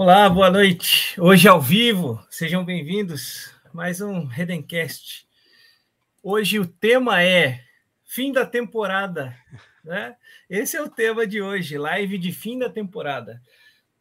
Olá, 0.00 0.30
boa 0.30 0.48
noite. 0.48 1.20
Hoje 1.20 1.48
ao 1.48 1.60
vivo, 1.60 2.24
sejam 2.30 2.64
bem-vindos. 2.64 3.52
Mais 3.74 4.00
um 4.00 4.26
Redencast. 4.26 5.26
Hoje 6.22 6.60
o 6.60 6.64
tema 6.68 7.20
é 7.20 7.64
fim 8.04 8.30
da 8.30 8.46
temporada, 8.46 9.36
né? 9.82 10.14
Esse 10.48 10.76
é 10.76 10.82
o 10.82 10.88
tema 10.88 11.26
de 11.26 11.42
hoje, 11.42 11.76
live 11.76 12.16
de 12.16 12.30
fim 12.30 12.60
da 12.60 12.70
temporada. 12.70 13.42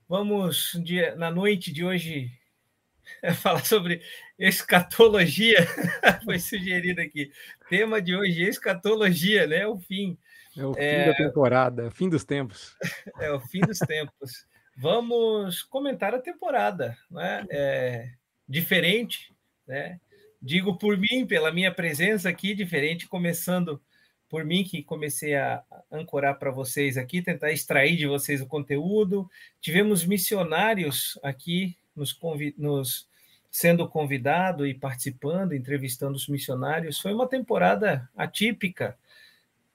Vamos 0.07 0.79
na 1.17 1.31
noite 1.31 1.73
de 1.73 1.83
hoje 1.83 2.31
falar 3.41 3.65
sobre 3.65 4.03
escatologia. 4.37 5.65
Foi 6.23 6.37
sugerido 6.37 7.01
aqui. 7.01 7.31
Tema 7.69 7.99
de 7.99 8.15
hoje, 8.15 8.43
escatologia, 8.43 9.47
né? 9.47 9.65
O 9.65 9.79
fim. 9.79 10.15
É 10.55 10.63
o 10.63 10.75
fim 10.75 10.79
é... 10.79 11.05
da 11.07 11.15
temporada, 11.15 11.89
fim 11.89 12.07
dos 12.07 12.23
tempos. 12.23 12.77
É 13.19 13.31
o 13.31 13.39
fim 13.39 13.61
dos 13.61 13.79
tempos 13.79 14.45
vamos 14.77 15.63
comentar 15.63 16.13
a 16.13 16.21
temporada, 16.21 16.95
né? 17.09 17.45
É, 17.49 18.11
diferente, 18.47 19.33
né? 19.67 19.99
Digo 20.39 20.77
por 20.77 20.97
mim, 20.97 21.25
pela 21.27 21.51
minha 21.51 21.73
presença 21.73 22.29
aqui, 22.29 22.53
diferente, 22.53 23.07
começando 23.07 23.81
por 24.29 24.45
mim 24.45 24.63
que 24.63 24.83
comecei 24.83 25.35
a 25.35 25.63
ancorar 25.91 26.37
para 26.37 26.51
vocês 26.51 26.97
aqui, 26.97 27.21
tentar 27.21 27.51
extrair 27.51 27.97
de 27.97 28.05
vocês 28.05 28.39
o 28.39 28.45
conteúdo. 28.45 29.27
Tivemos 29.59 30.05
missionários 30.05 31.17
aqui 31.23 31.75
nos, 31.95 32.13
convid... 32.13 32.53
nos 32.57 33.07
sendo 33.49 33.87
convidado 33.87 34.67
e 34.67 34.73
participando, 34.73 35.53
entrevistando 35.53 36.15
os 36.15 36.27
missionários. 36.27 36.99
Foi 36.99 37.13
uma 37.13 37.27
temporada 37.27 38.07
atípica 38.15 38.95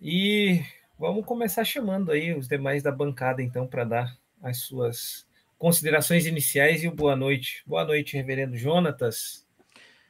e 0.01 0.63
vamos 0.99 1.25
começar 1.25 1.65
chamando 1.65 2.13
aí 2.13 2.33
os 2.33 2.47
demais 2.47 2.83
da 2.83 2.93
bancada 2.93 3.43
então 3.43 3.67
para 3.67 3.85
dar 3.85 4.22
as 4.43 4.59
suas 4.59 5.25
considerações 5.57 6.27
iniciais 6.27 6.83
e 6.83 6.89
o 6.89 6.95
boa 6.95 7.15
noite. 7.15 7.63
Boa 7.65 7.85
noite, 7.85 8.17
reverendo 8.17 8.57
Jonatas. 8.57 9.47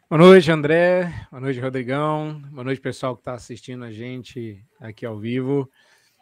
Boa 0.09 0.23
noite, 0.23 0.51
André. 0.51 1.27
Boa 1.31 1.41
noite, 1.41 1.61
Rodrigão. 1.61 2.41
Boa 2.51 2.65
noite, 2.65 2.81
pessoal 2.81 3.15
que 3.15 3.21
está 3.21 3.35
assistindo 3.35 3.85
a 3.85 3.93
gente 3.93 4.65
aqui 4.81 5.05
ao 5.05 5.19
vivo 5.19 5.71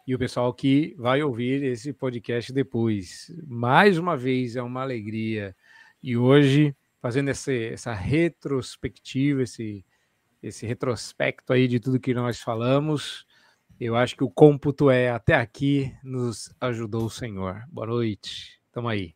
e 0.05 0.13
o 0.13 0.19
pessoal 0.19 0.53
que 0.53 0.93
vai 0.97 1.23
ouvir 1.23 1.63
esse 1.63 1.93
podcast 1.93 2.51
depois. 2.51 3.31
Mais 3.47 3.97
uma 3.97 4.17
vez, 4.17 4.57
é 4.57 4.61
uma 4.61 4.81
alegria. 4.81 5.55
E 6.03 6.17
hoje, 6.17 6.75
fazendo 7.01 7.29
essa, 7.29 7.53
essa 7.53 7.93
retrospectiva, 7.93 9.43
esse, 9.43 9.85
esse 10.43 10.65
retrospecto 10.65 11.53
aí 11.53 11.67
de 11.67 11.79
tudo 11.79 11.99
que 11.99 12.13
nós 12.13 12.41
falamos, 12.41 13.25
eu 13.81 13.95
acho 13.95 14.15
que 14.15 14.23
o 14.23 14.29
cômputo 14.29 14.91
é 14.91 15.09
até 15.09 15.33
aqui 15.33 15.91
nos 16.03 16.53
ajudou 16.61 17.05
o 17.05 17.09
Senhor. 17.09 17.63
Boa 17.67 17.87
noite. 17.87 18.61
Tamo 18.71 18.87
aí. 18.87 19.15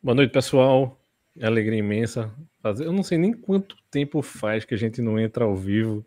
Boa 0.00 0.14
noite, 0.14 0.30
pessoal. 0.30 0.96
É 1.36 1.44
alegria 1.44 1.80
imensa. 1.80 2.32
Eu 2.78 2.92
não 2.92 3.02
sei 3.02 3.18
nem 3.18 3.32
quanto 3.32 3.76
tempo 3.90 4.22
faz 4.22 4.64
que 4.64 4.74
a 4.74 4.78
gente 4.78 5.02
não 5.02 5.18
entra 5.18 5.44
ao 5.44 5.56
vivo. 5.56 6.06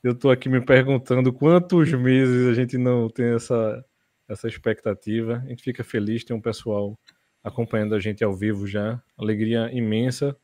Eu 0.00 0.12
estou 0.12 0.30
aqui 0.30 0.48
me 0.48 0.60
perguntando 0.60 1.32
quantos 1.32 1.92
meses 1.92 2.46
a 2.46 2.54
gente 2.54 2.78
não 2.78 3.10
tem 3.10 3.34
essa, 3.34 3.84
essa 4.28 4.46
expectativa. 4.46 5.42
A 5.44 5.48
gente 5.48 5.64
fica 5.64 5.82
feliz, 5.82 6.22
tem 6.22 6.36
um 6.36 6.40
pessoal 6.40 6.96
acompanhando 7.42 7.96
a 7.96 7.98
gente 7.98 8.22
ao 8.22 8.32
vivo 8.32 8.64
já. 8.64 9.02
Alegria 9.16 9.70
imensa. 9.72 10.36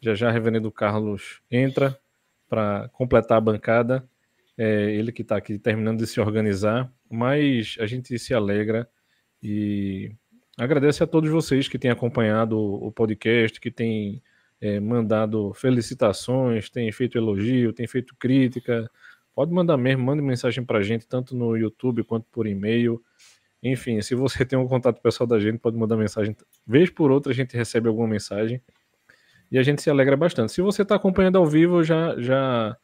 Já 0.00 0.14
já, 0.14 0.30
Reverendo 0.30 0.72
Carlos 0.72 1.42
entra 1.50 1.94
para 2.48 2.88
completar 2.94 3.36
a 3.36 3.40
bancada 3.40 4.08
é 4.56 4.90
ele 4.92 5.12
que 5.12 5.22
está 5.22 5.36
aqui 5.36 5.58
terminando 5.58 5.98
de 5.98 6.06
se 6.06 6.20
organizar, 6.20 6.92
mas 7.10 7.76
a 7.78 7.86
gente 7.86 8.18
se 8.18 8.32
alegra 8.32 8.88
e 9.42 10.12
agradece 10.58 11.02
a 11.02 11.06
todos 11.06 11.30
vocês 11.30 11.68
que 11.68 11.78
têm 11.78 11.90
acompanhado 11.90 12.58
o 12.58 12.90
podcast, 12.90 13.60
que 13.60 13.70
têm 13.70 14.22
é, 14.60 14.80
mandado 14.80 15.52
felicitações, 15.54 16.70
têm 16.70 16.90
feito 16.90 17.18
elogio, 17.18 17.72
têm 17.72 17.86
feito 17.86 18.14
crítica. 18.18 18.90
Pode 19.34 19.52
mandar 19.52 19.76
mesmo, 19.76 20.04
mande 20.04 20.22
mensagem 20.22 20.64
para 20.64 20.78
a 20.78 20.82
gente, 20.82 21.06
tanto 21.06 21.36
no 21.36 21.56
YouTube 21.56 22.02
quanto 22.04 22.26
por 22.32 22.46
e-mail. 22.46 23.02
Enfim, 23.62 24.00
se 24.00 24.14
você 24.14 24.44
tem 24.46 24.58
um 24.58 24.66
contato 24.66 25.00
pessoal 25.00 25.26
da 25.26 25.38
gente, 25.38 25.58
pode 25.58 25.76
mandar 25.76 25.96
mensagem. 25.96 26.34
Vez 26.66 26.90
por 26.90 27.10
outra 27.10 27.32
a 27.32 27.34
gente 27.34 27.56
recebe 27.56 27.88
alguma 27.88 28.08
mensagem 28.08 28.60
e 29.50 29.58
a 29.58 29.62
gente 29.62 29.82
se 29.82 29.90
alegra 29.90 30.16
bastante. 30.16 30.52
Se 30.52 30.62
você 30.62 30.82
está 30.82 30.96
acompanhando 30.96 31.36
ao 31.36 31.46
vivo, 31.46 31.84
já 31.84 32.18
já 32.20 32.76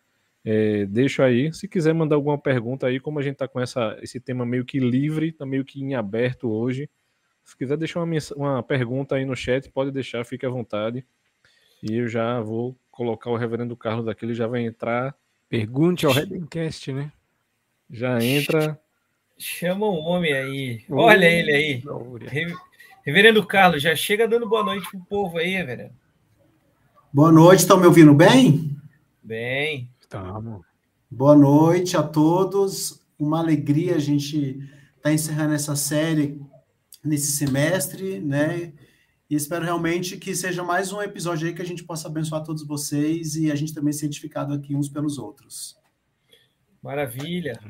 é, 0.45 0.87
deixo 0.87 1.23
aí. 1.23 1.53
Se 1.53 1.69
quiser 1.69 1.95
mandar 1.95 2.17
alguma 2.17 2.39
pergunta 2.39 2.87
aí, 2.87 2.99
como 2.99 3.19
a 3.19 3.23
gente 3.23 3.35
está 3.35 3.47
com 3.47 3.61
essa, 3.61 3.97
esse 4.03 4.19
tema 4.19 4.45
meio 4.45 4.65
que 4.65 4.79
livre, 4.81 5.29
está 5.29 5.47
meio 5.47 5.65
que 5.65 5.83
em 5.83 5.95
aberto 5.95 6.51
hoje. 6.51 6.91
Se 7.45 7.57
quiser 7.57 7.77
deixar 7.77 8.03
uma, 8.03 8.19
uma 8.37 8.63
pergunta 8.63 9.15
aí 9.17 9.25
no 9.25 9.37
chat, 9.37 9.69
pode 9.71 9.91
deixar, 9.91 10.25
fique 10.25 10.47
à 10.47 10.49
vontade. 10.49 11.05
E 11.83 11.95
eu 11.95 12.09
já 12.09 12.41
vou 12.41 12.77
colocar 12.91 13.31
o 13.31 13.37
reverendo 13.37 13.77
Carlos 13.77 14.07
aqui, 14.09 14.25
ele 14.25 14.35
já 14.35 14.47
vai 14.47 14.63
entrar. 14.63 15.15
Pergunte 15.49 16.07
ao 16.07 16.13
Redencast, 16.13 16.93
né? 16.93 17.13
Já 17.91 18.23
entra. 18.23 18.81
Chama 19.37 19.87
o 19.87 19.99
homem 19.99 20.33
aí. 20.33 20.85
Olha 20.89 21.27
ele 21.27 21.53
aí. 21.53 21.83
Reverendo 23.05 23.45
Carlos, 23.45 23.83
já 23.83 23.95
chega 23.97 24.29
dando 24.29 24.49
boa 24.49 24.63
noite 24.63 24.89
pro 24.91 25.01
povo 25.01 25.39
aí, 25.39 25.51
reverendo. 25.51 25.95
Boa 27.13 27.33
noite, 27.33 27.61
estão 27.61 27.79
me 27.79 27.87
ouvindo 27.87 28.15
bem? 28.15 28.71
Bem. 29.23 29.92
Estamos. 30.13 30.61
Boa 31.11 31.35
noite 31.35 31.97
a 31.97 32.03
todos. 32.03 33.01
Uma 33.19 33.39
alegria 33.39 33.97
a 33.97 33.99
gente 33.99 34.37
estar 34.37 35.05
tá 35.05 35.11
encerrando 35.11 35.55
essa 35.55 35.75
série 35.75 36.39
nesse 37.03 37.33
semestre, 37.33 38.21
né? 38.21 38.75
E 39.31 39.35
espero 39.35 39.65
realmente 39.65 40.19
que 40.19 40.35
seja 40.35 40.63
mais 40.63 40.93
um 40.93 41.01
episódio 41.01 41.49
aí 41.49 41.55
que 41.55 41.63
a 41.63 41.65
gente 41.65 41.83
possa 41.83 42.09
abençoar 42.09 42.45
todos 42.45 42.63
vocês 42.67 43.37
e 43.37 43.51
a 43.51 43.55
gente 43.55 43.73
também 43.73 43.91
ser 43.91 44.05
edificado 44.05 44.53
aqui 44.53 44.77
uns 44.77 44.91
pelos 44.91 45.17
outros. 45.17 45.79
Maravilha. 46.83 47.61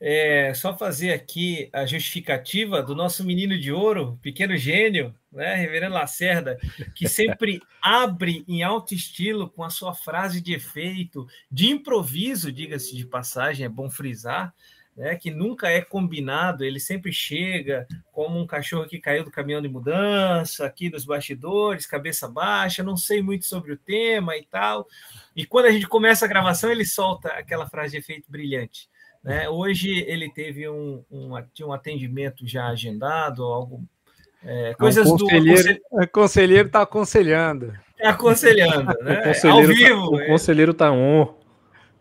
É, 0.00 0.54
só 0.54 0.76
fazer 0.78 1.12
aqui 1.12 1.68
a 1.72 1.84
justificativa 1.84 2.80
do 2.80 2.94
nosso 2.94 3.24
menino 3.24 3.58
de 3.58 3.72
ouro, 3.72 4.16
pequeno 4.22 4.56
gênio, 4.56 5.12
né, 5.32 5.56
Reverendo 5.56 5.94
Lacerda, 5.94 6.56
que 6.94 7.08
sempre 7.08 7.60
abre 7.82 8.44
em 8.46 8.62
alto 8.62 8.94
estilo 8.94 9.50
com 9.50 9.64
a 9.64 9.70
sua 9.70 9.94
frase 9.94 10.40
de 10.40 10.54
efeito, 10.54 11.26
de 11.50 11.66
improviso, 11.66 12.52
diga-se 12.52 12.94
de 12.94 13.04
passagem, 13.04 13.66
é 13.66 13.68
bom 13.68 13.90
frisar, 13.90 14.54
né, 14.96 15.14
que 15.14 15.30
nunca 15.30 15.68
é 15.68 15.82
combinado, 15.82 16.64
ele 16.64 16.80
sempre 16.80 17.12
chega 17.12 17.86
como 18.10 18.40
um 18.40 18.46
cachorro 18.46 18.88
que 18.88 18.98
caiu 18.98 19.22
do 19.22 19.30
caminhão 19.30 19.60
de 19.60 19.68
mudança, 19.68 20.64
aqui 20.64 20.88
nos 20.88 21.04
bastidores, 21.04 21.84
cabeça 21.84 22.26
baixa, 22.26 22.82
não 22.82 22.96
sei 22.96 23.22
muito 23.22 23.44
sobre 23.44 23.72
o 23.72 23.76
tema 23.76 24.36
e 24.36 24.44
tal. 24.44 24.86
E 25.34 25.44
quando 25.44 25.66
a 25.66 25.70
gente 25.70 25.86
começa 25.86 26.24
a 26.24 26.28
gravação, 26.28 26.72
ele 26.72 26.86
solta 26.86 27.28
aquela 27.28 27.68
frase 27.68 27.92
de 27.92 27.98
efeito 27.98 28.30
brilhante. 28.30 28.88
Né? 29.22 29.48
Hoje 29.48 30.04
ele 30.06 30.30
teve 30.32 30.68
um, 30.68 31.04
um, 31.10 31.32
um 31.62 31.72
atendimento 31.72 32.46
já 32.46 32.68
agendado, 32.68 33.44
algo. 33.44 33.84
É, 34.42 34.74
coisas 34.74 35.06
o 35.06 35.18
conselheiro, 35.18 35.74
do. 35.74 36.02
O 36.02 36.08
conselheiro 36.08 36.66
está 36.68 36.82
aconselhando. 36.82 37.78
Está 37.98 38.10
aconselhando, 38.10 38.94
né? 39.02 39.32
Ao 39.44 39.60
tá- 39.60 39.66
vivo. 39.66 40.16
Tá, 40.16 40.24
o 40.24 40.26
conselheiro 40.26 40.72
está 40.72 40.92
on. 40.92 41.34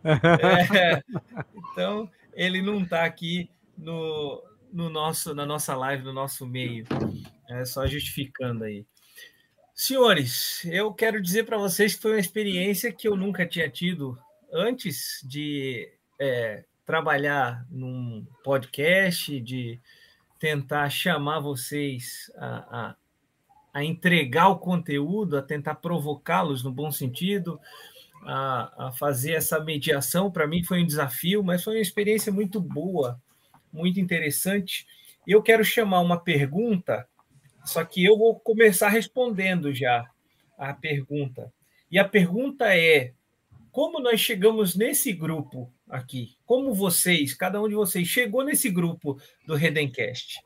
É, 0.05 1.01
então, 1.71 2.07
ele 2.35 2.61
não 2.61 2.83
está 2.83 3.05
aqui 3.05 3.49
no, 3.77 4.43
no 4.71 4.89
nosso, 4.89 5.33
na 5.33 5.45
nossa 5.45 5.75
live, 5.75 6.03
no 6.03 6.13
nosso 6.13 6.45
meio. 6.45 6.85
É 7.49 7.65
só 7.65 7.87
justificando 7.87 8.65
aí. 8.65 8.85
Senhores, 9.73 10.63
eu 10.65 10.93
quero 10.93 11.21
dizer 11.21 11.45
para 11.45 11.57
vocês 11.57 11.95
que 11.95 12.01
foi 12.01 12.11
uma 12.11 12.19
experiência 12.19 12.91
que 12.91 13.07
eu 13.07 13.15
nunca 13.15 13.45
tinha 13.45 13.69
tido 13.69 14.17
antes 14.51 15.19
de 15.23 15.91
é, 16.19 16.63
trabalhar 16.85 17.65
num 17.69 18.25
podcast, 18.43 19.39
de 19.41 19.79
tentar 20.39 20.89
chamar 20.89 21.39
vocês 21.39 22.31
a, 22.37 22.79
a, 22.79 22.95
a 23.73 23.83
entregar 23.83 24.47
o 24.49 24.59
conteúdo, 24.59 25.37
a 25.37 25.41
tentar 25.41 25.75
provocá-los 25.75 26.63
no 26.63 26.71
bom 26.71 26.91
sentido, 26.91 27.59
a, 28.25 28.87
a 28.87 28.91
fazer 28.91 29.33
essa 29.33 29.59
mediação. 29.59 30.31
Para 30.31 30.47
mim 30.47 30.63
foi 30.63 30.81
um 30.81 30.87
desafio, 30.87 31.43
mas 31.43 31.63
foi 31.63 31.75
uma 31.75 31.81
experiência 31.81 32.31
muito 32.31 32.59
boa, 32.59 33.21
muito 33.71 33.99
interessante. 33.99 34.85
Eu 35.27 35.41
quero 35.41 35.63
chamar 35.63 36.01
uma 36.01 36.19
pergunta 36.19 37.07
só 37.65 37.83
que 37.83 38.05
eu 38.05 38.17
vou 38.17 38.39
começar 38.39 38.89
respondendo 38.89 39.73
já 39.73 40.05
a 40.57 40.73
pergunta. 40.73 41.51
E 41.91 41.97
a 41.97 42.07
pergunta 42.07 42.77
é: 42.77 43.11
como 43.71 43.99
nós 43.99 44.19
chegamos 44.21 44.75
nesse 44.75 45.11
grupo 45.11 45.73
aqui? 45.89 46.37
Como 46.45 46.73
vocês, 46.73 47.33
cada 47.33 47.61
um 47.61 47.67
de 47.67 47.75
vocês, 47.75 48.07
chegou 48.07 48.43
nesse 48.43 48.69
grupo 48.69 49.19
do 49.45 49.55
Redencast? 49.55 50.39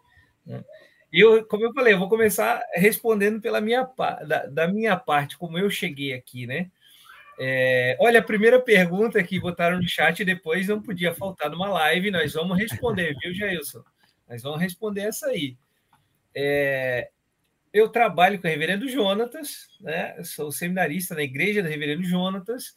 Eu, 1.12 1.46
como 1.46 1.66
eu 1.66 1.74
falei, 1.74 1.94
eu 1.94 2.00
vou 2.00 2.08
começar 2.08 2.64
respondendo 2.74 3.42
pela 3.42 3.60
minha 3.60 3.88
da, 4.26 4.46
da 4.46 4.68
minha 4.68 4.96
parte, 4.96 5.38
como 5.38 5.58
eu 5.58 5.70
cheguei 5.70 6.14
aqui, 6.14 6.48
né? 6.48 6.72
É, 7.42 7.96
olha, 8.00 8.20
a 8.20 8.24
primeira 8.24 8.62
pergunta 8.62 9.24
que 9.24 9.40
botaram 9.40 9.78
no 9.78 9.88
chat 9.88 10.26
depois 10.26 10.68
não 10.68 10.82
podia 10.82 11.14
faltar 11.14 11.50
numa 11.50 11.70
live, 11.70 12.12
nós 12.12 12.34
vamos 12.34 12.58
responder, 12.58 13.16
viu, 13.18 13.34
Jailson? 13.34 13.82
Nós 14.28 14.44
vamos 14.44 14.60
responder 14.60 15.02
essa 15.02 15.28
aí. 15.28 15.58
É, 16.36 17.10
eu 17.72 17.88
trabalho 17.88 18.42
com 18.42 18.48
o 18.48 18.50
Reverendo 18.50 18.90
Jonatas, 18.90 19.70
né? 19.80 20.22
Sou 20.24 20.52
seminarista 20.52 21.16
na 21.16 21.24
igreja 21.24 21.64
do 21.64 21.70
Reverendo 21.70 22.04
Jonatas 22.04 22.76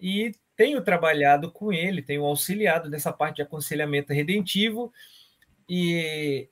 e 0.00 0.32
tenho 0.56 0.82
trabalhado 0.82 1.52
com 1.52 1.72
ele, 1.72 2.02
tenho 2.02 2.24
auxiliado 2.24 2.90
nessa 2.90 3.12
parte 3.12 3.36
de 3.36 3.42
aconselhamento 3.42 4.12
redentivo 4.12 4.92
e 5.68 6.48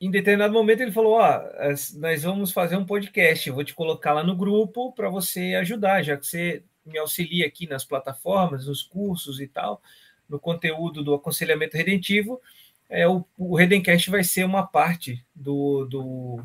em 0.00 0.10
determinado 0.10 0.52
momento 0.52 0.80
ele 0.80 0.92
falou: 0.92 1.14
Ó, 1.14 1.22
oh, 1.22 1.98
nós 1.98 2.22
vamos 2.22 2.52
fazer 2.52 2.76
um 2.76 2.84
podcast, 2.84 3.48
eu 3.48 3.54
vou 3.54 3.64
te 3.64 3.74
colocar 3.74 4.12
lá 4.12 4.22
no 4.22 4.36
grupo 4.36 4.92
para 4.92 5.08
você 5.08 5.54
ajudar, 5.54 6.02
já 6.02 6.16
que 6.16 6.26
você 6.26 6.62
me 6.84 6.98
auxilia 6.98 7.46
aqui 7.46 7.66
nas 7.66 7.84
plataformas, 7.84 8.66
nos 8.66 8.82
cursos 8.82 9.40
e 9.40 9.48
tal, 9.48 9.82
no 10.28 10.38
conteúdo 10.38 11.02
do 11.02 11.14
aconselhamento 11.14 11.76
redentivo. 11.76 12.40
É, 12.88 13.08
o, 13.08 13.24
o 13.36 13.56
Redencast 13.56 14.10
vai 14.10 14.22
ser 14.22 14.44
uma 14.44 14.64
parte 14.64 15.24
do, 15.34 15.84
do, 15.86 16.44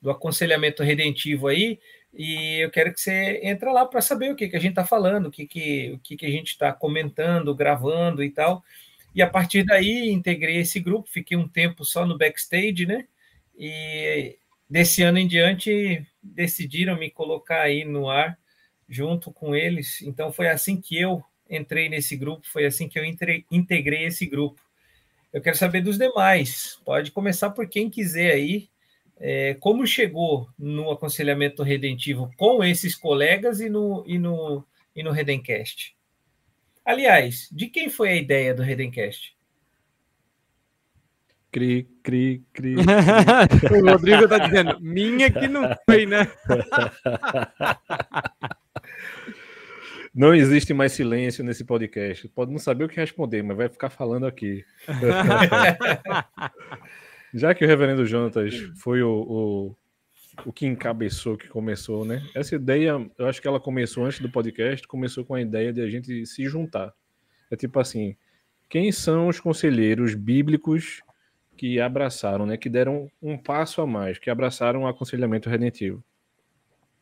do 0.00 0.10
aconselhamento 0.10 0.82
redentivo 0.82 1.48
aí, 1.48 1.78
e 2.16 2.60
eu 2.62 2.70
quero 2.70 2.92
que 2.92 3.00
você 3.00 3.40
entre 3.42 3.70
lá 3.70 3.84
para 3.84 4.00
saber 4.00 4.30
o 4.30 4.36
que, 4.36 4.48
que 4.48 4.56
a 4.56 4.60
gente 4.60 4.70
está 4.70 4.86
falando, 4.86 5.26
o 5.26 5.30
que, 5.30 5.46
que, 5.46 5.92
o 5.92 5.98
que, 5.98 6.16
que 6.16 6.26
a 6.26 6.30
gente 6.30 6.48
está 6.48 6.72
comentando, 6.72 7.54
gravando 7.54 8.22
e 8.22 8.30
tal. 8.30 8.62
E 9.14 9.22
a 9.22 9.28
partir 9.28 9.64
daí 9.64 10.10
integrei 10.10 10.56
esse 10.56 10.80
grupo, 10.80 11.08
fiquei 11.08 11.36
um 11.36 11.48
tempo 11.48 11.84
só 11.84 12.04
no 12.04 12.18
backstage, 12.18 12.84
né? 12.84 13.06
E 13.56 14.36
desse 14.68 15.02
ano 15.02 15.18
em 15.18 15.28
diante 15.28 16.04
decidiram 16.22 16.98
me 16.98 17.10
colocar 17.10 17.62
aí 17.62 17.84
no 17.84 18.10
ar 18.10 18.36
junto 18.88 19.30
com 19.32 19.54
eles. 19.54 20.02
Então 20.02 20.32
foi 20.32 20.48
assim 20.48 20.80
que 20.80 20.98
eu 20.98 21.22
entrei 21.48 21.88
nesse 21.88 22.16
grupo, 22.16 22.46
foi 22.46 22.66
assim 22.66 22.88
que 22.88 22.98
eu 22.98 23.04
integrei 23.04 24.06
esse 24.06 24.26
grupo. 24.26 24.60
Eu 25.32 25.40
quero 25.40 25.56
saber 25.56 25.80
dos 25.80 25.98
demais. 25.98 26.80
Pode 26.84 27.10
começar 27.10 27.50
por 27.50 27.68
quem 27.68 27.90
quiser 27.90 28.32
aí. 28.32 28.68
É, 29.16 29.54
como 29.54 29.86
chegou 29.86 30.48
no 30.58 30.90
aconselhamento 30.90 31.62
redentivo 31.62 32.30
com 32.36 32.64
esses 32.64 32.94
colegas 32.96 33.60
e 33.60 33.68
no, 33.68 34.04
e 34.06 34.18
no, 34.18 34.64
e 34.94 35.02
no 35.02 35.12
Redencast? 35.12 35.94
Aliás, 36.84 37.48
de 37.50 37.68
quem 37.68 37.88
foi 37.88 38.10
a 38.10 38.16
ideia 38.16 38.54
do 38.54 38.62
Redencast? 38.62 39.34
Cri, 41.50 41.88
cri, 42.02 42.44
cri. 42.52 42.74
o 42.76 43.90
Rodrigo 43.90 44.28
tá 44.28 44.38
dizendo, 44.38 44.78
minha 44.80 45.30
que 45.30 45.46
não 45.46 45.74
foi, 45.86 46.04
né? 46.04 46.30
Não 50.14 50.32
existe 50.32 50.72
mais 50.72 50.92
silêncio 50.92 51.42
nesse 51.42 51.64
podcast. 51.64 52.28
Pode 52.28 52.52
não 52.52 52.58
saber 52.58 52.84
o 52.84 52.88
que 52.88 53.00
responder, 53.00 53.42
mas 53.42 53.56
vai 53.56 53.68
ficar 53.68 53.90
falando 53.90 54.26
aqui. 54.26 54.64
Já 57.34 57.52
que 57.52 57.64
o 57.64 57.68
reverendo 57.68 58.06
Jonatas 58.06 58.54
foi 58.76 59.02
o, 59.02 59.10
o 59.10 59.76
o 60.44 60.52
que 60.52 60.66
encabeçou, 60.66 61.36
que 61.36 61.48
começou, 61.48 62.04
né? 62.04 62.22
Essa 62.34 62.54
ideia, 62.54 63.10
eu 63.18 63.26
acho 63.26 63.40
que 63.40 63.48
ela 63.48 63.60
começou 63.60 64.04
antes 64.04 64.20
do 64.20 64.30
podcast, 64.30 64.86
começou 64.86 65.24
com 65.24 65.34
a 65.34 65.40
ideia 65.40 65.72
de 65.72 65.80
a 65.80 65.88
gente 65.88 66.26
se 66.26 66.46
juntar. 66.46 66.92
É 67.50 67.56
tipo 67.56 67.78
assim, 67.78 68.16
quem 68.68 68.90
são 68.90 69.28
os 69.28 69.38
conselheiros 69.38 70.14
bíblicos 70.14 71.02
que 71.56 71.80
abraçaram, 71.80 72.46
né? 72.46 72.56
Que 72.56 72.68
deram 72.68 73.10
um 73.22 73.38
passo 73.38 73.80
a 73.80 73.86
mais, 73.86 74.18
que 74.18 74.30
abraçaram 74.30 74.82
o 74.82 74.86
aconselhamento 74.86 75.48
redentivo. 75.48 76.02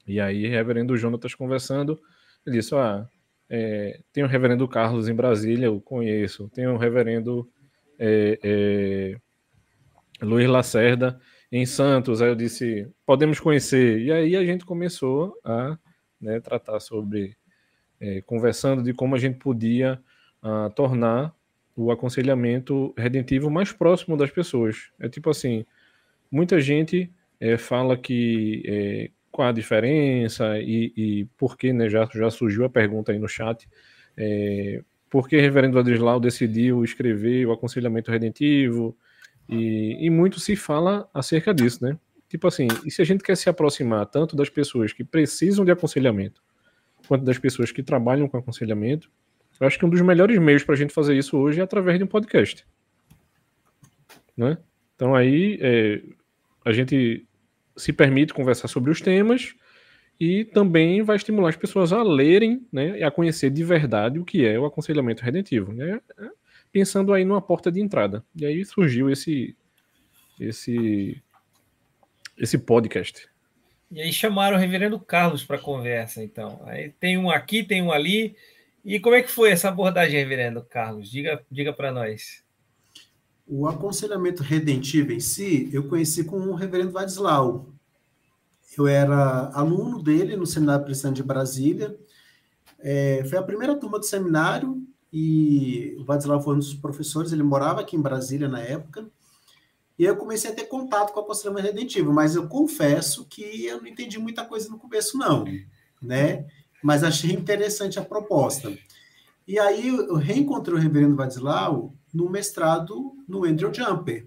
E 0.07 0.21
aí, 0.21 0.47
reverendo 0.47 0.97
Jonatas 0.97 1.35
conversando, 1.35 2.01
ele 2.47 2.59
disse, 2.59 2.75
ah, 2.75 3.09
é, 3.49 4.01
tem 4.13 4.25
o 4.25 4.27
reverendo 4.27 4.67
Carlos 4.67 5.09
em 5.09 5.15
Brasília, 5.15 5.67
eu 5.67 5.81
conheço. 5.81 6.49
Tem 6.51 6.67
o 6.67 6.77
reverendo 6.77 7.49
é, 7.99 8.39
é, 8.43 9.17
Luiz 10.25 10.49
Lacerda, 10.49 11.21
em 11.53 11.67
Santos. 11.67 12.23
Aí 12.23 12.31
eu 12.31 12.35
disse, 12.35 12.89
podemos 13.05 13.39
conhecer. 13.39 14.01
E 14.01 14.11
aí 14.11 14.35
a 14.35 14.45
gente 14.45 14.65
começou 14.65 15.39
a 15.45 15.79
né, 16.19 16.41
tratar 16.41 16.81
sobre, 16.81 17.37
é, 18.01 18.23
conversando 18.23 18.83
de 18.83 18.95
como 18.95 19.15
a 19.15 19.19
gente 19.19 19.39
podia 19.39 20.01
uh, 20.43 20.71
tornar 20.71 21.35
o 21.77 21.91
aconselhamento 21.93 22.95
redentivo 22.97 23.51
mais 23.51 23.71
próximo 23.71 24.17
das 24.17 24.31
pessoas. 24.31 24.91
É 24.99 25.09
tipo 25.09 25.29
assim, 25.29 25.67
muita 26.31 26.59
gente 26.59 27.13
é, 27.39 27.59
fala 27.59 27.99
que 27.99 28.63
é, 28.65 29.11
qual 29.31 29.49
a 29.49 29.53
diferença 29.53 30.59
e, 30.59 30.93
e 30.97 31.25
por 31.37 31.57
que, 31.57 31.73
né, 31.73 31.89
já, 31.89 32.09
já 32.15 32.31
surgiu 32.31 32.65
a 32.65 32.71
pergunta 32.71 33.13
aí 33.13 33.19
no 33.19 33.29
chat, 33.29 33.69
é, 34.17 34.83
por 35.11 35.29
que 35.29 35.39
Reverendo 35.39 35.79
Adrislau 35.79 36.19
decidiu 36.19 36.85
escrever 36.85 37.47
o 37.47 37.53
aconselhamento 37.53 38.11
redentivo, 38.11 38.97
e, 39.53 40.07
e 40.07 40.11
muito 40.11 40.41
se 40.41 40.57
fala 40.57 41.09
acerca 41.13 41.53
disso, 41.53 41.85
né? 41.85 41.99
Tipo 42.29 42.49
assim, 42.49 42.67
e 42.85 42.91
se 42.91 43.03
a 43.03 43.05
gente 43.05 43.23
quer 43.23 43.37
se 43.37 43.49
aproximar 43.51 44.07
tanto 44.07 44.35
das 44.35 44.49
pessoas 44.49 44.93
que 44.93 45.05
precisam 45.05 45.65
de 45.65 45.71
aconselhamento, 45.71 46.43
quanto 47.07 47.25
das 47.25 47.39
pessoas 47.39 47.71
que 47.71 47.83
trabalham 47.83 48.27
com 48.27 48.39
aconselhamento, 48.39 49.11
eu 49.61 49.67
acho 49.67 49.79
que 49.79 49.85
um 49.85 49.91
dos 49.91 50.01
melhores 50.01 50.39
meios 50.39 50.65
para 50.65 50.75
a 50.75 50.79
gente 50.79 50.95
fazer 50.95 51.15
isso 51.17 51.37
hoje 51.37 51.61
é 51.61 51.63
através 51.63 51.99
de 51.99 52.05
um 52.05 52.07
podcast. 52.07 52.67
Né? 54.37 54.57
Então 54.97 55.15
aí 55.15 55.59
é, 55.61 56.03
a 56.65 56.73
gente 56.73 57.27
se 57.77 57.93
permite 57.93 58.33
conversar 58.33 58.69
sobre 58.69 58.91
os 58.91 59.01
temas 59.01 59.55
e 60.19 60.45
também 60.45 61.03
vai 61.03 61.17
estimular 61.17 61.51
as 61.51 61.57
pessoas 61.57 61.93
a 61.93 62.03
lerem 62.03 62.67
né, 62.73 62.99
e 62.99 63.05
a 63.05 63.11
conhecer 63.11 63.51
de 63.51 63.63
verdade 63.63 64.19
o 64.19 64.25
que 64.25 64.47
é 64.47 64.59
o 64.59 64.65
aconselhamento 64.65 65.23
redentivo. 65.23 65.73
Né? 65.73 66.01
Pensando 66.73 67.13
aí 67.13 67.25
numa 67.25 67.43
porta 67.43 67.71
de 67.71 67.81
entrada. 67.81 68.25
E 68.35 68.47
aí 68.47 68.65
surgiu 68.65 69.11
esse 69.11 69.55
esse 70.41 71.23
esse 72.37 72.59
podcast. 72.59 73.29
E 73.91 74.01
aí 74.01 74.13
chamaram 74.13 74.57
o 74.57 74.61
reverendo 74.61 74.99
Carlos 74.99 75.45
para 75.45 75.59
conversa, 75.59 76.25
então. 76.25 76.63
Aí 76.65 76.89
tem 76.99 77.19
um 77.19 77.31
aqui, 77.31 77.63
tem 77.63 77.83
um 77.83 77.93
ali. 77.93 78.35
E 78.83 78.99
como 78.99 79.15
é 79.15 79.23
que 79.23 79.31
foi 79.31 79.51
essa 79.51 79.69
abordagem, 79.69 80.19
reverendo 80.19 80.65
Carlos? 80.65 81.11
Diga, 81.11 81.45
diga 81.51 81.73
para 81.73 81.93
nós. 81.93 82.43
O 83.47 83.69
aconselhamento 83.69 84.43
redentivo 84.43 85.13
em 85.13 85.21
si, 85.21 85.69
eu 85.73 85.87
conheci 85.89 86.25
com 86.25 86.39
o 86.39 86.55
reverendo 86.55 86.91
Vadislau. 86.91 87.73
Eu 88.77 88.87
era 88.87 89.51
aluno 89.53 90.03
dele 90.03 90.37
no 90.37 90.47
Seminário 90.47 90.87
Cristão 90.87 91.13
de 91.13 91.23
Brasília. 91.23 91.95
É, 92.81 93.23
foi 93.29 93.39
a 93.39 93.43
primeira 93.43 93.77
turma 93.77 93.99
do 93.99 94.07
seminário 94.07 94.82
e 95.13 95.95
o 95.99 96.05
Vadislau 96.05 96.41
foi 96.41 96.55
um 96.55 96.59
dos 96.59 96.75
professores, 96.75 97.33
ele 97.33 97.43
morava 97.43 97.83
aqui 97.83 97.97
em 97.97 98.01
Brasília 98.01 98.49
na 98.49 98.61
época, 98.61 99.07
e 99.99 100.05
eu 100.05 100.17
comecei 100.17 100.51
a 100.51 100.55
ter 100.55 100.65
contato 100.65 101.13
com 101.13 101.21
a 101.21 101.23
aconselhamento 101.23 101.67
redentivo, 101.67 102.13
mas 102.13 102.35
eu 102.35 102.49
confesso 102.49 103.27
que 103.27 103.67
eu 103.67 103.81
não 103.81 103.87
entendi 103.87 104.19
muita 104.19 104.45
coisa 104.45 104.69
no 104.71 104.79
começo, 104.79 105.19
não, 105.19 105.45
né? 106.01 106.47
Mas 106.83 107.05
achei 107.05 107.31
interessante 107.33 107.99
a 107.99 108.05
proposta. 108.05 108.77
E 109.47 109.59
aí 109.59 109.89
eu 109.89 110.15
reencontrei 110.17 110.77
o 110.77 110.81
reverendo 110.81 111.15
Vadislau 111.15 111.95
no 112.13 112.29
mestrado 112.29 113.17
no 113.29 113.45
Andrew 113.45 113.73
Jumper, 113.73 114.27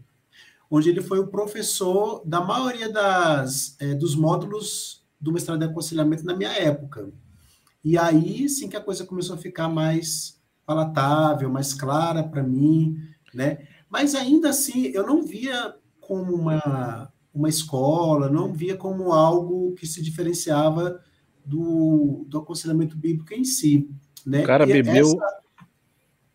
onde 0.70 0.90
ele 0.90 1.02
foi 1.02 1.20
o 1.20 1.28
professor 1.28 2.22
da 2.26 2.42
maioria 2.42 2.90
das, 2.90 3.76
é, 3.80 3.94
dos 3.94 4.16
módulos 4.16 5.04
do 5.20 5.32
mestrado 5.32 5.60
de 5.60 5.66
aconselhamento 5.66 6.24
na 6.24 6.36
minha 6.36 6.52
época. 6.52 7.12
E 7.84 7.98
aí 7.98 8.48
sim 8.48 8.70
que 8.70 8.78
a 8.78 8.82
coisa 8.82 9.06
começou 9.06 9.36
a 9.36 9.40
ficar 9.40 9.68
mais 9.68 10.40
palatável, 10.66 11.50
mais 11.50 11.74
clara 11.74 12.24
para 12.24 12.44
mim, 12.44 12.98
né? 13.34 13.60
Mas 13.90 14.16
ainda 14.16 14.50
assim, 14.50 14.88
eu 14.88 15.06
não 15.06 15.22
via 15.24 15.76
como 16.00 16.34
uma, 16.36 17.12
uma 17.34 17.50
escola, 17.50 18.30
não 18.30 18.54
via 18.54 18.76
como 18.76 19.12
algo 19.12 19.74
que 19.76 19.86
se 19.86 20.02
diferenciava 20.02 21.00
do, 21.46 22.26
do 22.28 22.40
aconselhamento 22.40 22.98
bíblico 22.98 23.34
em 23.34 23.44
si, 23.44 23.90
né? 24.26 24.42
O 24.42 24.46
cara 24.46 24.64
e 24.64 24.74
bebeu... 24.74 25.06
Essa... 25.06 25.46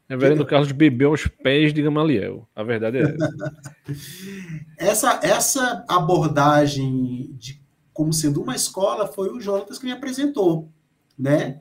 Reverendo 0.08 0.44
Carlos 0.44 0.72
bebeu 0.72 1.10
aos 1.10 1.28
pés 1.28 1.72
de 1.72 1.80
Gamaliel. 1.82 2.48
A 2.52 2.64
verdade 2.64 2.98
é 2.98 3.02
essa. 3.02 3.62
essa, 4.76 5.20
essa 5.22 5.84
abordagem 5.88 7.32
de 7.34 7.62
como 7.92 8.12
sendo 8.12 8.42
uma 8.42 8.56
escola 8.56 9.06
foi 9.06 9.28
o 9.28 9.40
Jonatas 9.40 9.78
que 9.78 9.84
me 9.84 9.92
apresentou, 9.92 10.68
né? 11.16 11.60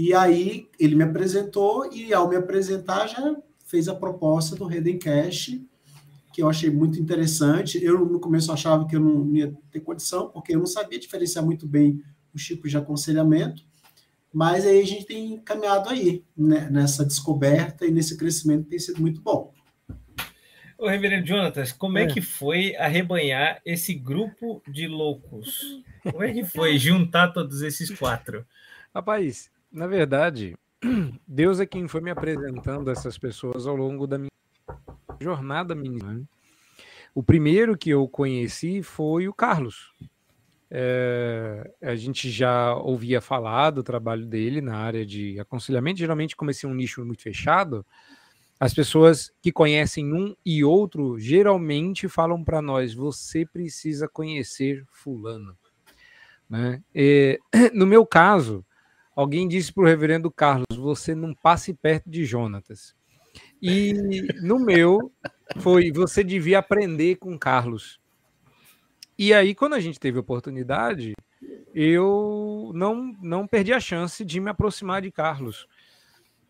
E 0.00 0.14
aí 0.14 0.66
ele 0.78 0.94
me 0.94 1.04
apresentou 1.04 1.92
e 1.92 2.14
ao 2.14 2.26
me 2.26 2.34
apresentar 2.34 3.06
já 3.06 3.36
fez 3.66 3.86
a 3.86 3.94
proposta 3.94 4.56
do 4.56 4.64
Redencast, 4.64 5.62
que 6.32 6.40
eu 6.40 6.48
achei 6.48 6.70
muito 6.70 6.98
interessante. 6.98 7.78
Eu 7.84 8.06
no 8.06 8.18
começo 8.18 8.50
achava 8.50 8.86
que 8.86 8.96
eu 8.96 9.00
não 9.00 9.36
ia 9.36 9.54
ter 9.70 9.80
condição, 9.80 10.30
porque 10.30 10.54
eu 10.54 10.58
não 10.58 10.64
sabia 10.64 10.98
diferenciar 10.98 11.44
muito 11.44 11.66
bem 11.66 12.02
os 12.32 12.42
tipos 12.42 12.70
de 12.70 12.78
aconselhamento, 12.78 13.62
mas 14.32 14.64
aí 14.64 14.80
a 14.80 14.86
gente 14.86 15.04
tem 15.04 15.38
caminhado 15.40 15.90
aí 15.90 16.24
né, 16.34 16.70
nessa 16.70 17.04
descoberta 17.04 17.84
e 17.84 17.90
nesse 17.90 18.16
crescimento 18.16 18.70
tem 18.70 18.78
sido 18.78 19.02
muito 19.02 19.20
bom. 19.20 19.52
Ô, 20.78 20.88
Reverendo 20.88 21.26
Jonatas, 21.26 21.72
como 21.72 21.98
é. 21.98 22.04
é. 22.04 22.06
que 22.06 22.22
foi 22.22 22.74
arrebanhar 22.76 23.60
esse 23.66 23.92
grupo 23.92 24.62
de 24.66 24.88
loucos? 24.88 25.82
Como 26.10 26.24
é 26.24 26.32
que 26.32 26.42
foi 26.42 26.78
juntar 26.78 27.34
todos 27.34 27.60
esses 27.60 27.90
quatro? 27.90 28.46
Rapaz, 28.94 29.50
na 29.70 29.86
verdade, 29.86 30.56
Deus 31.26 31.60
é 31.60 31.66
quem 31.66 31.86
foi 31.86 32.00
me 32.00 32.10
apresentando 32.10 32.90
essas 32.90 33.16
pessoas 33.18 33.66
ao 33.66 33.76
longo 33.76 34.06
da 34.06 34.18
minha 34.18 34.30
jornada 35.20 35.74
ministerial. 35.74 36.14
Né? 36.14 36.24
O 37.14 37.22
primeiro 37.22 37.76
que 37.76 37.90
eu 37.90 38.08
conheci 38.08 38.82
foi 38.82 39.28
o 39.28 39.34
Carlos. 39.34 39.92
É, 40.70 41.68
a 41.82 41.96
gente 41.96 42.30
já 42.30 42.74
ouvia 42.76 43.20
falar 43.20 43.70
do 43.70 43.82
trabalho 43.82 44.24
dele 44.24 44.60
na 44.60 44.76
área 44.76 45.04
de 45.04 45.38
aconselhamento. 45.40 45.98
Geralmente, 45.98 46.36
como 46.36 46.50
esse 46.50 46.64
é 46.64 46.68
um 46.68 46.74
nicho 46.74 47.04
muito 47.04 47.22
fechado, 47.22 47.84
as 48.58 48.72
pessoas 48.72 49.32
que 49.42 49.50
conhecem 49.50 50.12
um 50.12 50.36
e 50.46 50.62
outro 50.62 51.18
geralmente 51.18 52.08
falam 52.08 52.44
para 52.44 52.62
nós: 52.62 52.94
você 52.94 53.44
precisa 53.44 54.08
conhecer 54.08 54.84
Fulano. 54.90 55.56
Né? 56.48 56.80
E, 56.94 57.40
no 57.74 57.86
meu 57.86 58.06
caso, 58.06 58.64
alguém 59.20 59.46
disse 59.46 59.72
para 59.72 59.82
o 59.82 59.86
reverendo 59.86 60.30
Carlos: 60.30 60.66
você 60.76 61.14
não 61.14 61.34
passe 61.34 61.74
perto 61.74 62.08
de 62.08 62.24
Jonatas. 62.24 62.94
E 63.62 63.92
no 64.42 64.58
meu, 64.58 65.12
foi 65.58 65.92
você 65.92 66.24
devia 66.24 66.58
aprender 66.58 67.16
com 67.16 67.38
Carlos. 67.38 68.00
E 69.18 69.34
aí, 69.34 69.54
quando 69.54 69.74
a 69.74 69.80
gente 69.80 70.00
teve 70.00 70.18
oportunidade, 70.18 71.12
eu 71.74 72.72
não, 72.74 73.14
não 73.20 73.46
perdi 73.46 73.72
a 73.72 73.80
chance 73.80 74.24
de 74.24 74.40
me 74.40 74.50
aproximar 74.50 75.02
de 75.02 75.12
Carlos 75.12 75.66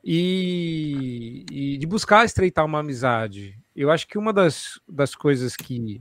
e, 0.04 1.44
e 1.50 1.78
de 1.78 1.86
buscar 1.86 2.24
estreitar 2.24 2.64
uma 2.64 2.78
amizade. 2.78 3.58
Eu 3.74 3.90
acho 3.90 4.06
que 4.06 4.16
uma 4.16 4.32
das, 4.32 4.80
das 4.88 5.14
coisas 5.16 5.56
que 5.56 5.98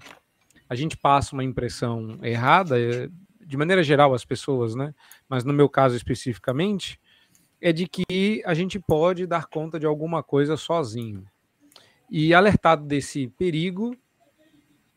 a 0.69 0.75
gente 0.75 0.95
passa 0.95 1.33
uma 1.33 1.43
impressão 1.43 2.19
errada, 2.21 2.79
é, 2.79 3.09
de 3.49 3.57
maneira 3.57 3.81
geral, 3.81 4.13
as 4.13 4.23
pessoas, 4.23 4.75
né? 4.75 4.93
Mas 5.27 5.43
no 5.43 5.51
meu 5.51 5.67
caso 5.67 5.95
especificamente, 5.95 6.99
é 7.59 7.73
de 7.73 7.87
que 7.87 8.43
a 8.45 8.53
gente 8.53 8.79
pode 8.79 9.25
dar 9.25 9.47
conta 9.47 9.79
de 9.79 9.87
alguma 9.87 10.21
coisa 10.21 10.55
sozinho. 10.55 11.25
E 12.11 12.31
alertado 12.31 12.85
desse 12.85 13.27
perigo, 13.27 13.95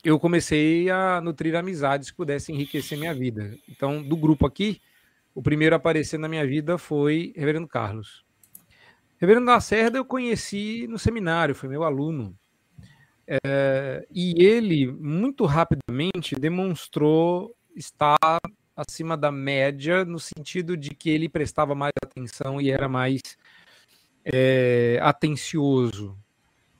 eu 0.04 0.20
comecei 0.20 0.90
a 0.90 1.18
nutrir 1.22 1.56
amizades 1.56 2.10
que 2.10 2.16
pudessem 2.18 2.54
enriquecer 2.54 2.98
minha 2.98 3.14
vida. 3.14 3.56
Então, 3.66 4.02
do 4.02 4.18
grupo 4.18 4.46
aqui, 4.46 4.82
o 5.34 5.42
primeiro 5.42 5.74
a 5.74 5.78
aparecer 5.78 6.18
na 6.18 6.28
minha 6.28 6.46
vida 6.46 6.76
foi 6.76 7.32
Reverendo 7.34 7.66
Carlos. 7.66 8.22
Reverendo 9.16 9.46
Lacerda 9.46 9.96
eu 9.96 10.04
conheci 10.04 10.86
no 10.88 10.98
seminário, 10.98 11.54
foi 11.54 11.70
meu 11.70 11.84
aluno. 11.84 12.36
É, 13.26 14.06
e 14.10 14.44
ele, 14.44 14.92
muito 14.92 15.46
rapidamente, 15.46 16.34
demonstrou 16.34 17.56
estar 17.74 18.38
acima 18.76 19.16
da 19.16 19.30
média, 19.30 20.04
no 20.04 20.18
sentido 20.18 20.76
de 20.76 20.90
que 20.90 21.10
ele 21.10 21.28
prestava 21.28 21.74
mais 21.74 21.92
atenção 22.02 22.60
e 22.60 22.70
era 22.70 22.88
mais 22.88 23.20
é, 24.24 24.98
atencioso 25.02 26.16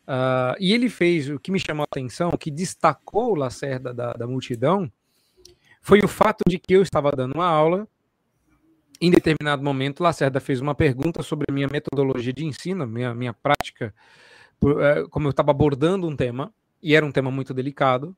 Uh, 0.03 0.59
e 0.59 0.73
ele 0.73 0.89
fez 0.91 1.29
o 1.29 1.39
que 1.39 1.53
me 1.53 1.61
chamou 1.61 1.85
a 1.85 1.89
atenção, 1.91 2.31
o 2.31 2.39
que 2.39 2.51
destacou 2.51 3.33
o 3.33 3.35
Lacerda 3.35 3.95
da, 3.95 4.13
da 4.13 4.27
multidão, 4.27 4.91
foi 5.81 6.01
o 6.01 6.09
fato 6.09 6.43
de 6.47 6.59
que 6.59 6.75
eu 6.75 6.83
estava 6.83 7.13
dando 7.13 7.35
uma 7.35 7.47
aula. 7.47 7.87
Em 9.01 9.11
determinado 9.11 9.63
momento, 9.63 10.03
Lacerda 10.03 10.41
fez 10.41 10.61
uma 10.61 10.75
pergunta 10.75 11.23
sobre 11.23 11.47
a 11.49 11.53
minha 11.53 11.69
metodologia 11.69 12.33
de 12.33 12.45
ensino, 12.45 12.87
minha, 12.87 13.15
minha 13.15 13.33
prática, 13.33 13.95
uh, 14.63 15.09
como 15.09 15.29
eu 15.29 15.31
estava 15.31 15.51
abordando 15.51 16.07
um 16.09 16.17
tema, 16.17 16.53
e 16.83 16.95
era 16.97 17.07
um 17.07 17.13
tema 17.13 17.31
muito 17.31 17.55
delicado, 17.55 18.17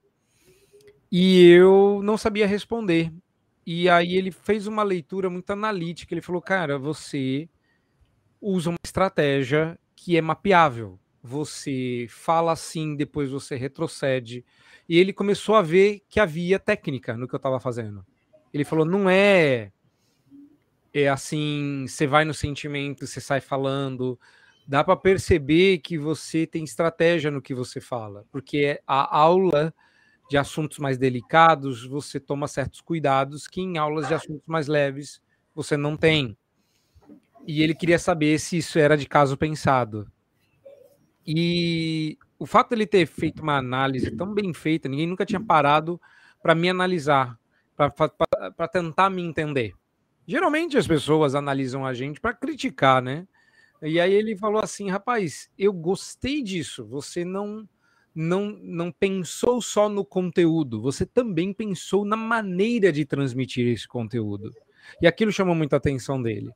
e 1.10 1.48
eu 1.50 2.00
não 2.02 2.16
sabia 2.16 2.46
responder. 2.46 3.12
E 3.66 3.88
aí 3.88 4.14
ele 4.16 4.30
fez 4.30 4.66
uma 4.66 4.82
leitura 4.82 5.30
muito 5.30 5.50
analítica. 5.50 6.12
Ele 6.12 6.20
falou: 6.20 6.42
Cara, 6.42 6.78
você 6.78 7.48
usa 8.40 8.70
uma 8.70 8.78
estratégia 8.84 9.78
que 9.96 10.16
é 10.16 10.20
mapeável 10.20 10.98
você 11.26 12.06
fala 12.10 12.52
assim, 12.52 12.94
depois 12.94 13.30
você 13.30 13.56
retrocede. 13.56 14.44
E 14.86 14.98
ele 14.98 15.10
começou 15.10 15.54
a 15.54 15.62
ver 15.62 16.02
que 16.06 16.20
havia 16.20 16.58
técnica 16.58 17.16
no 17.16 17.26
que 17.26 17.34
eu 17.34 17.38
estava 17.38 17.58
fazendo. 17.58 18.04
Ele 18.52 18.62
falou: 18.62 18.84
não 18.84 19.08
é, 19.08 19.72
é 20.92 21.08
assim, 21.08 21.86
você 21.88 22.06
vai 22.06 22.26
no 22.26 22.34
sentimento, 22.34 23.06
você 23.06 23.22
sai 23.22 23.40
falando. 23.40 24.20
Dá 24.68 24.84
para 24.84 24.96
perceber 24.96 25.78
que 25.78 25.96
você 25.96 26.46
tem 26.46 26.62
estratégia 26.62 27.30
no 27.30 27.40
que 27.40 27.54
você 27.54 27.80
fala, 27.80 28.26
porque 28.30 28.78
a 28.86 29.16
aula 29.16 29.74
de 30.28 30.36
assuntos 30.36 30.78
mais 30.78 30.96
delicados 30.96 31.84
você 31.84 32.18
toma 32.18 32.48
certos 32.48 32.80
cuidados 32.80 33.46
que 33.46 33.60
em 33.60 33.78
aulas 33.78 34.08
de 34.08 34.14
assuntos 34.14 34.46
mais 34.46 34.66
leves 34.66 35.20
você 35.54 35.76
não 35.76 35.96
tem. 35.96 36.36
E 37.46 37.62
ele 37.62 37.74
queria 37.74 37.98
saber 37.98 38.38
se 38.38 38.56
isso 38.56 38.78
era 38.78 38.96
de 38.96 39.06
caso 39.06 39.36
pensado. 39.36 40.10
E 41.26 42.18
o 42.38 42.46
fato 42.46 42.70
dele 42.70 42.86
ter 42.86 43.06
feito 43.06 43.42
uma 43.42 43.58
análise 43.58 44.10
tão 44.10 44.32
bem 44.32 44.52
feita, 44.52 44.88
ninguém 44.88 45.06
nunca 45.06 45.26
tinha 45.26 45.40
parado 45.40 46.00
para 46.42 46.54
me 46.54 46.68
analisar, 46.68 47.38
para 47.76 48.68
tentar 48.68 49.10
me 49.10 49.22
entender. 49.22 49.74
Geralmente 50.26 50.76
as 50.76 50.86
pessoas 50.86 51.34
analisam 51.34 51.84
a 51.84 51.92
gente 51.92 52.20
para 52.20 52.34
criticar, 52.34 53.02
né? 53.02 53.26
E 53.82 54.00
aí 54.00 54.12
ele 54.12 54.36
falou 54.36 54.62
assim, 54.62 54.90
rapaz, 54.90 55.50
eu 55.58 55.72
gostei 55.72 56.42
disso. 56.42 56.86
Você 56.86 57.24
não 57.24 57.68
não 58.14 58.58
não 58.62 58.92
pensou 58.92 59.60
só 59.60 59.88
no 59.88 60.04
conteúdo, 60.04 60.80
você 60.80 61.04
também 61.04 61.52
pensou 61.52 62.04
na 62.04 62.16
maneira 62.16 62.92
de 62.92 63.04
transmitir 63.04 63.66
esse 63.66 63.88
conteúdo. 63.88 64.52
E 65.00 65.06
aquilo 65.06 65.32
chamou 65.32 65.54
muita 65.54 65.76
atenção 65.76 66.22
dele. 66.22 66.50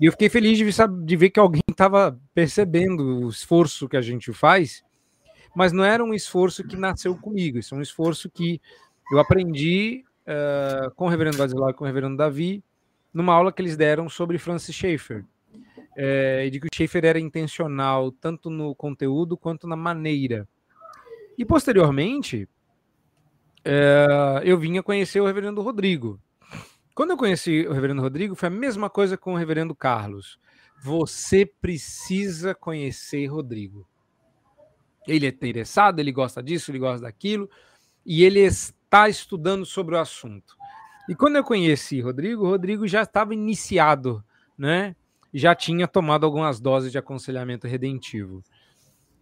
E 0.00 0.06
eu 0.06 0.12
fiquei 0.12 0.28
feliz 0.28 0.56
de, 0.56 0.64
de 1.04 1.16
ver 1.16 1.30
que 1.30 1.40
alguém 1.40 1.62
estava 1.68 2.18
percebendo 2.34 3.26
o 3.26 3.28
esforço 3.28 3.88
que 3.88 3.96
a 3.96 4.00
gente 4.00 4.32
faz, 4.32 4.82
mas 5.54 5.72
não 5.72 5.84
era 5.84 6.02
um 6.02 6.14
esforço 6.14 6.66
que 6.66 6.76
nasceu 6.76 7.16
comigo, 7.16 7.58
isso 7.58 7.74
é 7.74 7.78
um 7.78 7.82
esforço 7.82 8.30
que 8.30 8.60
eu 9.10 9.18
aprendi 9.18 10.04
uh, 10.26 10.90
com 10.94 11.06
o 11.06 11.08
reverendo 11.08 11.38
Basilar 11.38 11.70
e 11.70 11.74
com 11.74 11.84
o 11.84 11.86
reverendo 11.86 12.16
Davi, 12.16 12.62
numa 13.12 13.34
aula 13.34 13.52
que 13.52 13.62
eles 13.62 13.76
deram 13.76 14.08
sobre 14.08 14.38
Francis 14.38 14.74
Schaeffer. 14.74 15.24
É, 15.98 16.50
de 16.50 16.60
que 16.60 16.66
o 16.66 16.70
Schaeffer 16.74 17.06
era 17.06 17.18
intencional 17.18 18.12
tanto 18.12 18.50
no 18.50 18.74
conteúdo 18.74 19.34
quanto 19.34 19.66
na 19.66 19.76
maneira. 19.76 20.46
E 21.38 21.44
posteriormente, 21.44 22.48
é, 23.64 24.42
eu 24.44 24.58
vinha 24.58 24.82
conhecer 24.82 25.20
o 25.20 25.26
reverendo 25.26 25.60
Rodrigo. 25.60 26.20
Quando 26.94 27.10
eu 27.10 27.16
conheci 27.16 27.66
o 27.66 27.72
reverendo 27.72 28.00
Rodrigo, 28.00 28.34
foi 28.34 28.46
a 28.46 28.50
mesma 28.50 28.88
coisa 28.88 29.16
com 29.18 29.34
o 29.34 29.36
reverendo 29.36 29.74
Carlos. 29.74 30.38
Você 30.82 31.44
precisa 31.44 32.54
conhecer 32.54 33.26
Rodrigo. 33.26 33.86
Ele 35.06 35.26
é 35.26 35.28
interessado, 35.28 36.00
ele 36.00 36.10
gosta 36.10 36.42
disso, 36.42 36.70
ele 36.70 36.78
gosta 36.78 37.02
daquilo, 37.02 37.50
e 38.04 38.24
ele 38.24 38.40
está 38.40 39.08
estudando 39.08 39.66
sobre 39.66 39.94
o 39.94 39.98
assunto. 39.98 40.56
E 41.08 41.14
quando 41.14 41.36
eu 41.36 41.44
conheci 41.44 42.00
Rodrigo, 42.00 42.46
Rodrigo 42.46 42.86
já 42.88 43.02
estava 43.02 43.34
iniciado, 43.34 44.24
né? 44.56 44.96
Já 45.32 45.54
tinha 45.54 45.86
tomado 45.86 46.24
algumas 46.24 46.60
doses 46.60 46.90
de 46.90 46.98
aconselhamento 46.98 47.66
redentivo. 47.66 48.42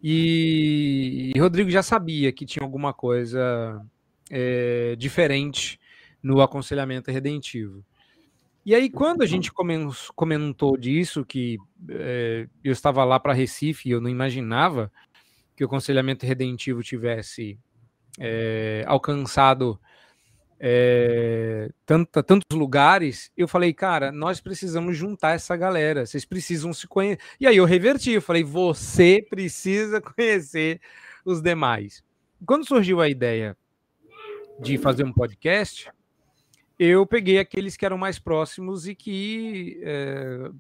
E, 0.06 1.32
e 1.34 1.38
Rodrigo 1.40 1.70
já 1.70 1.82
sabia 1.82 2.30
que 2.30 2.44
tinha 2.44 2.62
alguma 2.62 2.92
coisa 2.92 3.82
é, 4.30 4.94
diferente 4.96 5.80
no 6.22 6.42
aconselhamento 6.42 7.10
redentivo. 7.10 7.82
E 8.66 8.74
aí, 8.74 8.90
quando 8.90 9.22
a 9.22 9.26
gente 9.26 9.50
comentou 10.14 10.76
disso, 10.76 11.24
que 11.24 11.56
é, 11.88 12.46
eu 12.62 12.70
estava 12.70 13.02
lá 13.02 13.18
para 13.18 13.32
Recife 13.32 13.88
e 13.88 13.92
eu 13.92 14.00
não 14.00 14.10
imaginava 14.10 14.92
que 15.56 15.64
o 15.64 15.66
aconselhamento 15.66 16.26
redentivo 16.26 16.82
tivesse 16.82 17.58
é, 18.20 18.84
alcançado 18.86 19.80
é, 20.66 21.68
tanta, 21.84 22.22
tantos 22.22 22.56
lugares, 22.56 23.30
eu 23.36 23.46
falei, 23.46 23.74
cara, 23.74 24.10
nós 24.10 24.40
precisamos 24.40 24.96
juntar 24.96 25.32
essa 25.32 25.54
galera, 25.54 26.06
vocês 26.06 26.24
precisam 26.24 26.72
se 26.72 26.88
conhecer. 26.88 27.20
E 27.38 27.46
aí 27.46 27.58
eu 27.58 27.66
reverti, 27.66 28.12
eu 28.12 28.22
falei, 28.22 28.42
você 28.42 29.22
precisa 29.28 30.00
conhecer 30.00 30.80
os 31.22 31.42
demais. 31.42 32.02
Quando 32.46 32.66
surgiu 32.66 33.02
a 33.02 33.10
ideia 33.10 33.54
de 34.58 34.78
fazer 34.78 35.04
um 35.04 35.12
podcast, 35.12 35.92
eu 36.78 37.04
peguei 37.04 37.38
aqueles 37.38 37.76
que 37.76 37.84
eram 37.84 37.98
mais 37.98 38.18
próximos 38.18 38.88
e 38.88 38.94
que 38.94 39.78
é, 39.82 40.50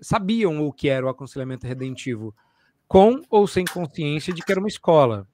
sabiam 0.00 0.66
o 0.66 0.72
que 0.72 0.88
era 0.88 1.04
o 1.04 1.10
aconselhamento 1.10 1.66
redentivo, 1.66 2.34
com 2.88 3.20
ou 3.28 3.46
sem 3.46 3.66
consciência 3.66 4.32
de 4.32 4.40
que 4.40 4.50
era 4.50 4.60
uma 4.60 4.68
escola, 4.68 5.28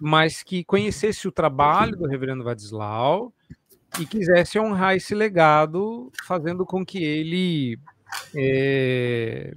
mas 0.00 0.42
que 0.42 0.64
conhecesse 0.64 1.28
o 1.28 1.32
trabalho 1.32 1.96
do 1.96 2.06
reverendo 2.06 2.44
Vadislau 2.44 3.32
e 3.98 4.06
quisesse 4.06 4.58
honrar 4.58 4.94
esse 4.94 5.14
legado, 5.14 6.10
fazendo 6.24 6.64
com 6.64 6.84
que 6.84 7.02
ele, 7.02 7.78
é, 8.34 9.54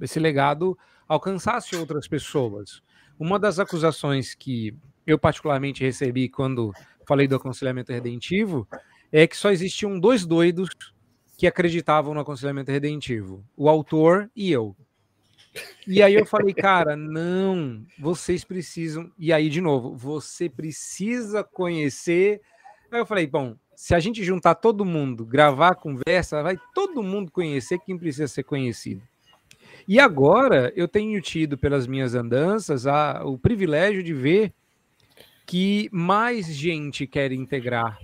esse 0.00 0.18
legado, 0.18 0.76
alcançasse 1.08 1.74
outras 1.76 2.06
pessoas. 2.06 2.82
Uma 3.18 3.38
das 3.38 3.58
acusações 3.58 4.34
que 4.34 4.74
eu 5.06 5.18
particularmente 5.18 5.82
recebi 5.82 6.28
quando 6.28 6.72
falei 7.06 7.26
do 7.26 7.36
aconselhamento 7.36 7.92
redentivo 7.92 8.68
é 9.10 9.26
que 9.26 9.36
só 9.36 9.50
existiam 9.50 9.98
dois 9.98 10.24
doidos 10.24 10.68
que 11.36 11.46
acreditavam 11.46 12.14
no 12.14 12.20
aconselhamento 12.20 12.70
redentivo: 12.70 13.44
o 13.56 13.68
autor 13.68 14.30
e 14.36 14.52
eu. 14.52 14.76
E 15.86 16.02
aí 16.02 16.14
eu 16.14 16.24
falei, 16.24 16.54
cara, 16.54 16.96
não, 16.96 17.84
vocês 17.98 18.44
precisam. 18.44 19.10
E 19.18 19.32
aí, 19.32 19.48
de 19.48 19.60
novo, 19.60 19.94
você 19.94 20.48
precisa 20.48 21.42
conhecer. 21.42 22.40
Aí 22.90 23.00
eu 23.00 23.06
falei, 23.06 23.26
bom, 23.26 23.56
se 23.74 23.94
a 23.94 24.00
gente 24.00 24.22
juntar 24.22 24.56
todo 24.56 24.84
mundo, 24.84 25.24
gravar 25.24 25.70
a 25.70 25.74
conversa, 25.74 26.42
vai 26.42 26.58
todo 26.74 27.02
mundo 27.02 27.32
conhecer 27.32 27.78
quem 27.78 27.98
precisa 27.98 28.28
ser 28.28 28.44
conhecido. 28.44 29.02
E 29.88 29.98
agora 29.98 30.72
eu 30.76 30.86
tenho 30.86 31.20
tido, 31.20 31.58
pelas 31.58 31.86
minhas 31.86 32.14
andanças, 32.14 32.86
a, 32.86 33.24
o 33.24 33.38
privilégio 33.38 34.02
de 34.02 34.14
ver 34.14 34.52
que 35.46 35.88
mais 35.90 36.46
gente 36.46 37.06
quer 37.06 37.32
integrar. 37.32 37.98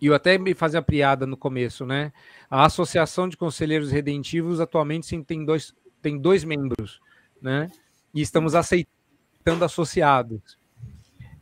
E 0.00 0.06
eu 0.06 0.14
até 0.14 0.38
me 0.38 0.54
fazia 0.54 0.80
a 0.80 0.82
piada 0.82 1.26
no 1.26 1.36
começo, 1.36 1.84
né? 1.84 2.12
A 2.50 2.64
Associação 2.64 3.28
de 3.28 3.36
Conselheiros 3.36 3.90
Redentivos 3.90 4.60
atualmente 4.60 5.22
tem 5.22 5.44
dois, 5.44 5.74
tem 6.02 6.18
dois 6.18 6.44
membros, 6.44 7.00
né? 7.40 7.70
E 8.14 8.20
estamos 8.20 8.54
aceitando 8.54 9.64
associados. 9.64 10.58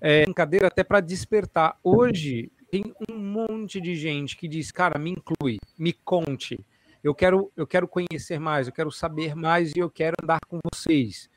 É 0.01 0.25
brincadeira 0.25 0.67
até 0.67 0.85
para 0.85 1.01
despertar. 1.01 1.79
Hoje 1.83 2.51
tem 2.71 2.93
um 3.09 3.17
monte 3.17 3.81
de 3.81 3.95
gente 3.95 4.37
que 4.37 4.49
diz, 4.49 4.71
cara, 4.71 4.99
me 4.99 5.11
inclui, 5.11 5.59
me 5.79 5.93
conte. 5.93 6.59
Eu 7.03 7.15
quero, 7.15 7.51
eu 7.57 7.67
quero 7.67 7.87
conhecer 7.87 8.39
mais, 8.39 8.67
eu 8.67 8.73
quero 8.73 8.91
saber 8.91 9.35
mais 9.35 9.75
e 9.75 9.79
eu 9.79 9.91
quero 9.91 10.17
andar 10.23 10.41
com 10.49 10.59
vocês. 10.73 11.31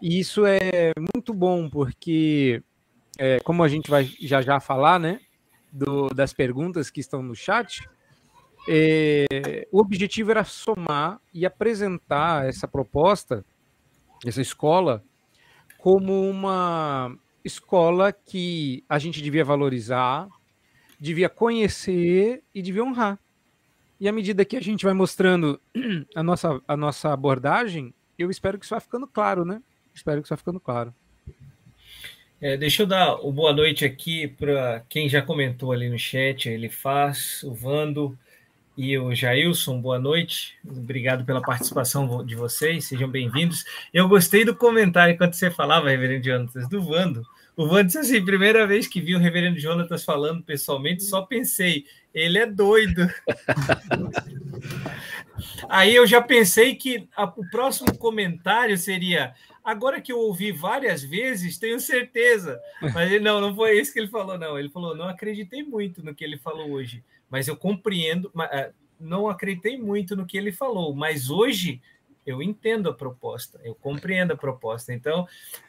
E 0.00 0.18
isso 0.18 0.44
é 0.46 0.92
muito 1.14 1.32
bom, 1.32 1.68
porque, 1.68 2.62
é, 3.18 3.38
como 3.40 3.62
a 3.62 3.68
gente 3.68 3.90
vai 3.90 4.04
já 4.20 4.40
já 4.42 4.58
falar, 4.60 4.98
né, 4.98 5.20
do, 5.70 6.08
das 6.08 6.32
perguntas 6.32 6.90
que 6.90 7.00
estão 7.00 7.22
no 7.22 7.34
chat, 7.34 7.88
é, 8.68 9.66
o 9.70 9.80
objetivo 9.80 10.30
era 10.30 10.44
somar 10.44 11.20
e 11.32 11.44
apresentar 11.44 12.46
essa 12.46 12.66
proposta, 12.66 13.44
essa 14.24 14.40
escola, 14.40 15.02
como 15.78 16.28
uma 16.28 17.14
escola 17.44 18.12
que 18.12 18.82
a 18.88 18.98
gente 18.98 19.20
devia 19.20 19.44
valorizar, 19.44 20.28
devia 20.98 21.28
conhecer 21.28 22.42
e 22.54 22.62
devia 22.62 22.84
honrar. 22.84 23.18
E 24.00 24.08
à 24.08 24.12
medida 24.12 24.44
que 24.44 24.56
a 24.56 24.60
gente 24.60 24.84
vai 24.84 24.94
mostrando 24.94 25.60
a 26.14 26.22
nossa, 26.22 26.60
a 26.66 26.76
nossa 26.76 27.12
abordagem, 27.12 27.92
eu 28.18 28.30
espero 28.30 28.58
que 28.58 28.64
isso 28.64 28.74
vá 28.74 28.80
ficando 28.80 29.06
claro, 29.06 29.44
né? 29.44 29.62
Espero 29.94 30.20
que 30.20 30.26
isso 30.26 30.34
vá 30.34 30.38
ficando 30.38 30.58
claro. 30.58 30.94
É, 32.40 32.56
deixa 32.56 32.82
eu 32.82 32.86
dar 32.86 33.14
o 33.24 33.32
boa 33.32 33.52
noite 33.52 33.84
aqui 33.84 34.28
para 34.28 34.84
quem 34.88 35.08
já 35.08 35.22
comentou 35.22 35.72
ali 35.72 35.88
no 35.88 35.98
chat. 35.98 36.48
Ele 36.48 36.68
faz, 36.68 37.42
o 37.42 37.54
Vando, 37.54 38.18
e 38.76 38.98
o 38.98 39.14
Jailson, 39.14 39.80
boa 39.80 39.98
noite. 39.98 40.56
Obrigado 40.64 41.24
pela 41.24 41.40
participação 41.40 42.24
de 42.24 42.34
vocês, 42.34 42.86
sejam 42.86 43.08
bem-vindos. 43.08 43.64
Eu 43.92 44.08
gostei 44.08 44.44
do 44.44 44.54
comentário 44.54 45.16
quando 45.16 45.34
você 45.34 45.50
falava, 45.50 45.88
Reverendo 45.88 46.24
Jonatas, 46.24 46.68
do 46.68 46.82
Vando. 46.82 47.24
O 47.56 47.68
Vando 47.68 47.84
disse 47.84 47.98
assim: 47.98 48.24
primeira 48.24 48.66
vez 48.66 48.88
que 48.88 49.00
vi 49.00 49.14
o 49.14 49.20
Reverendo 49.20 49.60
Jonatas 49.60 50.04
falando 50.04 50.42
pessoalmente, 50.42 51.04
só 51.04 51.22
pensei, 51.22 51.86
ele 52.12 52.38
é 52.38 52.46
doido. 52.46 53.08
Aí 55.68 55.94
eu 55.94 56.06
já 56.06 56.20
pensei 56.20 56.74
que 56.74 57.08
a, 57.16 57.24
o 57.24 57.48
próximo 57.50 57.96
comentário 57.96 58.76
seria: 58.76 59.34
agora 59.62 60.00
que 60.00 60.10
eu 60.10 60.18
ouvi 60.18 60.50
várias 60.50 61.04
vezes, 61.04 61.58
tenho 61.58 61.78
certeza. 61.78 62.60
Mas 62.82 63.12
ele, 63.12 63.24
não, 63.24 63.40
não 63.40 63.54
foi 63.54 63.78
isso 63.78 63.92
que 63.92 64.00
ele 64.00 64.08
falou, 64.08 64.36
não. 64.36 64.58
Ele 64.58 64.68
falou: 64.68 64.96
não 64.96 65.08
acreditei 65.08 65.62
muito 65.62 66.04
no 66.04 66.12
que 66.12 66.24
ele 66.24 66.38
falou 66.38 66.70
hoje 66.70 67.04
mas 67.34 67.48
eu 67.48 67.56
compreendo, 67.56 68.30
é, 68.52 68.70
não 69.00 69.28
acreditei 69.28 69.76
muito 69.76 70.14
no 70.14 70.24
que 70.24 70.38
ele 70.38 70.52
falou, 70.52 70.94
mas 70.94 71.30
hoje 71.30 71.82
eu 72.24 72.40
entendo 72.40 72.88
a 72.88 72.94
proposta, 72.94 73.60
eu 73.64 73.74
compreendo 73.74 74.32
a 74.32 74.36
proposta. 74.36 74.94
Então, 74.94 75.26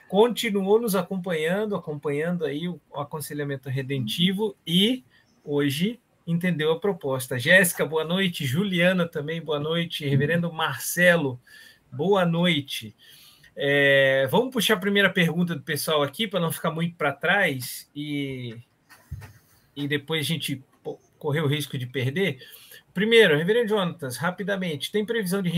continuou 0.07 0.79
nos 0.79 0.95
acompanhando, 0.95 1.75
acompanhando 1.75 2.45
aí 2.45 2.67
o 2.67 2.79
aconselhamento 2.93 3.67
redentivo 3.67 4.55
e 4.63 5.03
hoje 5.43 5.99
entendeu 6.27 6.71
a 6.71 6.79
proposta. 6.79 7.39
Jéssica, 7.39 7.83
boa 7.83 8.03
noite. 8.03 8.45
Juliana 8.45 9.07
também, 9.07 9.41
boa 9.41 9.59
noite. 9.59 10.07
Reverendo 10.07 10.53
Marcelo, 10.53 11.41
boa 11.91 12.27
noite. 12.27 12.95
É, 13.55 14.27
vamos 14.29 14.53
puxar 14.53 14.75
a 14.75 14.79
primeira 14.79 15.09
pergunta 15.09 15.55
do 15.55 15.63
pessoal 15.63 16.03
aqui 16.03 16.27
para 16.27 16.39
não 16.39 16.51
ficar 16.51 16.69
muito 16.69 16.95
para 16.95 17.11
trás 17.11 17.89
e, 17.95 18.55
e 19.75 19.87
depois 19.87 20.21
a 20.21 20.27
gente 20.27 20.63
correr 21.25 21.41
o 21.41 21.47
risco 21.47 21.75
de 21.75 21.87
perder. 21.87 22.37
Primeiro, 22.93 23.35
Reverendo 23.35 23.69
Jonatas, 23.69 24.15
rapidamente, 24.15 24.91
tem 24.91 25.03
previsão 25.03 25.41
de 25.41 25.49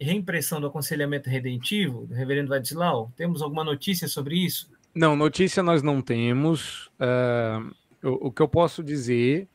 reimpressão 0.00 0.58
do 0.58 0.66
aconselhamento 0.66 1.28
redentivo 1.28 2.06
do 2.06 2.14
Reverendo 2.14 2.48
Vadislau? 2.48 3.12
Temos 3.14 3.42
alguma 3.42 3.62
notícia 3.62 4.08
sobre 4.08 4.36
isso? 4.36 4.70
Não, 4.94 5.14
notícia 5.14 5.62
nós 5.62 5.82
não 5.82 6.00
temos. 6.00 6.86
Uh, 6.98 7.74
o, 8.02 8.28
o, 8.28 8.32
que 8.32 8.40
eu 8.40 8.48
posso 8.48 8.82
dizer, 8.82 9.46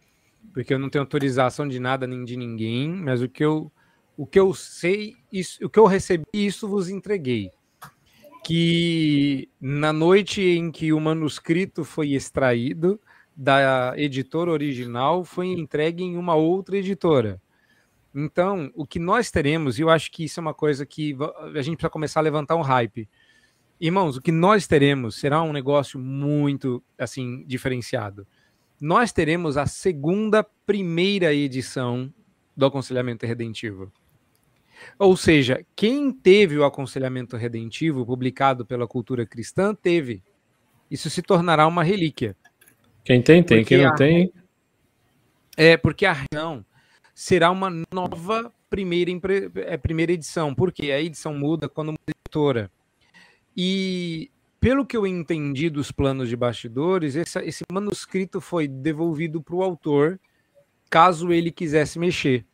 porque 0.54 0.74
eu 0.74 0.80
não 0.80 0.90
tenho 0.90 1.04
autorização 1.04 1.68
de 1.68 1.80
nada 1.80 2.06
nem 2.06 2.24
de 2.24 2.38
ninguém, 2.38 2.88
mas 2.88 3.22
o 3.22 3.28
que 3.28 3.44
eu, 3.44 3.72
o 4.16 4.26
que 4.26 4.40
eu 4.40 4.54
sei, 4.54 5.16
isso, 5.34 5.66
o 5.66 5.70
que 5.70 5.80
eu 5.80 5.86
recebi, 5.86 6.24
isso 6.34 6.68
vos 6.68 6.88
entreguei. 6.88 7.52
Que 8.46 9.50
na 9.60 9.92
noite 9.92 10.42
em 10.42 10.72
que 10.72 10.94
o 10.94 11.00
manuscrito 11.02 11.84
foi 11.84 12.12
extraído, 12.14 13.02
da 13.38 13.94
editora 13.96 14.50
original 14.50 15.24
foi 15.24 15.50
entregue 15.50 16.04
em 16.04 16.18
uma 16.18 16.34
outra 16.34 16.76
editora. 16.76 17.40
Então, 18.16 18.72
o 18.74 18.84
que 18.84 18.98
nós 18.98 19.30
teremos, 19.30 19.78
e 19.78 19.84
eu 19.84 19.92
acho 19.92 20.12
que 20.12 20.24
isso 20.24 20.40
é 20.40 20.42
uma 20.42 20.56
coisa 20.56 20.88
que 20.88 21.16
a 21.54 21.62
gente 21.62 21.76
precisa 21.76 21.90
começar 21.90 22.20
a 22.20 22.24
levantar 22.24 22.56
um 22.56 22.62
hype. 22.62 23.08
Irmãos, 23.80 24.18
o 24.18 24.22
que 24.22 24.32
nós 24.32 24.66
teremos 24.66 25.16
será 25.18 25.44
um 25.44 25.54
negócio 25.54 26.00
muito 26.00 26.84
assim 26.98 27.46
diferenciado. 27.46 28.26
Nós 28.82 29.12
teremos 29.12 29.56
a 29.56 29.68
segunda 29.68 30.44
primeira 30.66 31.32
edição 31.32 32.12
do 32.56 32.66
aconselhamento 32.66 33.24
redentivo. 33.24 33.92
Ou 34.98 35.16
seja, 35.16 35.64
quem 35.76 36.12
teve 36.12 36.58
o 36.58 36.66
aconselhamento 36.66 37.38
redentivo 37.38 38.04
publicado 38.04 38.66
pela 38.66 38.88
cultura 38.88 39.28
cristã 39.28 39.76
teve. 39.76 40.24
Isso 40.90 41.08
se 41.10 41.22
tornará 41.22 41.68
uma 41.68 41.84
relíquia. 41.84 42.36
Quem 43.08 43.22
tem, 43.22 43.42
tem. 43.42 43.64
Quem 43.64 43.78
não 43.78 43.92
a... 43.92 43.96
tem. 43.96 44.34
É, 45.56 45.78
porque 45.78 46.06
a 46.06 46.26
não 46.34 46.66
será 47.16 47.50
uma 47.50 47.72
nova 47.90 48.52
primeira, 48.70 49.10
é, 49.56 49.78
primeira 49.78 50.12
edição, 50.12 50.54
porque 50.54 50.92
a 50.92 51.02
edição 51.02 51.34
muda 51.34 51.70
quando 51.70 51.94
muda 51.94 52.02
a 52.06 52.12
editora. 52.12 52.70
E 53.56 54.30
pelo 54.60 54.86
que 54.86 54.98
eu 54.98 55.08
entendi 55.08 55.70
dos 55.70 55.90
planos 55.90 56.28
de 56.28 56.36
bastidores, 56.36 57.16
esse, 57.16 57.40
esse 57.46 57.64
manuscrito 57.72 58.42
foi 58.42 58.68
devolvido 58.68 59.42
para 59.42 59.56
o 59.56 59.64
autor, 59.64 60.20
caso 60.90 61.32
ele 61.32 61.50
quisesse 61.50 61.98
mexer. 61.98 62.46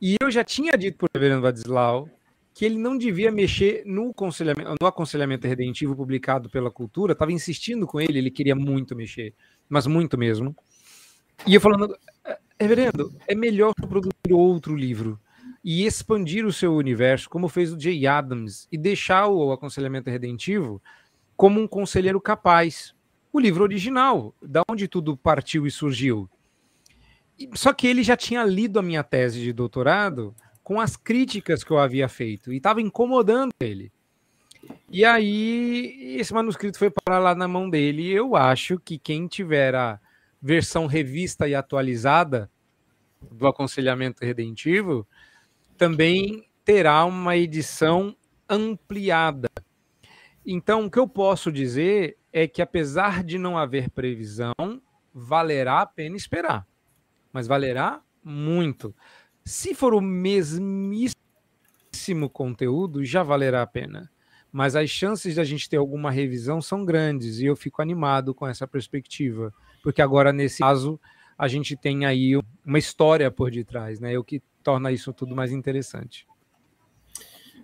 E 0.00 0.14
eu 0.22 0.30
já 0.30 0.44
tinha 0.44 0.78
dito 0.78 0.98
para 0.98 1.06
o 1.06 1.10
Reverendo 1.12 1.42
Vadislau 1.42 2.08
que 2.54 2.64
ele 2.64 2.78
não 2.78 2.96
devia 2.96 3.32
mexer 3.32 3.82
no 3.84 4.10
aconselhamento, 4.10 4.74
no 4.80 4.86
aconselhamento 4.86 5.48
redentivo 5.48 5.96
publicado 5.96 6.48
pela 6.48 6.70
cultura, 6.70 7.12
estava 7.12 7.32
insistindo 7.32 7.88
com 7.88 8.00
ele, 8.00 8.18
ele 8.18 8.30
queria 8.30 8.54
muito 8.54 8.94
mexer 8.94 9.34
mas 9.70 9.86
muito 9.86 10.18
mesmo. 10.18 10.54
E 11.46 11.54
eu 11.54 11.60
falando, 11.60 11.96
é, 12.24 12.38
reverendo, 12.58 13.14
é 13.26 13.34
melhor 13.34 13.72
produzir 13.74 14.32
outro 14.32 14.76
livro 14.76 15.18
e 15.64 15.86
expandir 15.86 16.44
o 16.44 16.52
seu 16.52 16.74
universo, 16.74 17.30
como 17.30 17.48
fez 17.48 17.72
o 17.72 17.80
Jay 17.80 18.06
Adams, 18.06 18.66
e 18.72 18.76
deixar 18.76 19.28
o 19.28 19.52
aconselhamento 19.52 20.10
redentivo 20.10 20.82
como 21.36 21.60
um 21.60 21.68
conselheiro 21.68 22.20
capaz. 22.20 22.94
O 23.32 23.38
livro 23.38 23.62
original, 23.62 24.34
da 24.42 24.62
onde 24.68 24.88
tudo 24.88 25.16
partiu 25.16 25.66
e 25.66 25.70
surgiu. 25.70 26.28
Só 27.54 27.72
que 27.72 27.86
ele 27.86 28.02
já 28.02 28.16
tinha 28.16 28.42
lido 28.44 28.78
a 28.78 28.82
minha 28.82 29.04
tese 29.04 29.40
de 29.40 29.52
doutorado 29.52 30.34
com 30.64 30.80
as 30.80 30.96
críticas 30.96 31.62
que 31.62 31.70
eu 31.70 31.78
havia 31.78 32.08
feito 32.08 32.52
e 32.52 32.56
estava 32.56 32.82
incomodando 32.82 33.52
ele. 33.60 33.92
E 34.88 35.04
aí, 35.04 36.16
esse 36.18 36.34
manuscrito 36.34 36.78
foi 36.78 36.90
parar 36.90 37.18
lá 37.18 37.34
na 37.34 37.46
mão 37.46 37.70
dele. 37.70 38.02
E 38.02 38.12
eu 38.12 38.34
acho 38.36 38.78
que 38.78 38.98
quem 38.98 39.26
tiver 39.26 39.74
a 39.74 40.00
versão 40.40 40.86
revista 40.86 41.46
e 41.48 41.54
atualizada 41.54 42.50
do 43.30 43.46
aconselhamento 43.46 44.24
redentivo 44.24 45.06
também 45.76 46.48
terá 46.64 47.04
uma 47.04 47.36
edição 47.36 48.16
ampliada. 48.48 49.48
Então, 50.44 50.86
o 50.86 50.90
que 50.90 50.98
eu 50.98 51.06
posso 51.06 51.52
dizer 51.52 52.16
é 52.32 52.48
que, 52.48 52.62
apesar 52.62 53.22
de 53.22 53.38
não 53.38 53.58
haver 53.58 53.90
previsão, 53.90 54.54
valerá 55.12 55.82
a 55.82 55.86
pena 55.86 56.16
esperar. 56.16 56.66
Mas 57.32 57.46
valerá 57.46 58.00
muito. 58.22 58.94
Se 59.44 59.74
for 59.74 59.94
o 59.94 60.00
mesmíssimo 60.00 61.14
conteúdo, 62.32 63.04
já 63.04 63.22
valerá 63.22 63.62
a 63.62 63.66
pena 63.66 64.10
mas 64.52 64.74
as 64.74 64.90
chances 64.90 65.34
de 65.34 65.40
a 65.40 65.44
gente 65.44 65.68
ter 65.68 65.76
alguma 65.76 66.10
revisão 66.10 66.60
são 66.60 66.84
grandes 66.84 67.38
e 67.38 67.46
eu 67.46 67.56
fico 67.56 67.80
animado 67.80 68.34
com 68.34 68.46
essa 68.46 68.66
perspectiva, 68.66 69.52
porque 69.82 70.02
agora 70.02 70.32
nesse 70.32 70.58
caso 70.58 71.00
a 71.38 71.48
gente 71.48 71.76
tem 71.76 72.04
aí 72.04 72.32
uma 72.66 72.78
história 72.78 73.30
por 73.30 73.50
detrás, 73.50 73.98
né? 73.98 74.18
O 74.18 74.24
que 74.24 74.42
torna 74.62 74.92
isso 74.92 75.12
tudo 75.12 75.34
mais 75.34 75.52
interessante. 75.52 76.26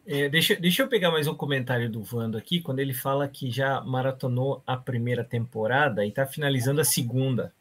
É, 0.07 0.29
deixa, 0.29 0.55
deixa 0.55 0.83
eu 0.83 0.89
pegar 0.89 1.11
mais 1.11 1.27
um 1.27 1.35
comentário 1.35 1.91
do 1.91 2.01
Vando 2.01 2.39
aqui, 2.39 2.61
quando 2.61 2.79
ele 2.79 2.95
fala 2.95 3.27
que 3.27 3.51
já 3.51 3.81
maratonou 3.81 4.63
a 4.65 4.77
primeira 4.77 5.25
temporada 5.25 6.07
e 6.07 6.09
está 6.11 6.25
finalizando 6.25 6.81
a 6.81 6.85
segunda. 6.85 7.53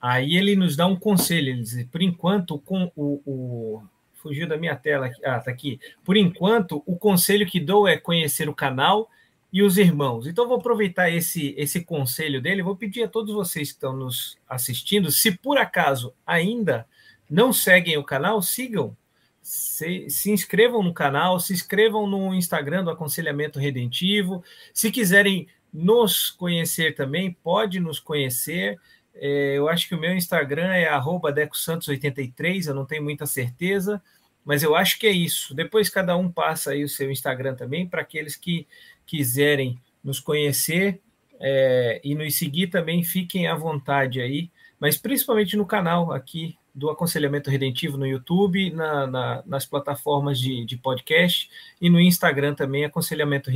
Aí 0.00 0.36
ele 0.36 0.56
nos 0.56 0.74
dá 0.74 0.86
um 0.86 0.96
conselho, 0.96 1.50
ele 1.50 1.62
diz, 1.62 1.84
por 1.84 2.02
enquanto, 2.02 2.58
com 2.58 2.90
o, 2.96 3.22
o 3.24 3.82
fugiu 4.22 4.46
da 4.46 4.56
minha 4.56 4.76
tela. 4.76 5.10
Ah, 5.24 5.40
tá 5.40 5.50
aqui. 5.50 5.80
Por 6.04 6.16
enquanto, 6.16 6.82
o 6.86 6.96
conselho 6.96 7.46
que 7.46 7.58
dou 7.58 7.88
é 7.88 7.96
conhecer 7.96 8.48
o 8.48 8.54
canal 8.54 9.10
e 9.52 9.62
os 9.62 9.76
irmãos. 9.76 10.26
Então, 10.26 10.48
vou 10.48 10.56
aproveitar 10.56 11.10
esse, 11.10 11.54
esse 11.58 11.84
conselho 11.84 12.40
dele. 12.40 12.62
Vou 12.62 12.76
pedir 12.76 13.02
a 13.02 13.08
todos 13.08 13.34
vocês 13.34 13.68
que 13.68 13.74
estão 13.74 13.94
nos 13.94 14.38
assistindo, 14.48 15.10
se 15.10 15.32
por 15.32 15.58
acaso 15.58 16.14
ainda 16.26 16.86
não 17.28 17.52
seguem 17.52 17.98
o 17.98 18.04
canal, 18.04 18.40
sigam 18.40 18.96
se, 19.42 20.08
se, 20.08 20.30
inscrevam 20.30 20.82
no 20.82 20.94
canal, 20.94 21.40
se 21.40 21.52
inscrevam 21.52 22.06
no 22.06 22.32
Instagram 22.32 22.84
do 22.84 22.90
Aconselhamento 22.90 23.58
Redentivo. 23.58 24.44
Se 24.72 24.90
quiserem 24.90 25.48
nos 25.72 26.30
conhecer 26.30 26.94
também, 26.94 27.32
pode 27.42 27.80
nos 27.80 27.98
conhecer. 27.98 28.78
É, 29.14 29.56
eu 29.56 29.68
acho 29.68 29.88
que 29.88 29.94
o 29.94 30.00
meu 30.00 30.14
Instagram 30.14 30.72
é 30.72 30.88
DecoSantos83, 30.88 32.66
eu 32.66 32.74
não 32.74 32.84
tenho 32.84 33.02
muita 33.02 33.26
certeza, 33.26 34.02
mas 34.44 34.62
eu 34.62 34.74
acho 34.74 34.98
que 34.98 35.06
é 35.06 35.10
isso. 35.10 35.54
Depois 35.54 35.88
cada 35.88 36.16
um 36.16 36.30
passa 36.30 36.72
aí 36.72 36.82
o 36.82 36.88
seu 36.88 37.10
Instagram 37.10 37.54
também, 37.54 37.86
para 37.86 38.02
aqueles 38.02 38.36
que 38.36 38.66
quiserem 39.06 39.78
nos 40.02 40.18
conhecer 40.18 41.00
é, 41.40 42.00
e 42.02 42.14
nos 42.14 42.34
seguir 42.34 42.68
também, 42.68 43.04
fiquem 43.04 43.46
à 43.46 43.54
vontade 43.54 44.20
aí, 44.20 44.50
mas 44.80 44.96
principalmente 44.96 45.56
no 45.56 45.66
canal 45.66 46.12
aqui 46.12 46.56
do 46.74 46.88
Aconselhamento 46.88 47.50
Redentivo 47.50 47.98
no 47.98 48.06
YouTube, 48.06 48.70
na, 48.70 49.06
na, 49.06 49.42
nas 49.44 49.66
plataformas 49.66 50.40
de, 50.40 50.64
de 50.64 50.76
podcast 50.76 51.50
e 51.80 51.90
no 51.90 52.00
Instagram 52.00 52.54
também, 52.54 52.84
Aconselhamento 52.84 53.50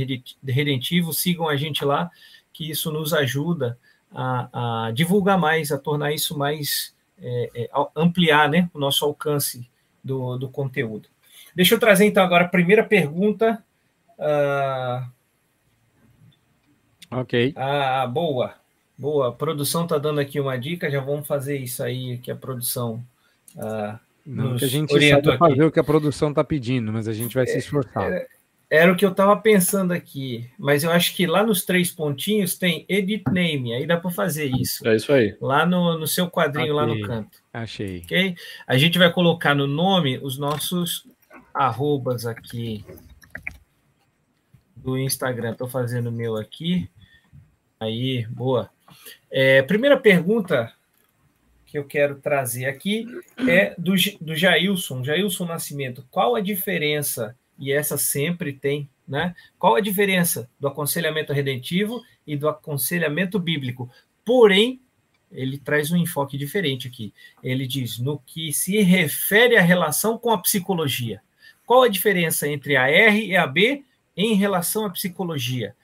Redentivo. 0.45 1.13
Sigam 1.13 1.49
a 1.49 1.55
gente 1.55 1.83
lá, 1.83 2.11
que 2.53 2.69
isso 2.69 2.91
nos 2.91 3.13
ajuda 3.13 3.77
a, 4.13 4.87
a 4.87 4.91
divulgar 4.91 5.37
mais, 5.37 5.71
a 5.71 5.77
tornar 5.77 6.11
isso 6.11 6.37
mais, 6.37 6.93
é, 7.21 7.49
é, 7.55 7.69
ampliar 7.95 8.49
né, 8.49 8.69
o 8.73 8.79
nosso 8.79 9.05
alcance 9.05 9.67
do, 10.03 10.37
do 10.37 10.49
conteúdo. 10.49 11.09
Deixa 11.55 11.75
eu 11.75 11.79
trazer 11.79 12.05
então 12.05 12.23
agora 12.23 12.45
a 12.45 12.49
primeira 12.49 12.83
pergunta. 12.83 13.63
Uh... 14.17 15.07
Ok. 17.09 17.53
Ah, 17.55 18.05
boa. 18.07 18.53
Boa, 18.97 19.29
a 19.29 19.31
produção 19.31 19.83
está 19.83 19.97
dando 19.99 20.19
aqui 20.19 20.39
uma 20.39 20.57
dica, 20.57 20.89
já 20.89 20.99
vamos 20.99 21.27
fazer 21.27 21.57
isso 21.57 21.83
aí 21.83 22.17
que 22.17 22.31
a 22.31 22.35
produção 22.35 23.03
ah, 23.55 23.99
Não, 24.25 24.55
que 24.55 24.65
a 24.65 24.67
gente 24.67 24.91
sabe 25.09 25.37
fazer 25.37 25.63
o 25.63 25.71
que 25.71 25.79
a 25.79 25.83
produção 25.83 26.29
está 26.29 26.43
pedindo, 26.43 26.91
mas 26.91 27.07
a 27.07 27.13
gente 27.13 27.35
vai 27.35 27.45
se 27.45 27.59
esforçar. 27.59 28.11
Era 28.69 28.91
o 28.91 28.97
que 28.97 29.05
eu 29.05 29.11
estava 29.11 29.35
pensando 29.37 29.93
aqui, 29.93 30.49
mas 30.59 30.83
eu 30.83 30.91
acho 30.91 31.15
que 31.15 31.25
lá 31.25 31.41
nos 31.41 31.63
três 31.63 31.89
pontinhos 31.89 32.57
tem 32.57 32.85
Edit 32.89 33.23
Name, 33.31 33.73
aí 33.73 33.87
dá 33.87 33.95
para 33.95 34.11
fazer 34.11 34.51
isso. 34.59 34.85
É 34.85 34.95
isso 34.95 35.11
aí. 35.13 35.37
Lá 35.39 35.65
no, 35.65 35.97
no 35.97 36.05
seu 36.05 36.29
quadrinho, 36.29 36.75
lá 36.75 36.85
no 36.85 36.99
canto. 37.01 37.41
Achei. 37.53 38.01
Ok? 38.03 38.35
A 38.67 38.77
gente 38.77 38.99
vai 38.99 39.11
colocar 39.11 39.55
no 39.55 39.67
nome 39.67 40.19
os 40.21 40.37
nossos 40.37 41.07
arrobas 41.53 42.25
aqui 42.25 42.83
do 44.75 44.97
Instagram. 44.97 45.51
Estou 45.51 45.67
fazendo 45.67 46.07
o 46.07 46.11
meu 46.11 46.35
aqui. 46.35 46.89
Aí, 47.79 48.25
boa. 48.29 48.69
É, 49.31 49.61
primeira 49.61 49.97
pergunta 49.97 50.73
que 51.65 51.77
eu 51.77 51.85
quero 51.85 52.15
trazer 52.15 52.65
aqui 52.65 53.05
é 53.47 53.75
do, 53.77 53.93
do 54.21 54.35
Jailson, 54.35 55.03
Jailson 55.03 55.45
Nascimento. 55.45 56.05
Qual 56.09 56.35
a 56.35 56.41
diferença, 56.41 57.35
e 57.59 57.71
essa 57.71 57.97
sempre 57.97 58.53
tem, 58.53 58.89
né? 59.07 59.35
Qual 59.57 59.75
a 59.75 59.81
diferença 59.81 60.49
do 60.59 60.67
aconselhamento 60.67 61.33
redentivo 61.33 62.01
e 62.25 62.35
do 62.35 62.47
aconselhamento 62.47 63.39
bíblico? 63.39 63.89
Porém, 64.23 64.81
ele 65.31 65.57
traz 65.57 65.91
um 65.91 65.97
enfoque 65.97 66.37
diferente 66.37 66.87
aqui. 66.87 67.13
Ele 67.43 67.67
diz 67.67 67.99
no 67.99 68.19
que 68.19 68.53
se 68.53 68.81
refere 68.81 69.57
à 69.57 69.61
relação 69.61 70.17
com 70.17 70.31
a 70.31 70.37
psicologia. 70.37 71.21
Qual 71.65 71.83
a 71.83 71.89
diferença 71.89 72.47
entre 72.47 72.77
a 72.77 72.89
R 72.89 73.25
e 73.25 73.35
a 73.35 73.45
B 73.45 73.83
em 74.15 74.35
relação 74.35 74.85
à 74.85 74.89
psicologia? 74.89 75.75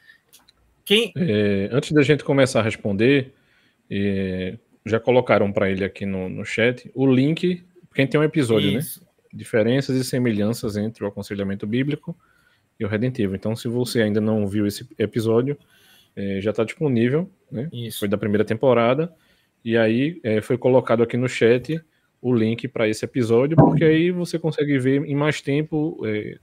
Quem... 0.86 1.12
É, 1.16 1.70
antes 1.72 1.92
da 1.92 2.02
gente 2.02 2.24
começar 2.24 2.60
a 2.60 2.64
responder, 2.64 3.34
é, 3.90 4.58
já 4.86 5.00
colocaram 5.00 5.52
para 5.52 5.70
ele 5.70 5.84
aqui 5.84 6.06
no, 6.06 6.30
no 6.30 6.46
chat 6.46 6.90
o 6.94 7.06
link, 7.06 7.64
quem 7.94 8.08
tem 8.08 8.20
um 8.20 8.24
episódio, 8.24 8.72
né? 8.72 8.80
Isso. 8.80 9.02
né? 9.02 9.08
Diferenças 9.34 9.96
e 9.96 10.04
semelhanças 10.04 10.78
entre 10.78 11.04
o 11.04 11.08
aconselhamento 11.08 11.66
bíblico 11.66 12.16
e 12.80 12.86
o 12.86 12.88
redentivo. 12.88 13.36
Então, 13.36 13.56
se 13.56 13.68
você 13.68 14.02
ainda 14.02 14.22
não 14.22 14.48
viu 14.48 14.68
esse 14.68 14.88
episódio, 14.98 15.58
é, 16.16 16.40
já 16.40 16.52
está 16.52 16.64
disponível, 16.64 17.30
né? 17.52 17.68
Isso. 17.74 18.00
Foi 18.00 18.08
da 18.08 18.18
primeira 18.18 18.46
temporada. 18.46 19.14
E 19.66 19.78
aí 19.78 20.20
é, 20.24 20.42
foi 20.42 20.58
colocado 20.58 21.02
aqui 21.02 21.18
no 21.18 21.28
chat 21.28 21.82
o 22.22 22.34
link 22.34 22.68
para 22.68 22.88
esse 22.88 23.04
episódio, 23.04 23.58
porque 23.58 23.84
aí 23.84 24.12
você 24.12 24.38
consegue 24.40 24.78
ver 24.78 25.04
em 25.04 25.16
mais 25.16 25.42
tempo 25.42 26.00
é, 26.06 26.38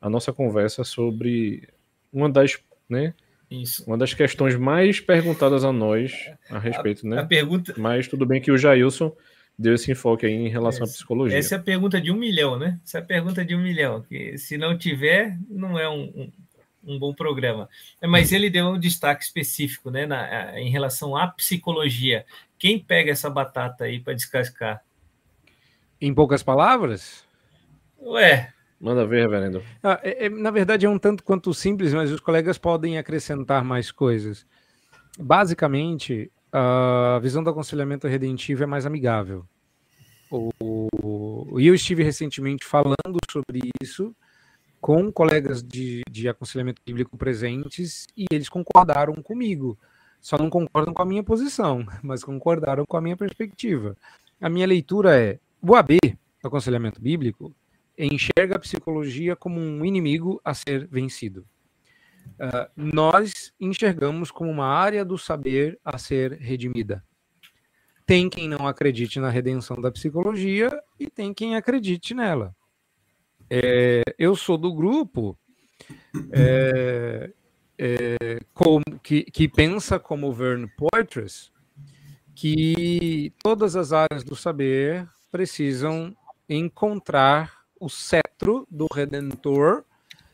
a 0.00 0.08
nossa 0.08 0.32
conversa 0.32 0.84
sobre 0.84 1.68
uma 2.12 2.30
das, 2.30 2.58
né, 2.88 3.12
isso. 3.50 3.84
Uma 3.86 3.96
das 3.96 4.12
questões 4.12 4.56
mais 4.56 5.00
perguntadas 5.00 5.64
a 5.64 5.72
nós 5.72 6.30
a 6.50 6.58
respeito, 6.58 7.06
a, 7.06 7.10
né? 7.10 7.20
A 7.20 7.24
pergunta... 7.24 7.74
Mas 7.78 8.06
tudo 8.06 8.26
bem 8.26 8.40
que 8.40 8.50
o 8.50 8.58
Jailson 8.58 9.14
deu 9.58 9.74
esse 9.74 9.90
enfoque 9.90 10.24
aí 10.24 10.32
em 10.32 10.48
relação 10.48 10.84
essa, 10.84 10.92
à 10.92 10.94
psicologia. 10.94 11.36
Essa 11.36 11.56
é 11.56 11.58
a 11.58 11.62
pergunta 11.62 12.00
de 12.00 12.12
um 12.12 12.16
milhão, 12.16 12.58
né? 12.58 12.78
Essa 12.84 12.98
é 12.98 13.00
a 13.00 13.04
pergunta 13.04 13.44
de 13.44 13.56
um 13.56 13.60
milhão. 13.60 14.02
Que 14.02 14.38
se 14.38 14.56
não 14.56 14.78
tiver, 14.78 15.36
não 15.50 15.78
é 15.78 15.88
um, 15.88 16.02
um, 16.04 16.32
um 16.94 16.98
bom 16.98 17.12
programa. 17.12 17.68
É, 18.00 18.06
mas 18.06 18.30
ele 18.30 18.48
deu 18.48 18.68
um 18.68 18.78
destaque 18.78 19.24
específico, 19.24 19.90
né? 19.90 20.06
Na, 20.06 20.58
em 20.60 20.70
relação 20.70 21.16
à 21.16 21.26
psicologia. 21.26 22.24
Quem 22.58 22.78
pega 22.78 23.10
essa 23.10 23.28
batata 23.28 23.84
aí 23.84 23.98
para 23.98 24.14
descascar? 24.14 24.82
Em 26.00 26.14
poucas 26.14 26.42
palavras? 26.42 27.24
Ué, 28.00 28.52
Manda 28.80 29.04
ver, 29.04 29.22
reverendo. 29.22 29.62
Ah, 29.82 29.98
é, 30.04 30.26
é, 30.26 30.28
na 30.28 30.52
verdade, 30.52 30.86
é 30.86 30.88
um 30.88 30.98
tanto 30.98 31.24
quanto 31.24 31.52
simples, 31.52 31.92
mas 31.92 32.12
os 32.12 32.20
colegas 32.20 32.58
podem 32.58 32.96
acrescentar 32.96 33.64
mais 33.64 33.90
coisas. 33.90 34.46
Basicamente, 35.18 36.30
a 36.52 37.18
visão 37.20 37.42
do 37.42 37.50
aconselhamento 37.50 38.06
redentivo 38.06 38.62
é 38.62 38.66
mais 38.66 38.86
amigável. 38.86 39.44
E 41.58 41.66
eu 41.66 41.74
estive 41.74 42.02
recentemente 42.02 42.64
falando 42.64 43.18
sobre 43.30 43.70
isso 43.82 44.14
com 44.80 45.10
colegas 45.10 45.62
de, 45.62 46.02
de 46.10 46.28
aconselhamento 46.28 46.80
bíblico 46.84 47.16
presentes 47.16 48.06
e 48.16 48.26
eles 48.30 48.48
concordaram 48.48 49.14
comigo. 49.14 49.78
Só 50.20 50.36
não 50.36 50.50
concordam 50.50 50.92
com 50.92 51.02
a 51.02 51.06
minha 51.06 51.22
posição, 51.22 51.86
mas 52.02 52.24
concordaram 52.24 52.84
com 52.86 52.96
a 52.96 53.00
minha 53.00 53.16
perspectiva. 53.16 53.96
A 54.40 54.48
minha 54.48 54.66
leitura 54.66 55.18
é: 55.18 55.38
o 55.62 55.74
AB, 55.74 55.98
aconselhamento 56.42 57.00
bíblico, 57.00 57.54
enxerga 57.96 58.56
a 58.56 58.60
psicologia 58.60 59.34
como 59.34 59.60
um 59.60 59.84
inimigo 59.84 60.40
a 60.44 60.54
ser 60.54 60.86
vencido. 60.86 61.44
Uh, 62.38 62.70
nós 62.76 63.52
enxergamos 63.60 64.30
como 64.30 64.50
uma 64.50 64.66
área 64.66 65.04
do 65.04 65.18
saber 65.18 65.78
a 65.84 65.98
ser 65.98 66.32
redimida. 66.32 67.04
Tem 68.06 68.30
quem 68.30 68.48
não 68.48 68.66
acredite 68.66 69.20
na 69.20 69.28
redenção 69.28 69.76
da 69.80 69.90
psicologia 69.90 70.70
e 70.98 71.10
tem 71.10 71.34
quem 71.34 71.56
acredite 71.56 72.14
nela. 72.14 72.54
É, 73.50 74.02
eu 74.18 74.36
sou 74.36 74.56
do 74.56 74.72
grupo 74.74 75.38
é, 76.32 77.30
é, 77.78 78.40
com, 78.54 78.80
que, 79.02 79.24
que 79.24 79.48
pensa 79.48 79.98
como 79.98 80.32
Verne 80.32 80.68
Poitras 80.76 81.50
que 82.34 83.32
todas 83.42 83.74
as 83.74 83.92
áreas 83.92 84.22
do 84.22 84.36
saber 84.36 85.08
precisam 85.30 86.16
encontrar 86.48 87.64
o 87.80 87.88
cetro 87.88 88.66
do 88.70 88.86
Redentor 88.92 89.84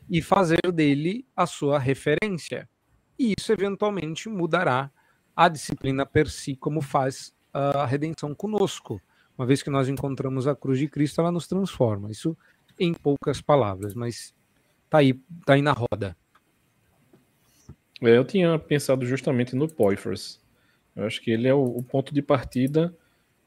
e 0.09 0.21
fazer 0.21 0.71
dele 0.73 1.25
a 1.35 1.45
sua 1.45 1.79
referência. 1.79 2.69
E 3.17 3.33
isso 3.37 3.51
eventualmente 3.51 4.29
mudará 4.29 4.91
a 5.35 5.49
disciplina 5.49 6.05
per 6.05 6.29
si, 6.29 6.55
como 6.55 6.81
faz 6.81 7.33
a 7.53 7.85
redenção 7.85 8.33
conosco. 8.35 9.01
Uma 9.37 9.45
vez 9.45 9.61
que 9.63 9.69
nós 9.69 9.89
encontramos 9.89 10.47
a 10.47 10.55
cruz 10.55 10.79
de 10.79 10.87
Cristo, 10.87 11.21
ela 11.21 11.31
nos 11.31 11.47
transforma. 11.47 12.11
Isso 12.11 12.37
em 12.79 12.93
poucas 12.93 13.41
palavras, 13.41 13.93
mas 13.93 14.33
tá 14.89 14.99
aí, 14.99 15.13
tá 15.45 15.53
aí 15.53 15.61
na 15.61 15.71
roda. 15.71 16.15
É, 18.01 18.17
eu 18.17 18.25
tinha 18.25 18.57
pensado 18.59 19.05
justamente 19.05 19.55
no 19.55 19.67
Poifers. 19.67 20.39
Eu 20.95 21.05
acho 21.05 21.21
que 21.21 21.31
ele 21.31 21.47
é 21.47 21.53
o, 21.53 21.63
o 21.63 21.83
ponto 21.83 22.13
de 22.13 22.21
partida 22.21 22.95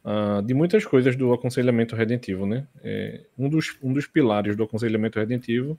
uh, 0.05 0.43
de 0.43 0.55
muitas 0.55 0.85
coisas 0.85 1.17
do 1.17 1.33
aconselhamento 1.33 1.95
redentivo, 1.95 2.47
né? 2.47 2.67
É, 2.83 3.25
um, 3.39 3.49
dos, 3.49 3.77
um 3.83 3.93
dos 3.93 4.07
pilares 4.07 4.57
do 4.57 4.65
aconselhamento 4.65 5.19
redentivo 5.19 5.79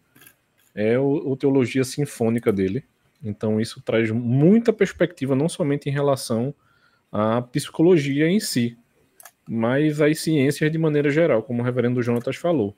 é 0.74 0.98
o, 0.98 1.32
o 1.32 1.36
teologia 1.36 1.84
sinfônica 1.84 2.52
dele. 2.52 2.84
Então 3.24 3.60
isso 3.60 3.82
traz 3.82 4.12
muita 4.12 4.72
perspectiva, 4.72 5.36
não 5.36 5.50
somente 5.50 5.90
em 5.90 5.92
relação 5.92 6.54
à 7.12 7.42
psicologia 7.42 8.28
em 8.28 8.40
si, 8.40 8.78
mas 9.48 10.00
às 10.00 10.20
ciências 10.20 10.72
de 10.72 10.78
maneira 10.78 11.10
geral, 11.10 11.44
como 11.44 11.62
o 11.62 11.66
reverendo 11.66 12.02
Jonatas 12.02 12.36
falou. 12.36 12.76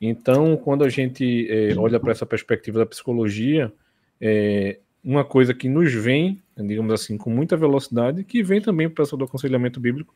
Então, 0.00 0.56
quando 0.56 0.84
a 0.84 0.88
gente 0.88 1.48
é, 1.50 1.74
olha 1.76 1.98
para 1.98 2.12
essa 2.12 2.24
perspectiva 2.24 2.78
da 2.78 2.86
psicologia, 2.86 3.72
é, 4.20 4.78
uma 5.02 5.24
coisa 5.24 5.52
que 5.52 5.68
nos 5.68 5.92
vem, 5.92 6.40
digamos 6.56 6.92
assim, 6.92 7.16
com 7.16 7.30
muita 7.30 7.56
velocidade, 7.56 8.22
que 8.22 8.42
vem 8.42 8.60
também 8.60 8.88
para 8.88 9.02
o 9.02 9.16
do 9.16 9.24
aconselhamento 9.24 9.80
bíblico, 9.80 10.14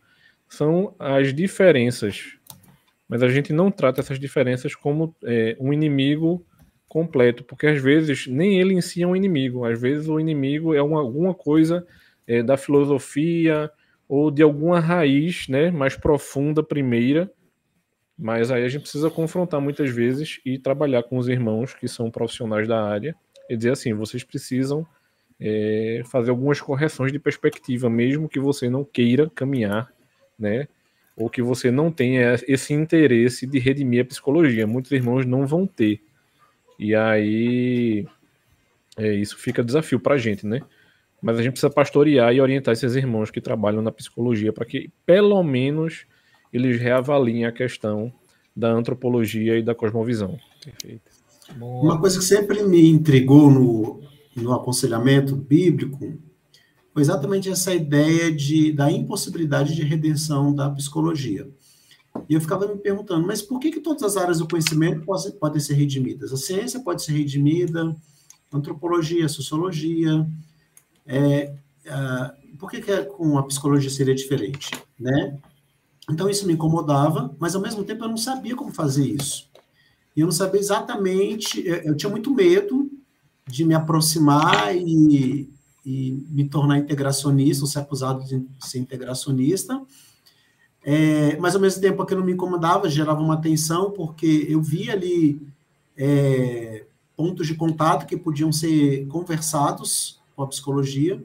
são 0.48 0.94
as 0.98 1.34
diferenças. 1.34 2.36
Mas 3.08 3.22
a 3.22 3.28
gente 3.28 3.52
não 3.52 3.70
trata 3.70 4.00
essas 4.00 4.20
diferenças 4.20 4.74
como 4.74 5.14
é, 5.24 5.56
um 5.58 5.72
inimigo 5.72 6.44
completo, 6.92 7.42
porque 7.42 7.66
às 7.66 7.80
vezes 7.80 8.26
nem 8.26 8.60
ele 8.60 8.74
em 8.74 8.82
si 8.82 9.02
é 9.02 9.06
um 9.06 9.16
inimigo, 9.16 9.64
às 9.64 9.80
vezes 9.80 10.08
o 10.08 10.20
inimigo 10.20 10.74
é 10.74 10.82
uma, 10.82 11.00
alguma 11.00 11.32
coisa 11.32 11.86
é, 12.26 12.42
da 12.42 12.58
filosofia 12.58 13.70
ou 14.06 14.30
de 14.30 14.42
alguma 14.42 14.78
raiz 14.78 15.48
né, 15.48 15.70
mais 15.70 15.96
profunda, 15.96 16.62
primeira, 16.62 17.32
mas 18.18 18.50
aí 18.50 18.62
a 18.62 18.68
gente 18.68 18.82
precisa 18.82 19.08
confrontar 19.08 19.58
muitas 19.58 19.88
vezes 19.88 20.38
e 20.44 20.58
trabalhar 20.58 21.02
com 21.04 21.16
os 21.16 21.28
irmãos 21.28 21.72
que 21.72 21.88
são 21.88 22.10
profissionais 22.10 22.68
da 22.68 22.84
área 22.86 23.16
e 23.48 23.56
dizer 23.56 23.70
assim: 23.70 23.94
vocês 23.94 24.22
precisam 24.22 24.86
é, 25.40 26.02
fazer 26.04 26.28
algumas 26.28 26.60
correções 26.60 27.10
de 27.10 27.18
perspectiva, 27.18 27.88
mesmo 27.88 28.28
que 28.28 28.38
você 28.38 28.68
não 28.68 28.84
queira 28.84 29.30
caminhar, 29.34 29.90
né? 30.38 30.68
Ou 31.16 31.30
que 31.30 31.40
você 31.40 31.70
não 31.70 31.90
tenha 31.90 32.36
esse 32.46 32.74
interesse 32.74 33.46
de 33.46 33.58
redimir 33.58 34.02
a 34.02 34.04
psicologia. 34.04 34.66
Muitos 34.66 34.92
irmãos 34.92 35.24
não 35.24 35.46
vão 35.46 35.66
ter. 35.66 36.02
E 36.78 36.94
aí 36.94 38.06
é, 38.96 39.14
isso 39.14 39.36
fica 39.36 39.64
desafio 39.64 39.98
para 39.98 40.14
a 40.14 40.18
gente, 40.18 40.46
né? 40.46 40.60
Mas 41.20 41.38
a 41.38 41.42
gente 41.42 41.52
precisa 41.52 41.70
pastorear 41.70 42.34
e 42.34 42.40
orientar 42.40 42.72
esses 42.72 42.94
irmãos 42.96 43.30
que 43.30 43.40
trabalham 43.40 43.80
na 43.80 43.92
psicologia 43.92 44.52
para 44.52 44.64
que, 44.64 44.90
pelo 45.06 45.42
menos, 45.42 46.04
eles 46.52 46.80
reavaliem 46.80 47.44
a 47.44 47.52
questão 47.52 48.12
da 48.54 48.70
antropologia 48.70 49.56
e 49.56 49.62
da 49.62 49.74
cosmovisão. 49.74 50.38
Perfeito. 50.62 51.10
Boa. 51.56 51.84
Uma 51.84 52.00
coisa 52.00 52.18
que 52.18 52.24
sempre 52.24 52.62
me 52.62 52.88
intrigou 52.88 53.50
no, 53.50 54.00
no 54.34 54.52
aconselhamento 54.52 55.36
bíblico 55.36 56.18
foi 56.92 57.02
exatamente 57.02 57.48
essa 57.48 57.74
ideia 57.74 58.30
de, 58.30 58.72
da 58.72 58.90
impossibilidade 58.90 59.74
de 59.74 59.82
redenção 59.82 60.54
da 60.54 60.68
psicologia. 60.70 61.48
E 62.28 62.34
eu 62.34 62.40
ficava 62.40 62.66
me 62.66 62.76
perguntando, 62.78 63.26
mas 63.26 63.42
por 63.42 63.58
que, 63.58 63.70
que 63.70 63.80
todas 63.80 64.02
as 64.02 64.16
áreas 64.16 64.38
do 64.38 64.48
conhecimento 64.48 65.04
podem, 65.04 65.32
podem 65.32 65.60
ser 65.60 65.74
redimidas? 65.74 66.32
A 66.32 66.36
ciência 66.36 66.80
pode 66.80 67.02
ser 67.02 67.12
redimida, 67.12 67.96
antropologia, 68.52 69.28
sociologia. 69.28 70.26
É, 71.06 71.54
uh, 71.86 72.56
por 72.58 72.70
que, 72.70 72.80
que 72.80 73.04
com 73.04 73.38
a 73.38 73.42
psicologia 73.44 73.90
seria 73.90 74.14
diferente? 74.14 74.70
Né? 74.98 75.38
Então 76.10 76.28
isso 76.28 76.46
me 76.46 76.52
incomodava, 76.52 77.34
mas 77.38 77.54
ao 77.54 77.62
mesmo 77.62 77.84
tempo 77.84 78.04
eu 78.04 78.08
não 78.08 78.16
sabia 78.16 78.54
como 78.54 78.72
fazer 78.72 79.06
isso. 79.06 79.50
E 80.14 80.20
eu 80.20 80.26
não 80.26 80.32
sabia 80.32 80.60
exatamente, 80.60 81.66
eu 81.66 81.96
tinha 81.96 82.10
muito 82.10 82.30
medo 82.34 82.90
de 83.46 83.64
me 83.64 83.74
aproximar 83.74 84.76
e, 84.76 85.50
e 85.84 86.12
me 86.28 86.48
tornar 86.48 86.78
integracionista, 86.78 87.64
ou 87.64 87.66
ser 87.66 87.78
acusado 87.78 88.24
de 88.24 88.46
ser 88.60 88.78
integracionista. 88.78 89.80
É, 90.84 91.36
mas 91.38 91.54
ao 91.54 91.60
mesmo 91.60 91.80
tempo 91.80 92.02
aquilo 92.02 92.24
me 92.24 92.32
incomodava, 92.32 92.88
gerava 92.88 93.20
uma 93.20 93.40
tensão, 93.40 93.92
porque 93.92 94.46
eu 94.48 94.60
via 94.60 94.92
ali 94.92 95.40
é, 95.96 96.84
pontos 97.16 97.46
de 97.46 97.54
contato 97.54 98.06
que 98.06 98.16
podiam 98.16 98.52
ser 98.52 99.06
conversados 99.06 100.20
com 100.34 100.42
a 100.42 100.46
psicologia. 100.46 101.22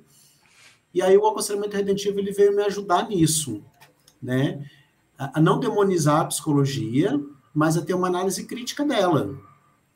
E 0.93 1.01
aí 1.01 1.17
o 1.17 1.27
aconselhamento 1.27 1.75
redentivo 1.75 2.19
ele 2.19 2.31
veio 2.31 2.55
me 2.55 2.63
ajudar 2.63 3.09
nisso, 3.09 3.63
né? 4.21 4.63
A 5.17 5.41
não 5.41 5.59
demonizar 5.59 6.21
a 6.21 6.25
psicologia, 6.25 7.19
mas 7.53 7.75
a 7.75 7.81
ter 7.81 7.95
uma 7.95 8.07
análise 8.07 8.45
crítica 8.45 8.85
dela, 8.85 9.35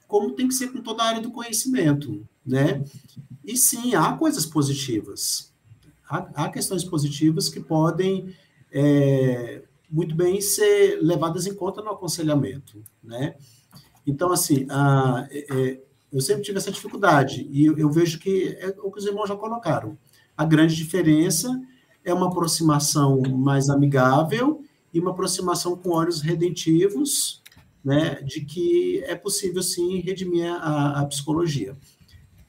como 0.08 0.32
tem 0.32 0.48
que 0.48 0.54
ser 0.56 0.72
com 0.72 0.82
toda 0.82 1.04
a 1.04 1.08
área 1.08 1.22
do 1.22 1.32
conhecimento, 1.32 2.28
né? 2.46 2.84
E 3.46 3.56
sim, 3.56 3.94
há 3.94 4.14
coisas 4.14 4.46
positivas, 4.46 5.54
há, 6.10 6.46
há 6.46 6.50
questões 6.50 6.84
positivas 6.84 7.48
que 7.50 7.60
podem 7.60 8.36
é, 8.72 9.64
muito 9.90 10.16
bem 10.16 10.40
ser 10.40 11.00
levadas 11.02 11.46
em 11.46 11.54
conta 11.54 11.82
no 11.82 11.90
aconselhamento, 11.90 12.82
né? 13.04 13.36
Então, 14.08 14.32
assim, 14.32 14.66
a, 14.70 15.28
é, 15.30 15.46
é, 15.54 15.82
eu 16.12 16.22
sempre 16.22 16.44
tive 16.44 16.58
essa 16.58 16.72
dificuldade, 16.72 17.48
e 17.52 17.66
eu, 17.66 17.78
eu 17.78 17.90
vejo 17.90 18.20
que 18.20 18.56
é 18.60 18.76
o 18.82 18.92
que 18.92 19.00
os 19.00 19.06
irmãos 19.06 19.28
já 19.28 19.36
colocaram. 19.36 19.98
A 20.36 20.46
grande 20.46 20.76
diferença 20.76 21.50
é 22.04 22.14
uma 22.14 22.28
aproximação 22.28 23.22
mais 23.22 23.70
amigável 23.70 24.64
e 24.94 25.00
uma 25.00 25.12
aproximação 25.12 25.76
com 25.76 25.92
olhos 25.92 26.22
redentivos, 26.22 27.42
né, 27.84 28.22
de 28.22 28.42
que 28.42 29.04
é 29.06 29.16
possível 29.16 29.62
sim 29.62 30.00
redimir 30.00 30.46
a, 30.46 31.02
a 31.02 31.06
psicologia. 31.06 31.76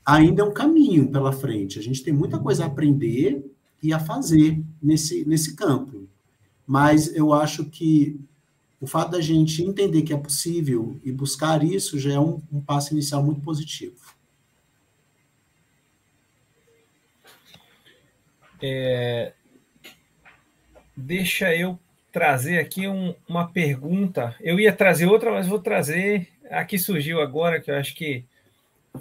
Ainda 0.05 0.43
é 0.43 0.45
um 0.45 0.53
caminho 0.53 1.11
pela 1.11 1.33
frente, 1.33 1.79
a 1.79 1.83
gente 1.83 2.03
tem 2.03 2.13
muita 2.13 2.39
coisa 2.39 2.65
a 2.65 2.67
aprender 2.67 3.45
e 3.83 3.93
a 3.93 3.99
fazer 3.99 4.63
nesse, 4.83 5.25
nesse 5.27 5.55
campo. 5.55 6.09
Mas 6.67 7.15
eu 7.15 7.33
acho 7.33 7.65
que 7.65 8.21
o 8.81 8.87
fato 8.87 9.13
da 9.13 9.21
gente 9.21 9.63
entender 9.63 10.03
que 10.03 10.13
é 10.13 10.17
possível 10.17 11.01
e 11.05 11.13
buscar 11.13 11.63
isso 11.63 11.99
já 11.99 12.15
é 12.15 12.19
um, 12.19 12.43
um 12.53 12.61
passo 12.61 12.93
inicial 12.93 13.23
muito 13.23 13.41
positivo. 13.41 13.97
É, 18.61 19.33
deixa 20.97 21.55
eu 21.55 21.79
trazer 22.13 22.59
aqui 22.59 22.87
um, 22.87 23.15
uma 23.27 23.49
pergunta. 23.49 24.37
Eu 24.41 24.61
ia 24.61 24.73
trazer 24.73 25.07
outra, 25.07 25.33
mas 25.33 25.49
vou 25.49 25.59
trazer 25.59 26.29
a 26.51 26.65
que 26.65 26.79
surgiu 26.79 27.21
agora, 27.21 27.61
que 27.61 27.71
eu 27.71 27.77
acho 27.77 27.95
que 27.95 28.25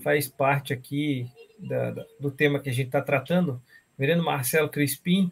faz 0.01 0.27
parte 0.27 0.71
aqui 0.73 1.27
da, 1.59 1.91
da, 1.91 2.05
do 2.19 2.31
tema 2.31 2.59
que 2.59 2.69
a 2.69 2.73
gente 2.73 2.87
está 2.87 3.01
tratando. 3.01 3.53
O 3.97 4.01
reverendo 4.01 4.23
Marcelo 4.23 4.69
Crispim, 4.69 5.31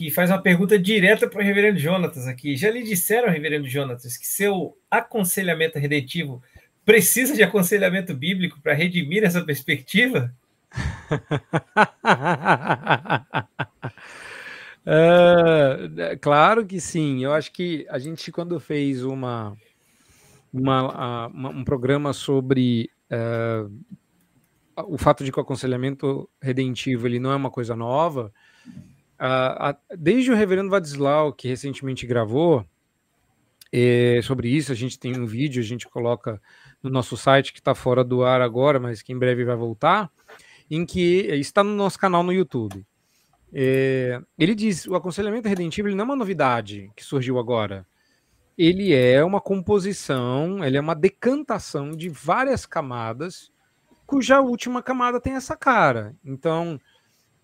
que 0.00 0.10
faz 0.10 0.30
uma 0.30 0.40
pergunta 0.40 0.78
direta 0.78 1.28
para 1.28 1.42
o 1.42 1.44
reverendo 1.44 1.78
Jonatas 1.78 2.26
aqui. 2.26 2.56
Já 2.56 2.70
lhe 2.70 2.82
disseram, 2.82 3.28
reverendo 3.28 3.68
Jonatas, 3.68 4.16
que 4.16 4.26
seu 4.26 4.74
aconselhamento 4.90 5.78
redentivo 5.78 6.42
precisa 6.86 7.34
de 7.34 7.42
aconselhamento 7.42 8.14
bíblico 8.14 8.58
para 8.62 8.72
redimir 8.72 9.22
essa 9.24 9.44
perspectiva? 9.44 10.34
Uh, 14.86 16.16
claro 16.22 16.64
que 16.64 16.80
sim. 16.80 17.22
Eu 17.22 17.34
acho 17.34 17.52
que 17.52 17.86
a 17.90 17.98
gente, 17.98 18.32
quando 18.32 18.58
fez 18.58 19.04
uma, 19.04 19.54
uma, 20.50 21.26
uma 21.26 21.50
um 21.50 21.62
programa 21.62 22.14
sobre 22.14 22.90
uh, 23.12 23.70
o 24.88 24.96
fato 24.96 25.22
de 25.22 25.30
que 25.30 25.38
o 25.38 25.42
aconselhamento 25.42 26.26
redentivo 26.40 27.06
ele 27.06 27.18
não 27.18 27.32
é 27.32 27.36
uma 27.36 27.50
coisa 27.50 27.76
nova, 27.76 28.32
uh, 29.20 29.76
desde 29.96 30.32
o 30.32 30.34
reverendo 30.34 30.70
Vadislau, 30.70 31.32
que 31.32 31.48
recentemente 31.48 32.06
gravou 32.06 32.64
é, 33.72 34.20
sobre 34.22 34.48
isso, 34.48 34.72
a 34.72 34.74
gente 34.74 34.98
tem 34.98 35.16
um 35.16 35.26
vídeo, 35.26 35.62
a 35.62 35.64
gente 35.64 35.88
coloca 35.88 36.40
no 36.82 36.90
nosso 36.90 37.16
site 37.16 37.52
que 37.52 37.60
está 37.60 37.74
fora 37.74 38.02
do 38.02 38.24
ar 38.24 38.40
agora, 38.40 38.80
mas 38.80 39.02
que 39.02 39.12
em 39.12 39.18
breve 39.18 39.44
vai 39.44 39.54
voltar, 39.54 40.10
em 40.68 40.84
que 40.84 41.26
está 41.34 41.62
no 41.62 41.74
nosso 41.74 41.98
canal 41.98 42.22
no 42.22 42.32
YouTube. 42.32 42.84
É, 43.52 44.20
ele 44.38 44.54
diz: 44.54 44.86
o 44.86 44.94
aconselhamento 44.94 45.48
redentivo 45.48 45.88
não 45.90 46.00
é 46.00 46.04
uma 46.04 46.16
novidade 46.16 46.90
que 46.96 47.04
surgiu 47.04 47.38
agora. 47.38 47.86
Ele 48.58 48.92
é 48.92 49.24
uma 49.24 49.40
composição, 49.40 50.62
ele 50.64 50.76
é 50.76 50.80
uma 50.80 50.94
decantação 50.94 51.92
de 51.92 52.08
várias 52.08 52.66
camadas, 52.66 53.50
cuja 54.06 54.40
última 54.40 54.82
camada 54.82 55.20
tem 55.20 55.34
essa 55.34 55.56
cara. 55.56 56.14
Então, 56.24 56.78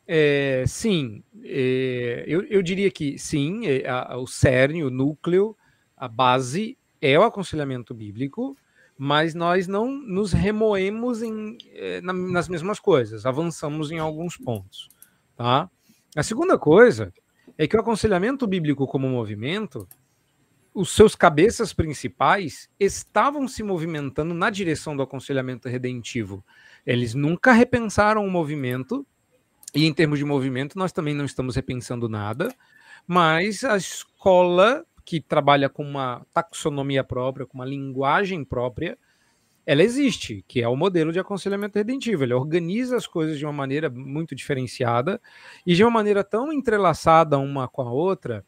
é, 0.06 0.64
sim, 0.66 1.22
é, 1.42 2.24
eu, 2.26 2.42
eu, 2.44 2.62
diria 2.62 2.90
que 2.90 3.18
sim, 3.18 3.66
é, 3.66 3.88
a, 3.88 4.16
o 4.16 4.26
cerne, 4.26 4.84
o 4.84 4.90
núcleo, 4.90 5.56
a 5.96 6.06
base 6.06 6.78
é 7.00 7.18
o 7.18 7.24
aconselhamento 7.24 7.92
bíblico, 7.94 8.56
mas 8.96 9.34
nós 9.34 9.66
não 9.66 9.90
nos 9.90 10.32
remoemos 10.32 11.22
em, 11.22 11.58
é, 11.72 12.00
na, 12.00 12.12
nas 12.12 12.48
mesmas 12.48 12.78
coisas, 12.78 13.26
avançamos 13.26 13.90
em 13.90 13.98
alguns 13.98 14.36
pontos. 14.36 14.88
Tá? 15.36 15.68
A 16.14 16.22
segunda 16.22 16.58
coisa 16.58 17.12
é 17.58 17.66
que 17.66 17.76
o 17.76 17.80
aconselhamento 17.80 18.46
bíblico 18.46 18.86
como 18.86 19.08
movimento, 19.08 19.88
os 20.72 20.94
seus 20.94 21.14
cabeças 21.14 21.72
principais 21.72 22.68
estavam 22.78 23.48
se 23.48 23.62
movimentando 23.62 24.34
na 24.34 24.50
direção 24.50 24.96
do 24.96 25.02
aconselhamento 25.02 25.68
redentivo. 25.68 26.44
Eles 26.84 27.14
nunca 27.14 27.52
repensaram 27.52 28.24
o 28.26 28.30
movimento, 28.30 29.06
e 29.76 29.84
em 29.84 29.92
termos 29.92 30.18
de 30.18 30.24
movimento, 30.24 30.78
nós 30.78 30.90
também 30.90 31.14
não 31.14 31.26
estamos 31.26 31.54
repensando 31.54 32.08
nada, 32.08 32.52
mas 33.06 33.62
a 33.62 33.76
escola 33.76 34.84
que 35.04 35.20
trabalha 35.20 35.68
com 35.68 35.84
uma 35.84 36.26
taxonomia 36.32 37.04
própria, 37.04 37.46
com 37.46 37.58
uma 37.58 37.64
linguagem 37.64 38.42
própria, 38.42 38.98
ela 39.66 39.82
existe, 39.82 40.44
que 40.48 40.62
é 40.62 40.68
o 40.68 40.76
modelo 40.76 41.12
de 41.12 41.18
aconselhamento 41.18 41.76
redentivo. 41.76 42.24
Ele 42.24 42.32
organiza 42.32 42.96
as 42.96 43.06
coisas 43.06 43.38
de 43.38 43.44
uma 43.44 43.52
maneira 43.52 43.90
muito 43.90 44.34
diferenciada 44.34 45.20
e 45.66 45.74
de 45.74 45.84
uma 45.84 45.90
maneira 45.90 46.24
tão 46.24 46.52
entrelaçada 46.52 47.38
uma 47.38 47.68
com 47.68 47.82
a 47.82 47.92
outra, 47.92 48.44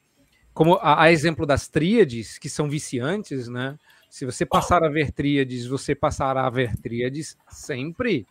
como 0.54 0.74
a, 0.76 1.02
a 1.02 1.12
exemplo 1.12 1.44
das 1.44 1.68
tríades, 1.68 2.38
que 2.38 2.48
são 2.48 2.70
viciantes, 2.70 3.48
né? 3.48 3.76
Se 4.08 4.24
você 4.24 4.46
passar 4.46 4.82
a 4.82 4.88
ver 4.88 5.12
tríades, 5.12 5.66
você 5.66 5.94
passará 5.94 6.46
a 6.46 6.50
ver 6.50 6.74
tríades 6.76 7.36
sempre. 7.50 8.26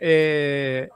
É, 0.00 0.90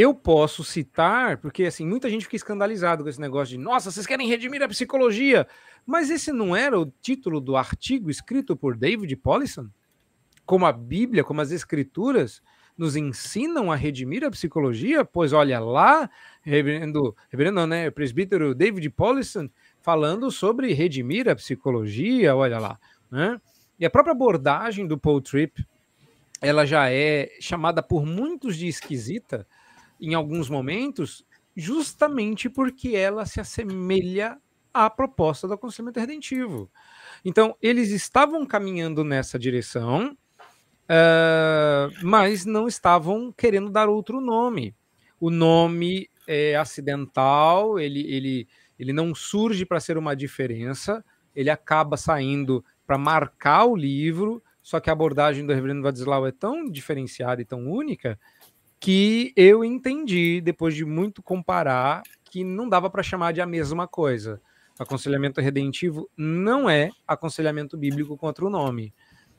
eu 0.00 0.14
posso 0.14 0.64
citar, 0.64 1.36
porque 1.38 1.64
assim, 1.64 1.86
muita 1.86 2.08
gente 2.08 2.24
fica 2.24 2.36
escandalizado 2.36 3.02
com 3.02 3.08
esse 3.08 3.20
negócio 3.20 3.56
de 3.56 3.62
nossa, 3.62 3.90
vocês 3.90 4.06
querem 4.06 4.28
redimir 4.28 4.62
a 4.62 4.68
psicologia. 4.68 5.46
Mas 5.84 6.10
esse 6.10 6.32
não 6.32 6.54
era 6.54 6.78
o 6.78 6.86
título 7.02 7.40
do 7.40 7.56
artigo 7.56 8.10
escrito 8.10 8.56
por 8.56 8.76
David 8.76 9.14
Polisson? 9.16 9.68
Como 10.46 10.64
a 10.64 10.72
Bíblia, 10.72 11.24
como 11.24 11.40
as 11.40 11.50
escrituras 11.50 12.42
nos 12.78 12.96
ensinam 12.96 13.70
a 13.70 13.76
redimir 13.76 14.24
a 14.24 14.30
psicologia? 14.30 15.04
Pois 15.04 15.32
olha 15.32 15.60
lá, 15.60 16.08
reverendo, 16.42 17.14
reverendo 17.28 17.56
não, 17.56 17.66
né, 17.66 17.90
presbítero 17.90 18.54
David 18.54 18.88
Polisson 18.90 19.50
falando 19.80 20.30
sobre 20.30 20.72
redimir 20.72 21.28
a 21.28 21.36
psicologia, 21.36 22.34
olha 22.34 22.58
lá, 22.58 22.78
né? 23.10 23.40
E 23.78 23.84
a 23.84 23.90
própria 23.90 24.12
abordagem 24.12 24.86
do 24.86 24.98
Paul 24.98 25.20
Tripp, 25.20 25.66
ela 26.40 26.64
já 26.64 26.90
é 26.90 27.30
chamada 27.40 27.82
por 27.82 28.06
muitos 28.06 28.56
de 28.56 28.66
esquisita 28.66 29.46
em 30.00 30.14
alguns 30.14 30.48
momentos, 30.48 31.24
justamente 31.56 32.48
porque 32.48 32.90
ela 32.96 33.26
se 33.26 33.40
assemelha 33.40 34.38
à 34.72 34.88
proposta 34.88 35.46
do 35.46 35.54
aconselhamento 35.54 36.00
redentivo. 36.00 36.70
Então, 37.24 37.56
eles 37.60 37.90
estavam 37.90 38.46
caminhando 38.46 39.04
nessa 39.04 39.38
direção, 39.38 40.16
uh, 40.84 41.92
mas 42.02 42.44
não 42.44 42.66
estavam 42.66 43.32
querendo 43.32 43.70
dar 43.70 43.88
outro 43.88 44.20
nome. 44.20 44.74
O 45.20 45.30
nome 45.30 46.08
é 46.26 46.56
acidental, 46.56 47.78
ele, 47.78 48.00
ele, 48.10 48.48
ele 48.78 48.92
não 48.92 49.14
surge 49.14 49.66
para 49.66 49.80
ser 49.80 49.98
uma 49.98 50.14
diferença, 50.14 51.04
ele 51.34 51.50
acaba 51.50 51.96
saindo 51.96 52.64
para 52.86 52.96
marcar 52.96 53.64
o 53.66 53.76
livro, 53.76 54.42
só 54.62 54.80
que 54.80 54.88
a 54.88 54.92
abordagem 54.92 55.46
do 55.46 55.52
reverendo 55.52 55.82
Vadislau 55.82 56.26
é 56.26 56.32
tão 56.32 56.70
diferenciada 56.70 57.42
e 57.42 57.44
tão 57.44 57.68
única 57.70 58.18
que 58.80 59.34
eu 59.36 59.62
entendi, 59.62 60.40
depois 60.40 60.74
de 60.74 60.86
muito 60.86 61.22
comparar, 61.22 62.02
que 62.24 62.42
não 62.42 62.66
dava 62.66 62.88
para 62.88 63.02
chamar 63.02 63.32
de 63.32 63.42
a 63.42 63.46
mesma 63.46 63.86
coisa. 63.86 64.40
Aconselhamento 64.78 65.42
redentivo 65.42 66.08
não 66.16 66.68
é 66.68 66.90
aconselhamento 67.06 67.76
bíblico 67.76 68.16
contra 68.16 68.46
o 68.46 68.48
nome. 68.48 68.94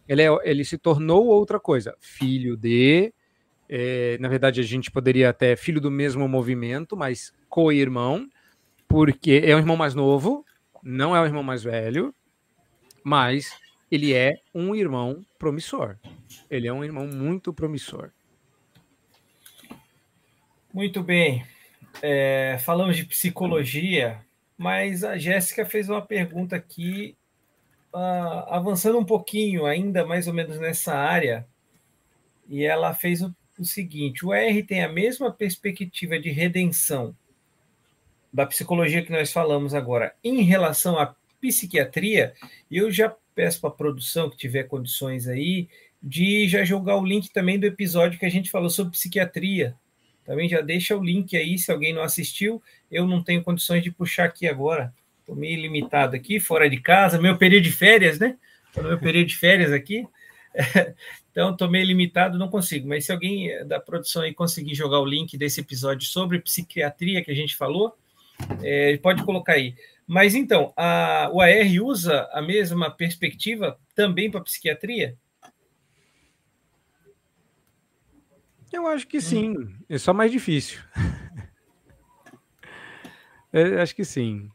Ele, 0.07 0.21
é, 0.21 0.29
ele 0.43 0.63
se 0.63 0.77
tornou 0.77 1.25
outra 1.25 1.59
coisa. 1.59 1.95
Filho 1.99 2.55
de. 2.55 3.11
É, 3.67 4.17
na 4.19 4.27
verdade, 4.27 4.59
a 4.59 4.63
gente 4.63 4.91
poderia 4.91 5.29
até 5.29 5.55
filho 5.55 5.81
do 5.81 5.89
mesmo 5.89 6.27
movimento, 6.27 6.95
mas 6.95 7.33
co-irmão, 7.49 8.29
porque 8.87 9.41
é 9.43 9.55
um 9.55 9.59
irmão 9.59 9.77
mais 9.77 9.95
novo, 9.95 10.45
não 10.83 11.15
é 11.15 11.21
o 11.21 11.25
irmão 11.25 11.41
mais 11.41 11.63
velho, 11.63 12.13
mas 13.03 13.57
ele 13.89 14.13
é 14.13 14.33
um 14.53 14.75
irmão 14.75 15.25
promissor. 15.39 15.97
Ele 16.49 16.67
é 16.67 16.73
um 16.73 16.83
irmão 16.83 17.07
muito 17.07 17.51
promissor. 17.53 18.11
Muito 20.73 21.03
bem. 21.03 21.45
É, 22.01 22.57
falamos 22.63 22.95
de 22.95 23.03
psicologia, 23.03 24.21
mas 24.57 25.03
a 25.03 25.17
Jéssica 25.17 25.65
fez 25.65 25.89
uma 25.89 26.01
pergunta 26.01 26.55
aqui, 26.55 27.17
uh, 27.93 28.47
avançando 28.47 28.97
um 28.97 29.03
pouquinho, 29.03 29.65
ainda 29.65 30.05
mais 30.05 30.27
ou 30.27 30.33
menos 30.33 30.57
nessa 30.59 30.93
área, 30.93 31.45
e 32.47 32.63
ela 32.63 32.93
fez 32.93 33.21
o, 33.21 33.35
o 33.59 33.65
seguinte: 33.65 34.25
o 34.25 34.33
R 34.33 34.63
tem 34.63 34.81
a 34.81 34.87
mesma 34.87 35.31
perspectiva 35.31 36.17
de 36.17 36.29
redenção 36.29 37.13
da 38.31 38.45
psicologia 38.45 39.03
que 39.03 39.11
nós 39.11 39.31
falamos 39.31 39.73
agora 39.73 40.15
em 40.23 40.41
relação 40.41 40.97
à 40.97 41.13
psiquiatria, 41.41 42.33
eu 42.69 42.89
já 42.89 43.13
peço 43.35 43.59
para 43.59 43.69
a 43.69 43.73
produção 43.73 44.29
que 44.29 44.37
tiver 44.37 44.63
condições 44.63 45.27
aí 45.27 45.67
de 46.01 46.47
já 46.47 46.63
jogar 46.63 46.95
o 46.97 47.05
link 47.05 47.29
também 47.29 47.59
do 47.59 47.65
episódio 47.65 48.17
que 48.17 48.25
a 48.25 48.29
gente 48.29 48.49
falou 48.49 48.69
sobre 48.69 48.93
psiquiatria, 48.93 49.75
também 50.25 50.47
já 50.47 50.61
deixa 50.61 50.95
o 50.95 51.03
link 51.03 51.35
aí, 51.35 51.57
se 51.57 51.71
alguém 51.71 51.93
não 51.93 52.03
assistiu. 52.03 52.61
Eu 52.91 53.07
não 53.07 53.23
tenho 53.23 53.43
condições 53.43 53.83
de 53.83 53.91
puxar 53.91 54.25
aqui 54.25 54.47
agora. 54.47 54.93
Estou 55.19 55.35
meio 55.35 55.59
limitado 55.59 56.15
aqui, 56.15 56.39
fora 56.39 56.69
de 56.69 56.79
casa, 56.79 57.21
meu 57.21 57.37
período 57.37 57.63
de 57.63 57.71
férias, 57.71 58.19
né? 58.19 58.37
Estou 58.67 58.83
no 58.83 58.89
meu 58.89 58.99
período 58.99 59.27
de 59.27 59.37
férias 59.37 59.71
aqui. 59.71 60.07
Então, 61.31 61.51
estou 61.51 61.71
meio 61.71 61.85
limitado, 61.85 62.37
não 62.37 62.49
consigo. 62.49 62.89
Mas 62.89 63.05
se 63.05 63.11
alguém 63.13 63.65
da 63.65 63.79
produção 63.79 64.21
aí 64.21 64.33
conseguir 64.33 64.75
jogar 64.75 64.99
o 64.99 65.05
link 65.05 65.37
desse 65.37 65.61
episódio 65.61 66.05
sobre 66.05 66.41
psiquiatria 66.41 67.23
que 67.23 67.31
a 67.31 67.33
gente 67.33 67.55
falou, 67.55 67.95
é, 68.61 68.97
pode 68.97 69.23
colocar 69.23 69.53
aí. 69.53 69.73
Mas 70.05 70.35
então, 70.35 70.73
a, 70.75 71.29
o 71.31 71.39
AR 71.39 71.83
usa 71.83 72.29
a 72.33 72.41
mesma 72.41 72.91
perspectiva 72.91 73.79
também 73.95 74.29
para 74.29 74.41
psiquiatria? 74.41 75.15
Eu 78.71 78.87
acho 78.87 79.07
que 79.07 79.19
sim. 79.19 79.55
É 79.89 79.97
só 79.97 80.13
mais 80.13 80.31
difícil. 80.31 80.79
é, 83.51 83.81
acho 83.81 83.95
que 83.95 84.05
sim. 84.05 84.49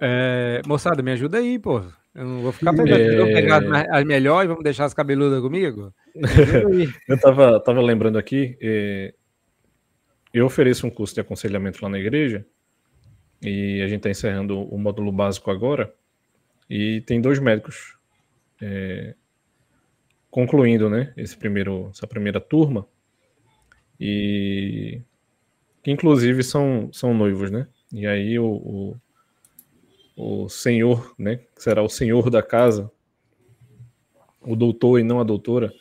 É, 0.00 0.62
moçada, 0.66 1.02
me 1.02 1.12
ajuda 1.12 1.38
aí, 1.38 1.58
pô. 1.58 1.82
Eu 2.14 2.24
não 2.24 2.42
vou 2.42 2.52
ficar 2.52 2.72
pegando. 2.72 2.92
É... 2.92 3.16
Vou 3.16 3.26
pegar 3.26 3.62
as 3.90 4.04
melhores, 4.04 4.48
vamos 4.48 4.64
deixar 4.64 4.84
as 4.84 4.94
cabeludas 4.94 5.40
comigo? 5.40 5.92
eu 7.08 7.20
tava, 7.20 7.60
tava 7.60 7.80
lembrando 7.80 8.18
aqui. 8.18 8.56
É... 8.60 9.14
Eu 10.32 10.46
ofereço 10.46 10.86
um 10.86 10.90
curso 10.90 11.14
de 11.14 11.20
aconselhamento 11.20 11.82
lá 11.82 11.88
na 11.88 11.98
igreja. 11.98 12.46
E 13.42 13.82
a 13.82 13.86
gente 13.86 13.98
está 13.98 14.10
encerrando 14.10 14.60
o 14.60 14.78
módulo 14.78 15.12
básico 15.12 15.50
agora. 15.50 15.92
E 16.70 17.02
tem 17.02 17.20
dois 17.20 17.38
médicos 17.38 17.98
é, 18.60 19.14
concluindo, 20.30 20.88
né? 20.88 21.12
Esse 21.16 21.36
primeiro, 21.36 21.90
essa 21.92 22.06
primeira 22.06 22.40
turma 22.40 22.86
e 24.04 25.00
que 25.80 25.92
inclusive 25.92 26.42
são, 26.42 26.90
são 26.92 27.14
noivos, 27.14 27.52
né? 27.52 27.68
E 27.92 28.04
aí 28.04 28.36
o, 28.36 28.96
o, 30.16 30.44
o 30.44 30.48
senhor, 30.48 31.14
né, 31.16 31.36
que 31.36 31.62
será 31.62 31.84
o 31.84 31.88
senhor 31.88 32.28
da 32.28 32.42
casa, 32.42 32.90
o 34.40 34.56
doutor 34.56 34.98
e 34.98 35.04
não 35.04 35.20
a 35.20 35.24
doutora, 35.24 35.72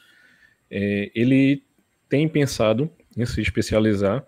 é, 0.69 1.09
ele 1.15 1.63
tem 2.07 2.29
pensado 2.29 2.91
em 3.17 3.25
se 3.25 3.41
especializar 3.41 4.23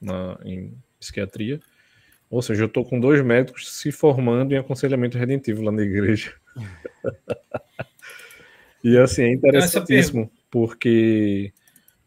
na, 0.00 0.38
em 0.44 0.72
psiquiatria. 1.00 1.58
Ou 2.30 2.40
seja, 2.40 2.62
eu 2.62 2.66
estou 2.66 2.84
com 2.84 3.00
dois 3.00 3.20
médicos 3.24 3.72
se 3.72 3.90
formando 3.90 4.52
em 4.52 4.58
aconselhamento 4.58 5.18
redentivo 5.18 5.62
lá 5.62 5.72
na 5.72 5.82
igreja. 5.82 6.32
e 8.84 8.96
assim, 8.96 9.22
é 9.22 9.32
interessantíssimo, 9.32 10.30
porque 10.52 11.52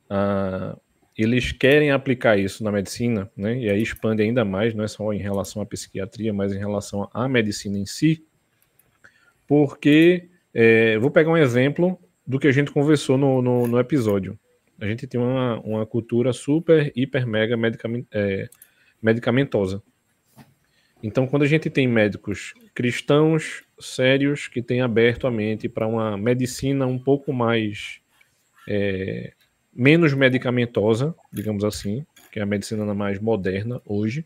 a, 0.10 0.78
eles 1.18 1.52
querem 1.52 1.92
aplicar 1.92 2.38
isso 2.38 2.64
na 2.64 2.72
medicina, 2.72 3.30
né? 3.36 3.58
E 3.58 3.70
aí 3.70 3.82
expande 3.82 4.22
ainda 4.22 4.46
mais, 4.46 4.76
não 4.76 4.84
é 4.84 4.88
só 4.88 5.12
em 5.12 5.18
relação 5.18 5.62
à 5.62 5.66
psiquiatria, 5.66 6.32
mas 6.32 6.54
em 6.54 6.60
relação 6.60 7.10
à 7.14 7.28
medicina 7.28 7.78
em 7.78 7.86
si, 7.86 8.24
porque 9.48 10.30
é, 10.54 10.98
vou 11.00 11.10
pegar 11.10 11.32
um 11.32 11.38
exemplo 11.38 12.00
do 12.26 12.38
que 12.38 12.48
a 12.48 12.52
gente 12.52 12.72
conversou 12.72 13.18
no, 13.18 13.42
no, 13.42 13.68
no 13.68 13.80
episódio. 13.80 14.38
A 14.80 14.86
gente 14.86 15.08
tem 15.08 15.20
uma, 15.20 15.60
uma 15.62 15.86
cultura 15.86 16.32
super, 16.34 16.92
hiper, 16.96 17.26
mega 17.26 17.58
medicament, 17.58 18.06
é, 18.12 18.48
medicamentosa. 19.02 19.82
Então, 21.02 21.26
quando 21.26 21.44
a 21.44 21.48
gente 21.48 21.70
tem 21.70 21.88
médicos 21.88 22.54
cristãos 22.76 23.64
sérios 23.80 24.48
que 24.48 24.62
têm 24.62 24.82
aberto 24.82 25.26
a 25.26 25.32
mente 25.32 25.70
para 25.70 25.88
uma 25.88 26.18
medicina 26.18 26.86
um 26.86 26.98
pouco 26.98 27.32
mais 27.32 28.02
é, 28.68 29.34
menos 29.78 30.12
medicamentosa, 30.16 31.14
digamos 31.32 31.64
assim, 31.64 32.04
que 32.32 32.40
é 32.40 32.42
a 32.42 32.48
medicina 32.48 32.92
mais 32.96 33.20
moderna 33.20 33.80
hoje. 33.86 34.26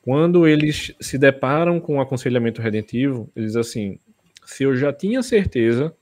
Quando 0.00 0.46
eles 0.46 0.94
se 1.00 1.18
deparam 1.18 1.80
com 1.80 1.96
o 1.96 2.00
aconselhamento 2.00 2.62
redentivo, 2.62 3.28
eles 3.34 3.56
assim, 3.56 3.98
se 4.46 4.62
eu 4.62 4.76
já 4.76 4.92
tinha 4.92 5.24
certeza 5.24 5.92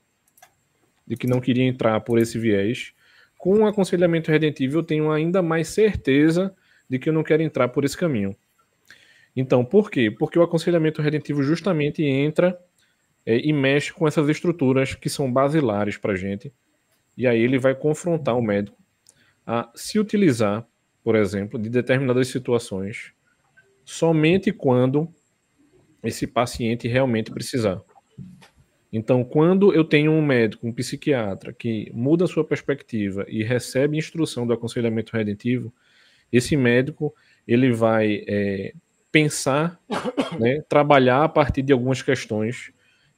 de 1.07 1.17
que 1.17 1.25
não 1.25 1.41
queria 1.41 1.63
entrar 1.63 1.99
por 2.01 2.19
esse 2.19 2.37
viés, 2.37 2.93
com 3.39 3.59
o 3.59 3.65
aconselhamento 3.65 4.29
redentivo 4.29 4.79
eu 4.79 4.83
tenho 4.83 5.11
ainda 5.11 5.41
mais 5.41 5.69
certeza 5.69 6.53
de 6.87 6.99
que 6.99 7.09
eu 7.09 7.13
não 7.13 7.23
quero 7.23 7.41
entrar 7.41 7.69
por 7.69 7.83
esse 7.83 7.97
caminho. 7.97 8.35
Então, 9.35 9.65
por 9.65 9.89
quê? 9.89 10.11
Porque 10.11 10.37
o 10.37 10.43
aconselhamento 10.43 11.01
redentivo 11.01 11.41
justamente 11.41 12.03
entra 12.03 12.55
é, 13.25 13.37
e 13.37 13.51
mexe 13.51 13.91
com 13.91 14.07
essas 14.07 14.29
estruturas 14.29 14.93
que 14.93 15.09
são 15.09 15.31
basilares 15.31 15.97
para 15.97 16.13
a 16.13 16.15
gente, 16.15 16.53
e 17.17 17.27
aí 17.27 17.41
ele 17.41 17.59
vai 17.59 17.75
confrontar 17.75 18.37
o 18.37 18.41
médico 18.41 18.77
a 19.45 19.69
se 19.75 19.99
utilizar, 19.99 20.65
por 21.03 21.15
exemplo, 21.15 21.59
de 21.59 21.69
determinadas 21.69 22.27
situações 22.27 23.13
somente 23.85 24.51
quando 24.51 25.13
esse 26.03 26.25
paciente 26.27 26.87
realmente 26.87 27.31
precisar. 27.31 27.81
Então, 28.91 29.23
quando 29.23 29.73
eu 29.73 29.83
tenho 29.83 30.11
um 30.11 30.21
médico, 30.21 30.67
um 30.67 30.71
psiquiatra, 30.71 31.51
que 31.51 31.91
muda 31.93 32.27
sua 32.27 32.45
perspectiva 32.45 33.25
e 33.27 33.43
recebe 33.43 33.97
instrução 33.97 34.45
do 34.45 34.53
aconselhamento 34.53 35.15
redentivo, 35.17 35.73
esse 36.31 36.55
médico 36.55 37.13
ele 37.47 37.71
vai 37.71 38.23
é, 38.27 38.73
pensar, 39.11 39.79
né, 40.39 40.61
trabalhar 40.69 41.23
a 41.23 41.29
partir 41.29 41.63
de 41.63 41.73
algumas 41.73 42.01
questões 42.01 42.71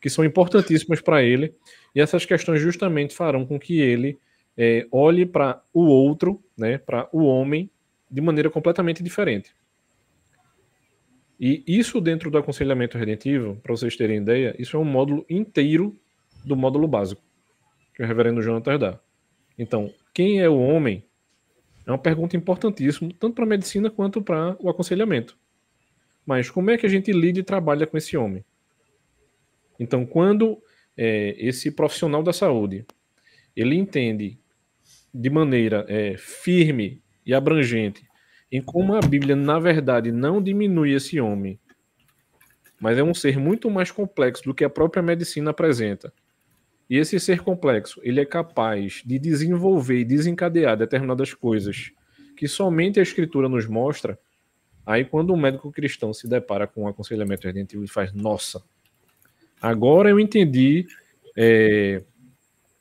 que 0.05 0.09
são 0.11 0.23
importantíssimas 0.23 1.01
para 1.01 1.23
ele, 1.23 1.55
e 1.95 1.99
essas 1.99 2.27
questões 2.27 2.61
justamente 2.61 3.15
farão 3.15 3.43
com 3.43 3.59
que 3.59 3.81
ele 3.81 4.19
é, 4.55 4.85
olhe 4.91 5.25
para 5.25 5.63
o 5.73 5.81
outro, 5.81 6.39
né, 6.55 6.77
para 6.77 7.09
o 7.11 7.23
homem, 7.23 7.71
de 8.07 8.21
maneira 8.21 8.47
completamente 8.47 9.01
diferente. 9.01 9.51
E 11.39 11.63
isso 11.65 11.99
dentro 11.99 12.29
do 12.29 12.37
aconselhamento 12.37 12.99
redentivo, 12.99 13.55
para 13.63 13.75
vocês 13.75 13.95
terem 13.95 14.17
ideia, 14.17 14.55
isso 14.59 14.77
é 14.77 14.79
um 14.79 14.85
módulo 14.85 15.25
inteiro 15.27 15.97
do 16.45 16.55
módulo 16.55 16.87
básico 16.87 17.23
que 17.95 18.03
o 18.03 18.05
reverendo 18.05 18.43
Jonathan 18.43 18.77
dá. 18.77 18.99
Então, 19.57 19.91
quem 20.13 20.39
é 20.39 20.47
o 20.47 20.59
homem 20.59 21.03
é 21.83 21.89
uma 21.89 21.97
pergunta 21.97 22.37
importantíssima, 22.37 23.09
tanto 23.19 23.33
para 23.33 23.45
a 23.45 23.47
medicina 23.47 23.89
quanto 23.89 24.21
para 24.21 24.55
o 24.59 24.69
aconselhamento. 24.69 25.35
Mas 26.23 26.47
como 26.47 26.69
é 26.69 26.77
que 26.77 26.85
a 26.85 26.89
gente 26.89 27.11
lida 27.11 27.39
e 27.39 27.43
trabalha 27.43 27.87
com 27.87 27.97
esse 27.97 28.15
homem? 28.15 28.45
Então, 29.79 30.05
quando 30.05 30.61
é, 30.97 31.35
esse 31.37 31.71
profissional 31.71 32.23
da 32.23 32.33
saúde 32.33 32.85
ele 33.55 33.75
entende 33.75 34.37
de 35.13 35.29
maneira 35.29 35.85
é, 35.87 36.15
firme 36.17 37.01
e 37.25 37.33
abrangente 37.33 38.05
em 38.51 38.61
como 38.61 38.95
a 38.95 38.99
Bíblia, 38.99 39.35
na 39.35 39.59
verdade, 39.59 40.11
não 40.11 40.41
diminui 40.41 40.93
esse 40.93 41.19
homem, 41.19 41.59
mas 42.79 42.97
é 42.97 43.03
um 43.03 43.13
ser 43.13 43.37
muito 43.37 43.69
mais 43.69 43.91
complexo 43.91 44.43
do 44.43 44.53
que 44.53 44.63
a 44.63 44.69
própria 44.69 45.01
medicina 45.01 45.51
apresenta. 45.51 46.13
E 46.89 46.97
esse 46.97 47.19
ser 47.19 47.41
complexo, 47.41 47.99
ele 48.03 48.21
é 48.21 48.25
capaz 48.25 49.01
de 49.05 49.17
desenvolver 49.17 49.99
e 49.99 50.05
desencadear 50.05 50.77
determinadas 50.77 51.33
coisas 51.33 51.91
que 52.37 52.47
somente 52.47 52.99
a 52.99 53.03
escritura 53.03 53.49
nos 53.49 53.65
mostra. 53.65 54.19
Aí, 54.85 55.03
quando 55.03 55.33
um 55.33 55.37
médico 55.37 55.71
cristão 55.71 56.13
se 56.13 56.27
depara 56.27 56.67
com 56.67 56.83
um 56.83 56.87
aconselhamento 56.87 57.47
redentivo, 57.47 57.81
ele 57.81 57.91
faz: 57.91 58.13
Nossa, 58.13 58.61
agora 59.65 60.09
eu 60.09 60.19
entendi, 60.19 60.87
é, 61.35 62.03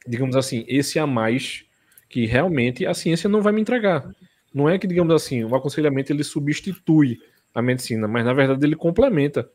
digamos 0.07 0.37
assim, 0.37 0.65
esse 0.69 0.99
a 0.99 1.07
mais 1.07 1.65
que 2.09 2.27
realmente 2.27 2.85
a 2.85 2.93
ciência 2.93 3.29
não 3.29 3.41
vai 3.41 3.53
me 3.53 3.61
entregar. 3.61 4.15
Não 4.53 4.69
é 4.69 4.79
que, 4.79 4.87
digamos 4.87 5.15
assim, 5.15 5.43
o 5.43 5.55
aconselhamento 5.55 6.13
ele 6.13 6.23
substitui 6.23 7.19
a 7.55 7.63
medicina, 7.63 8.07
mas 8.07 8.25
na 8.25 8.35
verdade 8.35 8.65
ele 8.65 8.77
complementa. 8.77 9.51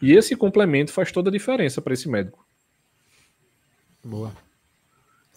E 0.00 0.12
esse 0.12 0.34
complemento 0.34 0.92
faz 0.92 1.12
toda 1.12 1.28
a 1.28 1.32
diferença 1.32 1.82
para 1.82 1.94
esse 1.94 2.08
médico. 2.08 2.46
Boa. 4.02 4.32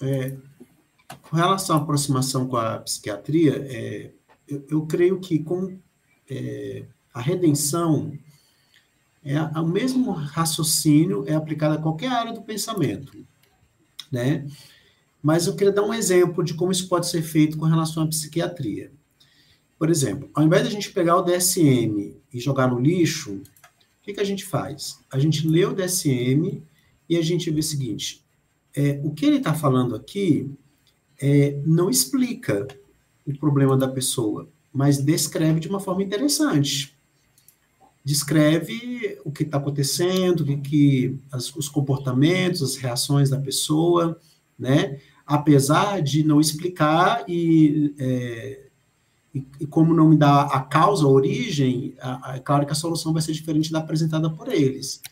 É, 0.01 0.35
com 1.21 1.35
relação 1.35 1.75
à 1.75 1.79
aproximação 1.79 2.47
com 2.47 2.55
a 2.55 2.79
psiquiatria, 2.79 3.65
é, 3.69 4.11
eu, 4.47 4.65
eu, 4.69 4.85
creio 4.85 5.19
que 5.19 5.39
com 5.39 5.77
é, 6.29 6.85
a 7.13 7.19
redenção, 7.19 8.17
é, 9.29 9.59
o 9.59 9.67
mesmo 9.67 10.09
raciocínio 10.11 11.23
é 11.27 11.35
aplicado 11.35 11.75
a 11.75 11.81
qualquer 11.81 12.11
área 12.11 12.33
do 12.33 12.41
pensamento, 12.41 13.15
né? 14.11 14.47
Mas 15.21 15.45
eu 15.45 15.55
queria 15.55 15.71
dar 15.71 15.83
um 15.83 15.93
exemplo 15.93 16.43
de 16.43 16.55
como 16.55 16.71
isso 16.71 16.87
pode 16.87 17.07
ser 17.07 17.21
feito 17.21 17.55
com 17.55 17.65
relação 17.65 18.01
à 18.01 18.07
psiquiatria. 18.07 18.91
Por 19.77 19.91
exemplo, 19.91 20.31
ao 20.33 20.43
invés 20.43 20.63
de 20.63 20.69
a 20.69 20.71
gente 20.71 20.91
pegar 20.91 21.17
o 21.17 21.21
DSM 21.21 22.17
e 22.33 22.39
jogar 22.39 22.69
no 22.69 22.79
lixo, 22.79 23.35
o 23.35 23.41
que, 24.01 24.13
que 24.13 24.19
a 24.19 24.23
gente 24.23 24.43
faz? 24.43 24.97
A 25.11 25.19
gente 25.19 25.47
lê 25.47 25.63
o 25.63 25.75
DSM 25.75 26.63
e 27.07 27.15
a 27.15 27.21
gente 27.21 27.51
vê 27.51 27.59
o 27.59 27.63
seguinte: 27.63 28.25
é, 28.75 28.99
o 29.03 29.11
que 29.11 29.27
ele 29.27 29.37
está 29.37 29.53
falando 29.53 29.95
aqui 29.95 30.49
é, 31.21 31.55
não 31.67 31.87
explica 31.87 32.67
o 33.27 33.37
problema 33.37 33.77
da 33.77 33.87
pessoa, 33.87 34.49
mas 34.73 34.97
descreve 34.97 35.59
de 35.59 35.67
uma 35.67 35.79
forma 35.79 36.01
interessante. 36.01 36.98
Descreve 38.09 39.19
o 39.23 39.31
que 39.31 39.43
está 39.43 39.59
acontecendo, 39.59 40.43
que, 40.43 40.57
que 40.57 41.19
as, 41.31 41.55
os 41.55 41.69
comportamentos, 41.69 42.63
as 42.63 42.75
reações 42.75 43.29
da 43.29 43.39
pessoa, 43.39 44.19
né? 44.57 44.99
Apesar 45.27 46.01
de 46.01 46.23
não 46.23 46.41
explicar 46.41 47.23
e, 47.27 47.93
é, 47.99 48.69
e, 49.31 49.45
e, 49.59 49.67
como 49.67 49.93
não 49.93 50.09
me 50.09 50.17
dá 50.17 50.41
a 50.41 50.59
causa, 50.59 51.05
a 51.05 51.07
origem, 51.07 51.93
é 52.33 52.39
claro 52.39 52.65
que 52.65 52.71
a 52.71 52.75
solução 52.75 53.13
vai 53.13 53.21
ser 53.21 53.31
diferente 53.33 53.71
da 53.71 53.77
apresentada 53.77 54.27
por 54.27 54.51
eles. 54.51 55.03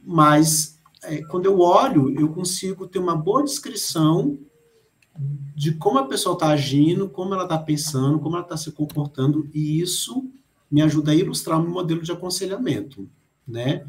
Mas 0.00 0.78
é, 1.02 1.22
quando 1.24 1.46
eu 1.46 1.58
olho, 1.58 2.16
eu 2.16 2.28
consigo 2.28 2.86
ter 2.86 3.00
uma 3.00 3.16
boa 3.16 3.42
descrição 3.42 4.38
de 5.56 5.72
como 5.72 5.98
a 5.98 6.06
pessoa 6.06 6.34
está 6.34 6.50
agindo, 6.50 7.08
como 7.08 7.34
ela 7.34 7.42
está 7.42 7.58
pensando, 7.58 8.20
como 8.20 8.36
ela 8.36 8.44
está 8.44 8.56
se 8.56 8.70
comportando, 8.70 9.50
e 9.52 9.80
isso 9.80 10.30
me 10.70 10.82
ajuda 10.82 11.12
a 11.12 11.14
ilustrar 11.14 11.58
o 11.58 11.62
meu 11.62 11.72
modelo 11.72 12.02
de 12.02 12.12
aconselhamento, 12.12 13.08
né? 13.46 13.84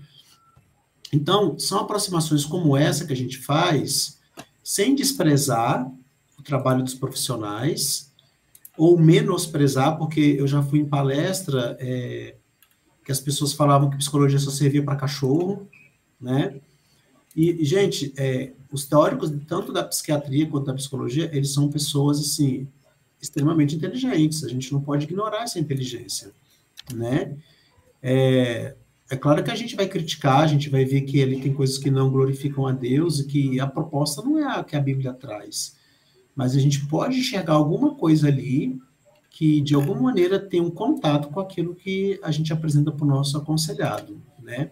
Então, 1.13 1.59
são 1.59 1.79
aproximações 1.79 2.45
como 2.45 2.75
essa 2.75 3.05
que 3.05 3.13
a 3.13 3.15
gente 3.15 3.38
faz, 3.38 4.19
sem 4.63 4.95
desprezar 4.95 5.91
o 6.39 6.41
trabalho 6.43 6.84
dos 6.84 6.95
profissionais, 6.95 8.11
ou 8.77 8.97
menosprezar, 8.97 9.97
porque 9.97 10.36
eu 10.39 10.47
já 10.47 10.63
fui 10.63 10.79
em 10.79 10.86
palestra 10.86 11.77
é, 11.79 12.36
que 13.05 13.11
as 13.11 13.19
pessoas 13.19 13.53
falavam 13.53 13.89
que 13.89 13.97
psicologia 13.97 14.39
só 14.39 14.49
servia 14.49 14.84
para 14.84 14.95
cachorro, 14.95 15.67
né? 16.19 16.59
E, 17.36 17.63
gente, 17.63 18.13
é, 18.17 18.53
os 18.71 18.86
teóricos, 18.86 19.32
tanto 19.47 19.71
da 19.71 19.84
psiquiatria 19.84 20.47
quanto 20.47 20.65
da 20.65 20.73
psicologia, 20.73 21.29
eles 21.34 21.53
são 21.53 21.69
pessoas, 21.69 22.19
assim, 22.19 22.67
extremamente 23.21 23.75
inteligentes. 23.75 24.43
A 24.43 24.49
gente 24.49 24.71
não 24.73 24.82
pode 24.82 25.05
ignorar 25.05 25.43
essa 25.43 25.59
inteligência, 25.59 26.34
né? 26.95 27.37
É, 28.01 28.75
é 29.09 29.15
claro 29.15 29.43
que 29.43 29.51
a 29.51 29.55
gente 29.55 29.75
vai 29.75 29.87
criticar, 29.87 30.41
a 30.41 30.47
gente 30.47 30.69
vai 30.69 30.85
ver 30.85 31.01
que 31.01 31.21
ali 31.21 31.41
tem 31.41 31.53
coisas 31.53 31.77
que 31.77 31.91
não 31.91 32.09
glorificam 32.09 32.65
a 32.65 32.71
Deus 32.71 33.19
e 33.19 33.27
que 33.27 33.59
a 33.59 33.67
proposta 33.67 34.21
não 34.21 34.39
é 34.39 34.59
a 34.59 34.63
que 34.63 34.75
a 34.75 34.79
Bíblia 34.79 35.13
traz. 35.13 35.75
Mas 36.35 36.55
a 36.55 36.59
gente 36.59 36.85
pode 36.87 37.19
enxergar 37.19 37.53
alguma 37.53 37.95
coisa 37.95 38.27
ali 38.27 38.79
que, 39.29 39.61
de 39.61 39.75
alguma 39.75 40.01
maneira, 40.01 40.39
tem 40.39 40.61
um 40.61 40.71
contato 40.71 41.29
com 41.29 41.39
aquilo 41.39 41.75
que 41.75 42.19
a 42.23 42.31
gente 42.31 42.53
apresenta 42.53 42.91
para 42.91 43.05
o 43.05 43.07
nosso 43.07 43.37
aconselhado, 43.37 44.21
né? 44.41 44.71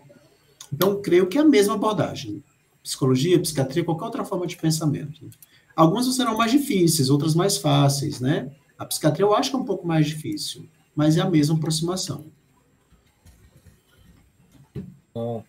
Então, 0.72 1.01
creio 1.01 1.28
que 1.28 1.38
é 1.38 1.41
a 1.41 1.45
mesma 1.45 1.74
abordagem 1.74 2.43
psicologia, 2.84 3.39
psiquiatria, 3.39 3.84
qualquer 3.84 4.05
outra 4.05 4.26
forma 4.26 4.47
de 4.47 4.57
pensamento. 4.57 5.30
Algumas 5.76 6.13
serão 6.15 6.38
mais 6.38 6.51
difíceis, 6.51 7.09
outras 7.09 7.36
mais 7.36 7.57
fáceis, 7.57 8.20
né? 8.20 8.51
A 8.78 8.86
psiquiatria 8.86 9.26
eu 9.26 9.34
acho 9.34 9.49
que 9.49 9.55
é 9.55 9.59
um 9.59 9.65
pouco 9.65 9.86
mais 9.86 10.07
difícil, 10.07 10.67
mas 10.96 11.18
é 11.18 11.22
a 11.22 11.30
mesma 11.30 11.56
aproximação. 11.56 12.26
Bom, 15.14 15.44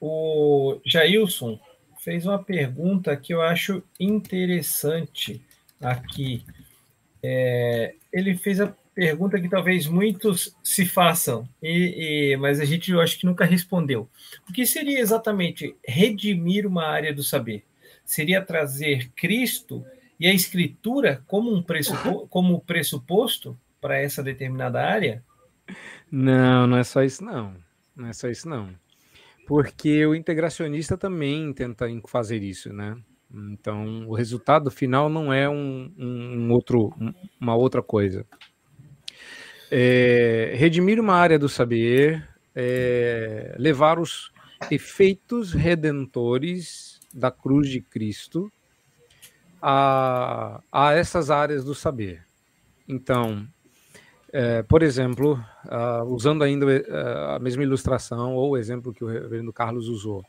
o 0.00 0.80
Jailson 0.84 1.58
fez 1.98 2.24
uma 2.26 2.42
pergunta 2.42 3.16
que 3.16 3.34
eu 3.34 3.42
acho 3.42 3.82
interessante 3.98 5.42
aqui. 5.80 6.44
É, 7.22 7.94
ele 8.12 8.36
fez 8.36 8.60
a 8.60 8.72
pergunta 8.94 9.40
que 9.40 9.48
talvez 9.48 9.86
muitos 9.86 10.56
se 10.62 10.86
façam, 10.86 11.46
e, 11.62 12.30
e, 12.32 12.36
mas 12.36 12.60
a 12.60 12.64
gente 12.64 12.90
eu 12.90 13.00
acho 13.00 13.18
que 13.18 13.26
nunca 13.26 13.44
respondeu. 13.44 14.08
O 14.48 14.52
que 14.52 14.64
seria 14.64 15.00
exatamente 15.00 15.76
redimir 15.86 16.66
uma 16.66 16.86
área 16.86 17.12
do 17.12 17.22
saber? 17.22 17.64
Seria 18.04 18.40
trazer 18.40 19.10
Cristo 19.16 19.84
e 20.18 20.26
a 20.26 20.32
Escritura 20.32 21.22
como 21.26 21.52
um 21.52 21.62
pressuposto, 21.62 22.26
como 22.28 22.60
pressuposto 22.60 23.58
para 23.80 23.98
essa 23.98 24.22
determinada 24.22 24.80
área? 24.80 25.22
Não, 26.10 26.66
não 26.66 26.76
é 26.76 26.84
só 26.84 27.02
isso 27.02 27.24
não. 27.24 27.54
Não 27.94 28.08
é 28.08 28.12
só 28.12 28.28
isso 28.28 28.48
não. 28.48 28.70
Porque 29.46 30.04
o 30.04 30.14
integracionista 30.14 30.96
também 30.96 31.52
tenta 31.52 31.86
fazer 32.08 32.42
isso, 32.42 32.72
né? 32.72 32.96
Então, 33.32 34.06
o 34.08 34.14
resultado 34.14 34.70
final 34.70 35.08
não 35.08 35.32
é 35.32 35.48
um, 35.48 35.92
um 35.98 36.50
outro, 36.52 36.92
uma 37.40 37.56
outra 37.56 37.82
coisa. 37.82 38.24
É, 39.70 40.52
redimir 40.54 41.00
uma 41.00 41.14
área 41.14 41.38
do 41.38 41.48
saber, 41.48 42.28
é, 42.54 43.54
levar 43.58 43.98
os 43.98 44.30
efeitos 44.70 45.52
redentores 45.52 47.00
da 47.12 47.30
cruz 47.30 47.68
de 47.68 47.80
Cristo 47.80 48.50
a, 49.60 50.60
a 50.70 50.92
essas 50.92 51.30
áreas 51.30 51.64
do 51.64 51.74
saber. 51.74 52.24
Então, 52.88 53.46
é, 54.32 54.62
por 54.62 54.82
exemplo, 54.82 55.34
uh, 55.64 56.04
usando 56.06 56.42
ainda 56.42 56.66
uh, 56.66 57.34
a 57.36 57.38
mesma 57.38 57.62
ilustração 57.62 58.34
ou 58.34 58.50
o 58.50 58.56
exemplo 58.56 58.92
que 58.92 59.04
o 59.04 59.08
reverendo 59.08 59.52
Carlos 59.52 59.88
usou, 59.88 60.24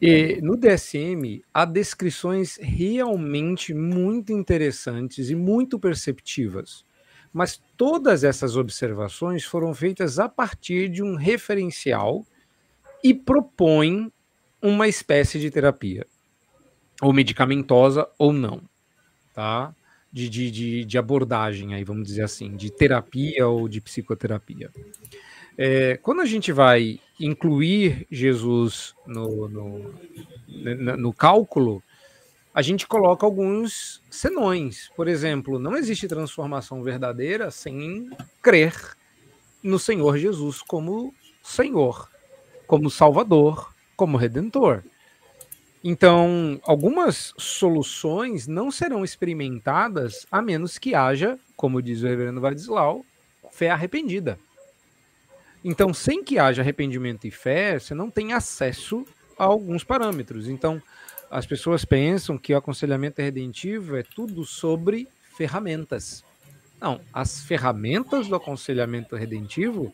e 0.00 0.40
no 0.42 0.56
DSM 0.56 1.42
há 1.54 1.64
descrições 1.64 2.58
realmente 2.60 3.72
muito 3.72 4.32
interessantes 4.32 5.30
e 5.30 5.34
muito 5.36 5.78
perceptivas 5.78 6.84
mas 7.32 7.60
todas 7.76 8.24
essas 8.24 8.56
observações 8.56 9.44
foram 9.44 9.72
feitas 9.72 10.18
a 10.18 10.28
partir 10.28 10.88
de 10.88 11.02
um 11.02 11.16
referencial 11.16 12.26
e 13.02 13.14
propõem 13.14 14.12
uma 14.60 14.86
espécie 14.86 15.40
de 15.40 15.50
terapia, 15.50 16.06
ou 17.00 17.12
medicamentosa 17.12 18.06
ou 18.18 18.32
não, 18.32 18.62
tá? 19.34 19.74
De, 20.12 20.28
de, 20.28 20.50
de, 20.50 20.84
de 20.84 20.98
abordagem, 20.98 21.72
aí 21.74 21.84
vamos 21.84 22.06
dizer 22.06 22.22
assim, 22.22 22.54
de 22.54 22.70
terapia 22.70 23.48
ou 23.48 23.66
de 23.66 23.80
psicoterapia. 23.80 24.70
É, 25.56 25.96
quando 25.96 26.20
a 26.20 26.26
gente 26.26 26.52
vai 26.52 27.00
incluir 27.18 28.06
Jesus 28.10 28.94
no, 29.06 29.48
no, 29.48 29.94
no 30.98 31.12
cálculo, 31.14 31.82
a 32.54 32.60
gente 32.60 32.86
coloca 32.86 33.24
alguns 33.24 34.02
senões. 34.10 34.90
Por 34.94 35.08
exemplo, 35.08 35.58
não 35.58 35.76
existe 35.76 36.06
transformação 36.06 36.82
verdadeira 36.82 37.50
sem 37.50 38.10
crer 38.42 38.74
no 39.62 39.78
Senhor 39.78 40.18
Jesus 40.18 40.60
como 40.60 41.14
Senhor, 41.42 42.10
como 42.66 42.90
Salvador, 42.90 43.72
como 43.96 44.16
Redentor. 44.16 44.82
Então, 45.84 46.60
algumas 46.62 47.34
soluções 47.36 48.46
não 48.46 48.70
serão 48.70 49.02
experimentadas 49.02 50.24
a 50.30 50.40
menos 50.40 50.78
que 50.78 50.94
haja, 50.94 51.38
como 51.56 51.82
diz 51.82 52.02
o 52.02 52.06
reverendo 52.06 52.40
Vadislau, 52.40 53.04
fé 53.50 53.70
arrependida. 53.70 54.38
Então, 55.64 55.92
sem 55.92 56.22
que 56.22 56.38
haja 56.38 56.62
arrependimento 56.62 57.26
e 57.26 57.30
fé, 57.30 57.78
você 57.78 57.94
não 57.94 58.10
tem 58.10 58.32
acesso 58.32 59.04
a 59.36 59.44
alguns 59.44 59.82
parâmetros. 59.82 60.48
Então, 60.48 60.80
as 61.30 61.46
pessoas 61.46 61.84
pensam 61.84 62.38
que 62.38 62.52
o 62.52 62.56
aconselhamento 62.56 63.20
redentivo 63.20 63.96
é 63.96 64.02
tudo 64.02 64.44
sobre 64.44 65.08
ferramentas. 65.36 66.24
Não, 66.80 67.00
as 67.12 67.42
ferramentas 67.42 68.28
do 68.28 68.36
aconselhamento 68.36 69.16
redentivo 69.16 69.92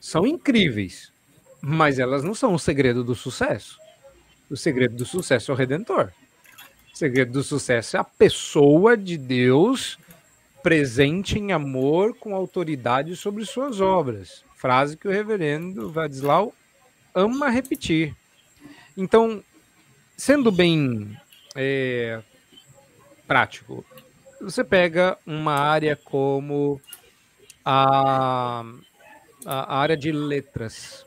são 0.00 0.26
incríveis, 0.26 1.12
mas 1.60 1.98
elas 1.98 2.22
não 2.22 2.34
são 2.34 2.54
o 2.54 2.58
segredo 2.58 3.02
do 3.02 3.14
sucesso. 3.14 3.78
O 4.50 4.56
segredo 4.56 4.96
do 4.96 5.04
sucesso 5.04 5.50
é 5.50 5.54
o 5.54 5.56
redentor. 5.56 6.12
O 6.92 6.96
segredo 6.96 7.32
do 7.32 7.42
sucesso 7.42 7.96
é 7.96 8.00
a 8.00 8.04
pessoa 8.04 8.96
de 8.96 9.18
Deus 9.18 9.98
presente 10.62 11.38
em 11.38 11.52
amor 11.52 12.16
com 12.16 12.34
autoridade 12.34 13.14
sobre 13.14 13.44
suas 13.44 13.80
obras. 13.80 14.44
Frase 14.56 14.96
que 14.96 15.06
o 15.06 15.10
reverendo 15.10 15.90
Vadislau 15.92 16.52
ama 17.14 17.48
repetir. 17.48 18.16
Então, 18.96 19.44
sendo 20.16 20.50
bem 20.50 21.16
é, 21.54 22.20
prático, 23.28 23.84
você 24.40 24.64
pega 24.64 25.16
uma 25.24 25.52
área 25.52 25.94
como 25.96 26.80
a, 27.64 28.64
a 29.44 29.78
área 29.78 29.96
de 29.96 30.10
letras, 30.10 31.05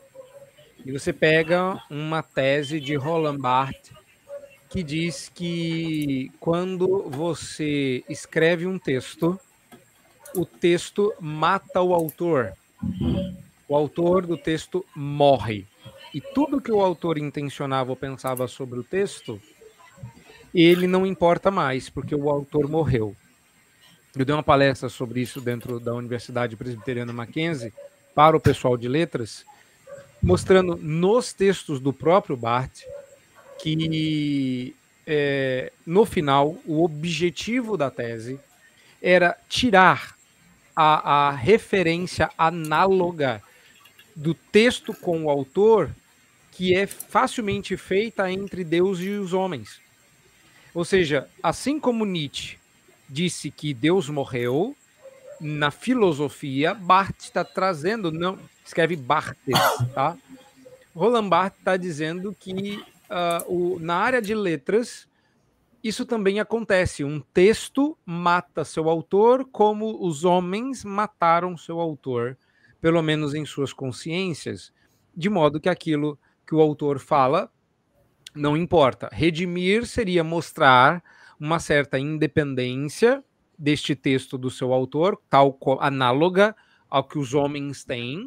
e 0.84 0.92
você 0.92 1.12
pega 1.12 1.82
uma 1.90 2.22
tese 2.22 2.80
de 2.80 2.94
Roland 2.94 3.38
Barthes 3.38 3.92
que 4.70 4.82
diz 4.84 5.30
que 5.34 6.30
quando 6.38 7.08
você 7.10 8.04
escreve 8.08 8.66
um 8.66 8.78
texto, 8.78 9.38
o 10.34 10.46
texto 10.46 11.12
mata 11.20 11.82
o 11.82 11.92
autor. 11.92 12.52
O 13.68 13.74
autor 13.74 14.26
do 14.26 14.36
texto 14.36 14.86
morre. 14.94 15.66
E 16.14 16.20
tudo 16.20 16.60
que 16.60 16.70
o 16.70 16.80
autor 16.80 17.18
intencionava 17.18 17.90
ou 17.90 17.96
pensava 17.96 18.46
sobre 18.46 18.78
o 18.78 18.84
texto, 18.84 19.40
ele 20.54 20.86
não 20.86 21.04
importa 21.04 21.50
mais, 21.50 21.90
porque 21.90 22.14
o 22.14 22.30
autor 22.30 22.68
morreu. 22.68 23.14
Eu 24.16 24.24
dei 24.24 24.34
uma 24.34 24.42
palestra 24.42 24.88
sobre 24.88 25.20
isso 25.20 25.40
dentro 25.40 25.80
da 25.80 25.94
Universidade 25.94 26.56
Presbiteriana 26.56 27.12
Mackenzie 27.12 27.72
para 28.14 28.36
o 28.36 28.40
pessoal 28.40 28.76
de 28.76 28.88
letras, 28.88 29.44
mostrando 30.22 30.76
nos 30.76 31.32
textos 31.32 31.80
do 31.80 31.92
próprio 31.92 32.36
Barth 32.36 32.82
que 33.60 34.74
é, 35.06 35.72
no 35.86 36.04
final 36.04 36.56
o 36.64 36.82
objetivo 36.84 37.76
da 37.76 37.90
tese 37.90 38.38
era 39.02 39.36
tirar 39.48 40.14
a, 40.74 41.28
a 41.28 41.30
referência 41.32 42.30
análoga 42.36 43.42
do 44.14 44.34
texto 44.34 44.92
com 44.94 45.24
o 45.24 45.30
autor 45.30 45.90
que 46.52 46.74
é 46.74 46.86
facilmente 46.86 47.76
feita 47.76 48.30
entre 48.30 48.64
Deus 48.64 49.00
e 49.00 49.08
os 49.10 49.32
homens. 49.32 49.80
Ou 50.74 50.84
seja, 50.84 51.28
assim 51.42 51.80
como 51.80 52.04
Nietzsche 52.04 52.58
disse 53.08 53.50
que 53.50 53.72
Deus 53.72 54.08
morreu, 54.08 54.76
na 55.40 55.70
filosofia, 55.70 56.74
Barthes 56.74 57.24
está 57.24 57.42
trazendo, 57.42 58.12
não, 58.12 58.38
escreve 58.64 58.94
Barthes, 58.96 59.58
tá? 59.94 60.16
Roland 60.94 61.28
Barthes 61.28 61.58
está 61.58 61.76
dizendo 61.76 62.36
que 62.38 62.82
uh, 63.08 63.52
o, 63.52 63.78
na 63.80 63.96
área 63.96 64.20
de 64.20 64.34
letras, 64.34 65.08
isso 65.82 66.04
também 66.04 66.40
acontece. 66.40 67.02
Um 67.04 67.20
texto 67.20 67.96
mata 68.04 68.64
seu 68.64 68.88
autor 68.88 69.46
como 69.50 70.06
os 70.06 70.24
homens 70.24 70.84
mataram 70.84 71.56
seu 71.56 71.80
autor, 71.80 72.36
pelo 72.80 73.02
menos 73.02 73.34
em 73.34 73.44
suas 73.46 73.72
consciências, 73.72 74.72
de 75.16 75.30
modo 75.30 75.60
que 75.60 75.68
aquilo 75.68 76.18
que 76.46 76.54
o 76.54 76.60
autor 76.60 76.98
fala 76.98 77.50
não 78.34 78.56
importa. 78.56 79.08
Redimir 79.12 79.86
seria 79.86 80.22
mostrar 80.22 81.02
uma 81.38 81.58
certa 81.58 81.98
independência 81.98 83.24
deste 83.60 83.94
texto 83.94 84.38
do 84.38 84.50
seu 84.50 84.72
autor, 84.72 85.20
tal 85.28 85.58
análoga 85.80 86.56
ao 86.88 87.04
que 87.04 87.18
os 87.18 87.34
homens 87.34 87.84
têm, 87.84 88.26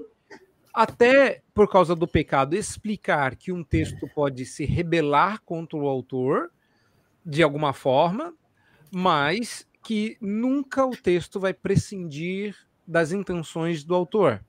até 0.72 1.42
por 1.56 1.68
causa 1.68 1.96
do 1.96 2.08
pecado, 2.08 2.56
explicar 2.56 3.36
que 3.36 3.52
um 3.52 3.64
texto 3.64 4.08
pode 4.14 4.46
se 4.46 4.64
rebelar 4.64 5.42
contra 5.42 5.76
o 5.76 5.88
autor 5.88 6.52
de 7.26 7.42
alguma 7.42 7.74
forma, 7.74 8.32
mas 8.92 9.68
que 9.82 10.18
nunca 10.22 10.86
o 10.86 10.96
texto 10.96 11.40
vai 11.40 11.54
prescindir 11.54 12.56
das 12.88 13.12
intenções 13.12 13.84
do 13.84 13.96
autor. 13.96 14.44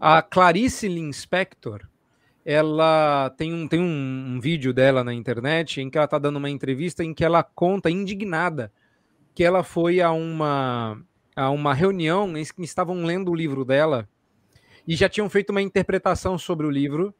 A 0.00 0.20
Clarice 0.22 0.88
Linspector, 0.88 1.88
ela 2.44 3.30
tem 3.36 3.54
um, 3.54 3.68
tem 3.68 3.80
um, 3.80 4.34
um 4.34 4.40
vídeo 4.40 4.72
dela 4.72 5.04
na 5.04 5.14
internet 5.14 5.80
em 5.80 5.88
que 5.88 5.96
ela 5.96 6.06
está 6.06 6.18
dando 6.18 6.36
uma 6.36 6.50
entrevista 6.50 7.04
em 7.04 7.14
que 7.14 7.24
ela 7.24 7.44
conta 7.44 7.90
indignada 7.90 8.72
que 9.38 9.44
ela 9.44 9.62
foi 9.62 10.00
a 10.00 10.10
uma, 10.10 11.00
a 11.36 11.48
uma 11.50 11.72
reunião 11.72 12.36
em 12.36 12.44
que 12.44 12.64
estavam 12.64 13.04
lendo 13.04 13.30
o 13.30 13.36
livro 13.36 13.64
dela 13.64 14.08
e 14.84 14.96
já 14.96 15.08
tinham 15.08 15.30
feito 15.30 15.50
uma 15.50 15.62
interpretação 15.62 16.36
sobre 16.36 16.66
o 16.66 16.70
livro 16.70 17.14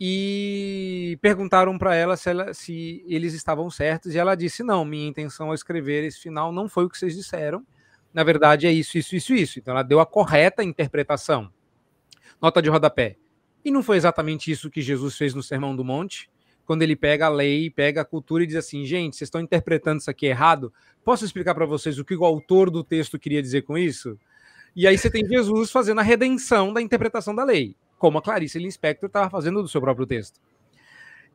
e 0.00 1.16
perguntaram 1.22 1.78
para 1.78 1.94
ela 1.94 2.16
ela 2.26 2.52
se 2.52 3.04
eles 3.06 3.34
estavam 3.34 3.70
certos 3.70 4.16
e 4.16 4.18
ela 4.18 4.34
disse 4.34 4.64
não, 4.64 4.84
minha 4.84 5.06
intenção 5.06 5.46
ao 5.46 5.54
escrever 5.54 6.02
esse 6.02 6.18
final 6.18 6.50
não 6.50 6.68
foi 6.68 6.86
o 6.86 6.90
que 6.90 6.98
vocês 6.98 7.14
disseram, 7.14 7.64
na 8.12 8.24
verdade 8.24 8.66
é 8.66 8.72
isso, 8.72 8.98
isso, 8.98 9.14
isso, 9.14 9.32
isso. 9.32 9.58
Então 9.60 9.74
ela 9.74 9.84
deu 9.84 10.00
a 10.00 10.06
correta 10.06 10.64
interpretação. 10.64 11.52
Nota 12.42 12.60
de 12.60 12.68
rodapé. 12.68 13.16
E 13.64 13.70
não 13.70 13.80
foi 13.80 13.96
exatamente 13.96 14.50
isso 14.50 14.68
que 14.68 14.82
Jesus 14.82 15.16
fez 15.16 15.34
no 15.34 15.42
Sermão 15.42 15.76
do 15.76 15.84
Monte? 15.84 16.28
Quando 16.64 16.82
ele 16.82 16.96
pega 16.96 17.26
a 17.26 17.28
lei, 17.28 17.70
pega 17.70 18.00
a 18.00 18.04
cultura 18.04 18.42
e 18.42 18.46
diz 18.46 18.56
assim: 18.56 18.84
gente, 18.84 19.16
vocês 19.16 19.28
estão 19.28 19.40
interpretando 19.40 20.00
isso 20.00 20.10
aqui 20.10 20.26
errado. 20.26 20.72
Posso 21.04 21.24
explicar 21.24 21.54
para 21.54 21.66
vocês 21.66 21.98
o 21.98 22.04
que 22.04 22.16
o 22.16 22.24
autor 22.24 22.70
do 22.70 22.82
texto 22.82 23.18
queria 23.18 23.42
dizer 23.42 23.62
com 23.62 23.76
isso? 23.76 24.18
E 24.74 24.86
aí 24.86 24.98
você 24.98 25.10
tem 25.10 25.24
Jesus 25.24 25.70
fazendo 25.70 26.00
a 26.00 26.02
redenção 26.02 26.72
da 26.72 26.80
interpretação 26.80 27.34
da 27.34 27.44
lei, 27.44 27.76
como 27.98 28.18
a 28.18 28.22
Clarice 28.22 28.58
Lispector 28.58 29.06
estava 29.06 29.30
fazendo 29.30 29.62
do 29.62 29.68
seu 29.68 29.80
próprio 29.80 30.06
texto. 30.06 30.40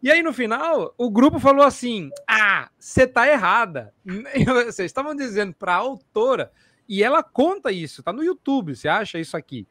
E 0.01 0.09
aí, 0.09 0.23
no 0.23 0.31
final, 0.31 0.93
o 0.97 1.09
grupo 1.09 1.39
falou 1.39 1.65
assim: 1.65 2.09
Ah, 2.27 2.69
você 2.79 3.03
está 3.03 3.27
errada. 3.27 3.93
Vocês 4.65 4.79
estavam 4.79 5.15
dizendo 5.15 5.53
para 5.53 5.73
a 5.73 5.77
autora, 5.77 6.51
e 6.87 7.03
ela 7.03 7.21
conta 7.21 7.71
isso, 7.71 8.01
tá 8.01 8.11
no 8.11 8.23
YouTube, 8.23 8.75
você 8.75 8.87
acha 8.87 9.19
isso 9.19 9.37
aqui. 9.37 9.67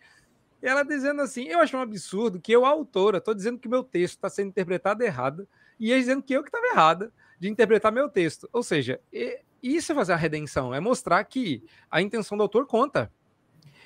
E 0.63 0.67
ela 0.67 0.83
dizendo 0.83 1.23
assim: 1.23 1.45
eu 1.49 1.61
acho 1.61 1.77
um 1.77 1.81
absurdo 1.81 2.41
que 2.41 2.53
eu, 2.53 2.65
a 2.65 2.69
autora, 2.69 3.19
estou 3.19 3.35
dizendo 3.35 3.59
que 3.59 3.69
meu 3.69 3.83
texto 3.83 4.15
está 4.15 4.29
sendo 4.29 4.49
interpretado 4.49 5.03
errado, 5.03 5.49
e 5.79 5.93
eles 5.93 6.07
dizendo 6.07 6.23
que 6.23 6.33
eu 6.33 6.43
que 6.43 6.49
estava 6.49 6.67
errada 6.67 7.13
de 7.39 7.49
interpretar 7.49 7.93
meu 7.93 8.09
texto. 8.09 8.49
Ou 8.53 8.63
seja, 8.63 9.01
isso 9.63 9.93
é 9.93 9.95
fazer 9.95 10.13
a 10.13 10.17
redenção, 10.17 10.75
é 10.75 10.81
mostrar 10.81 11.23
que 11.25 11.63
a 11.91 12.03
intenção 12.03 12.37
do 12.37 12.43
autor 12.43 12.67
conta. 12.67 13.11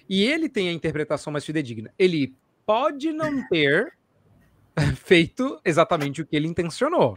E 0.08 0.24
ele 0.24 0.48
tem 0.48 0.68
a 0.68 0.72
interpretação 0.72 1.32
mais 1.32 1.44
fidedigna. 1.44 1.92
Ele 1.98 2.34
pode 2.66 3.12
não 3.12 3.46
ter 3.48 3.92
feito 4.96 5.60
exatamente 5.64 6.22
o 6.22 6.26
que 6.26 6.34
ele 6.34 6.48
intencionou. 6.48 7.16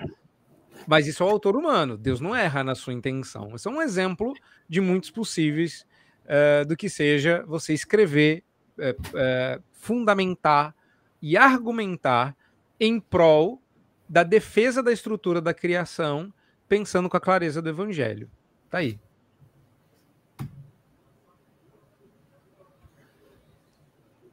Mas 0.87 1.07
isso 1.07 1.23
é 1.23 1.25
o 1.25 1.29
autor 1.29 1.55
humano. 1.55 1.97
Deus 1.97 2.19
não 2.19 2.35
erra 2.35 2.63
na 2.63 2.75
sua 2.75 2.93
intenção. 2.93 3.55
Isso 3.55 3.67
é 3.67 3.71
um 3.71 3.81
exemplo 3.81 4.33
de 4.69 4.79
muitos 4.81 5.09
possíveis 5.09 5.85
uh, 6.25 6.65
do 6.65 6.77
que 6.77 6.89
seja 6.89 7.43
você 7.47 7.73
escrever 7.73 8.43
é, 8.79 8.95
é, 9.15 9.59
fundamentar 9.71 10.75
e 11.21 11.37
argumentar 11.37 12.35
em 12.79 12.99
prol 12.99 13.61
da 14.07 14.23
defesa 14.23 14.83
da 14.83 14.91
estrutura 14.91 15.41
da 15.41 15.53
criação, 15.53 16.31
pensando 16.67 17.09
com 17.09 17.17
a 17.17 17.21
clareza 17.21 17.61
do 17.61 17.69
evangelho. 17.69 18.29
Tá 18.69 18.79
aí. 18.79 18.99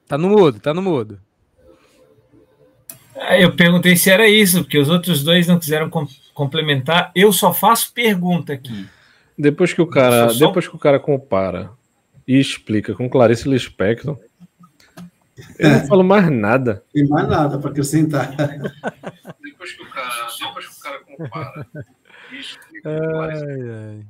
Tá 0.06 0.18
no 0.18 0.28
mudo, 0.28 0.60
tá 0.60 0.74
no 0.74 0.82
mudo. 0.82 1.20
É, 3.14 3.42
eu 3.42 3.54
perguntei 3.54 3.96
se 3.96 4.10
era 4.10 4.28
isso, 4.28 4.62
porque 4.62 4.78
os 4.78 4.90
outros 4.90 5.22
dois 5.22 5.46
não 5.46 5.58
quiseram 5.58 5.88
com 5.88 6.06
complementar. 6.34 7.10
Eu 7.14 7.32
só 7.32 7.52
faço 7.52 7.92
pergunta 7.92 8.52
aqui. 8.52 8.86
Depois 9.38 9.72
que 9.72 9.80
o 9.80 9.86
cara, 9.86 10.28
só... 10.30 10.46
depois 10.46 10.68
que 10.68 10.74
o 10.74 10.78
cara 10.78 10.98
compara 10.98 11.70
e 12.26 12.38
explica 12.38 12.94
com 12.94 13.08
Clarice 13.08 13.48
Lispector, 13.48 14.18
Eu 15.58 15.70
não 15.70 15.86
falo 15.86 16.04
mais 16.04 16.30
nada. 16.30 16.84
Tem 16.92 17.06
mais 17.06 17.28
nada 17.28 17.58
para 17.58 17.70
acrescentar. 17.70 18.34
Depois 19.42 19.72
que 19.72 19.82
o 19.82 19.90
cara, 19.90 20.26
depois 20.38 20.66
que 20.66 20.74
o 20.74 20.82
cara 20.82 21.00
compara. 21.00 21.66
Ai, 22.84 23.40
ai. 23.70 24.06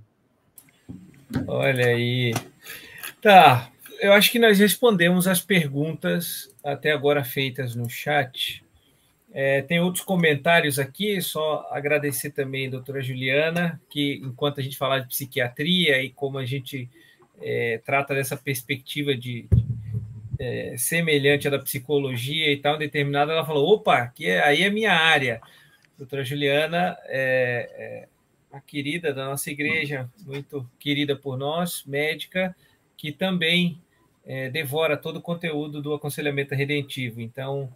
Olha 1.47 1.87
aí. 1.87 2.35
Tá, 3.21 3.71
eu 4.01 4.13
acho 4.13 4.31
que 4.33 4.39
nós 4.39 4.59
respondemos 4.59 5.27
as 5.29 5.41
perguntas 5.41 6.53
até 6.65 6.93
agora 6.93 7.25
feitas 7.25 7.75
no 7.75 7.89
chat. 7.89 8.65
É, 9.33 9.63
tem 9.63 9.81
outros 9.81 10.05
comentários 10.05 10.79
aqui, 10.79 11.21
só 11.23 11.67
agradecer 11.71 12.31
também 12.31 12.67
a 12.67 12.71
doutora 12.71 13.01
Juliana, 13.01 13.81
que 13.89 14.21
enquanto 14.23 14.61
a 14.61 14.63
gente 14.63 14.77
fala 14.77 14.99
de 14.99 15.09
psiquiatria 15.09 16.03
e 16.03 16.11
como 16.11 16.37
a 16.37 16.45
gente 16.45 16.91
é, 17.41 17.81
trata 17.85 18.15
dessa 18.15 18.37
perspectiva 18.37 19.15
de, 19.15 19.47
de 19.51 19.62
é, 20.43 20.77
semelhante 20.77 21.47
à 21.47 21.51
da 21.51 21.59
psicologia 21.61 22.53
e 22.53 22.57
tal, 22.57 22.77
determinada, 22.77 23.33
ela 23.33 23.47
falou: 23.47 23.75
opa, 23.75 24.09
que 24.09 24.27
é, 24.29 24.43
aí 24.43 24.63
é 24.63 24.71
minha 24.71 24.93
área. 24.93 25.41
A 25.45 25.99
doutora 25.99 26.25
Juliana 26.25 26.97
é, 27.05 27.71
é 27.77 28.09
a 28.51 28.61
querida 28.61 29.15
da 29.15 29.27
nossa 29.27 29.51
igreja, 29.51 30.11
muito 30.27 30.69
querida 30.81 31.15
por 31.15 31.39
nós, 31.39 31.85
médica, 31.87 32.57
que 32.97 33.13
também 33.13 33.81
é, 34.27 34.51
devora 34.51 34.97
todo 34.97 35.19
o 35.19 35.23
conteúdo 35.23 35.81
do 35.81 35.95
aconselhamento 35.95 36.57
redentivo. 36.57 37.21
Então, 37.21 37.73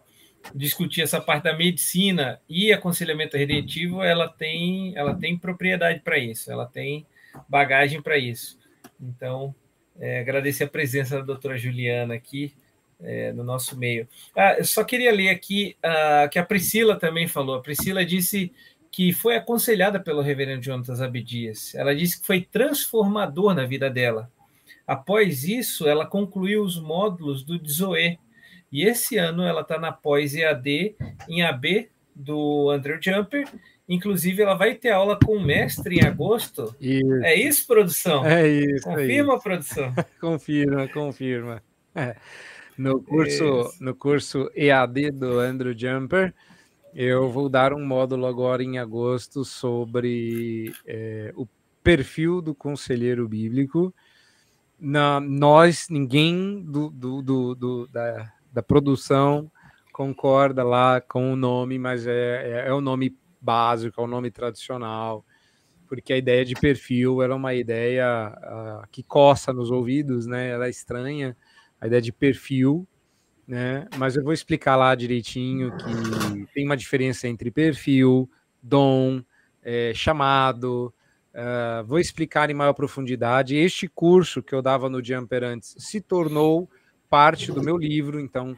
discutir 0.53 1.03
essa 1.03 1.21
parte 1.21 1.45
da 1.45 1.57
medicina 1.57 2.41
e 2.49 2.73
aconselhamento 2.73 3.37
redentivo, 3.37 4.03
ela 4.03 4.29
tem, 4.29 4.97
ela 4.97 5.15
tem 5.15 5.39
propriedade 5.39 6.01
para 6.01 6.19
isso, 6.19 6.51
ela 6.51 6.67
tem 6.67 7.07
bagagem 7.49 8.03
para 8.03 8.19
isso. 8.19 8.59
Então, 9.01 9.55
é, 9.99 10.21
agradecer 10.21 10.65
a 10.65 10.69
presença 10.69 11.17
da 11.17 11.23
doutora 11.23 11.57
Juliana 11.57 12.15
aqui 12.15 12.53
é, 13.01 13.33
no 13.33 13.45
nosso 13.45 13.77
meio. 13.77 14.09
Ah, 14.35 14.55
eu 14.59 14.65
só 14.65 14.85
queria 14.85 15.13
ler 15.13 15.29
aqui 15.29 15.77
ah, 15.83 16.29
que 16.31 16.39
a 16.39 16.45
Priscila 16.45 16.97
também 16.97 17.27
falou. 17.27 17.57
A 17.57 17.63
Priscila 17.63 18.05
disse 18.05 18.53
que 18.91 19.13
foi 19.13 19.37
aconselhada 19.37 20.01
pelo 20.01 20.23
reverendo 20.23 20.63
Jonatas 20.63 21.03
Abdias. 21.03 21.75
Ela 21.75 21.95
disse 21.95 22.21
que 22.21 22.27
foi 22.27 22.41
transformador 22.41 23.55
na 23.55 23.65
vida 23.65 23.91
dela. 23.91 24.31
Após 24.87 25.45
isso, 25.45 25.87
ela 25.87 26.07
concluiu 26.07 26.63
os 26.63 26.81
módulos 26.81 27.43
do 27.43 27.61
Zoe. 27.69 28.19
E 28.71 28.85
esse 28.85 29.19
ano 29.19 29.43
ela 29.43 29.63
está 29.63 29.79
na 29.79 29.93
pós 29.93 30.35
EAD 30.35 30.97
em 31.29 31.43
AB 31.43 31.89
do 32.15 32.71
Andrew 32.71 32.99
Jumper. 33.01 33.47
Inclusive, 33.89 34.43
ela 34.43 34.55
vai 34.55 34.75
ter 34.75 34.91
aula 34.91 35.19
com 35.23 35.37
o 35.37 35.45
mestre 35.45 35.97
em 35.97 36.05
agosto. 36.05 36.75
Isso. 36.81 37.15
É 37.23 37.35
isso, 37.35 37.67
produção? 37.67 38.25
É 38.27 38.49
isso. 38.49 38.85
Confirma, 38.85 39.33
é 39.33 39.37
isso. 39.37 39.43
produção? 39.43 39.95
confirma, 40.21 40.89
confirma. 40.89 41.63
É. 41.95 42.17
No 42.77 43.01
curso, 43.01 43.73
no 43.81 43.95
curso 43.95 44.51
EAD 44.55 45.13
do 45.13 45.39
Andrew 45.39 45.73
Jumper, 45.77 46.35
eu 46.95 47.31
vou 47.31 47.49
dar 47.49 47.73
um 47.73 47.85
módulo 47.85 48.27
agora 48.27 48.63
em 48.63 48.79
agosto 48.79 49.45
sobre 49.45 50.75
é, 50.87 51.33
o 51.37 51.47
perfil 51.83 52.43
do 52.43 52.55
conselheiro 52.55 53.29
bíblico. 53.29 53.95
Na, 54.79 55.21
nós, 55.21 55.87
ninguém 55.89 56.61
do, 56.63 56.91
do, 56.91 57.23
do, 57.23 57.55
do 57.55 57.87
da, 57.87 58.33
da 58.53 58.63
produção 58.63 59.51
concorda 59.93 60.63
lá 60.63 61.01
com 61.01 61.33
o 61.33 61.37
nome, 61.37 61.79
mas 61.79 62.07
é, 62.07 62.65
é, 62.65 62.69
é 62.69 62.73
o 62.75 62.81
nome 62.83 63.17
básico, 63.47 64.01
é 64.01 64.05
o 64.05 64.09
nome 64.09 64.31
tradicional, 64.31 65.25
porque 65.89 66.13
a 66.13 66.19
ideia 66.19 66.45
de 66.45 66.55
perfil 66.55 67.23
era 67.23 67.35
uma 67.35 67.55
ideia 67.55 68.35
uh, 68.37 68.89
que 68.91 69.03
coça 69.03 69.53
nos 69.53 69.71
ouvidos, 69.71 70.27
né? 70.27 70.51
Ela 70.51 70.67
é 70.67 70.71
estranha, 70.71 71.37
a 71.81 71.87
ideia 71.87 72.03
de 72.03 72.13
perfil, 72.13 72.87
né? 73.47 73.87
Mas 73.97 74.17
eu 74.17 74.25
vou 74.25 74.33
explicar 74.33 74.75
lá 74.75 74.95
direitinho 74.95 75.73
que 75.77 76.47
tem 76.53 76.67
uma 76.67 76.77
diferença 76.77 77.29
entre 77.29 77.51
perfil, 77.51 78.29
dom, 78.61 79.23
é, 79.63 79.93
chamado. 79.95 80.93
Uh, 81.33 81.85
vou 81.85 82.01
explicar 82.01 82.51
em 82.51 82.55
maior 82.55 82.73
profundidade. 82.73 83.55
Este 83.55 83.87
curso 83.87 84.43
que 84.43 84.55
eu 84.55 84.63
dava 84.63 84.89
no 84.89 85.05
Jumper 85.05 85.45
antes 85.45 85.77
se 85.79 86.01
tornou 86.01 86.69
parte 87.09 87.53
do 87.53 87.63
meu 87.63 87.77
livro, 87.77 88.19
então 88.21 88.57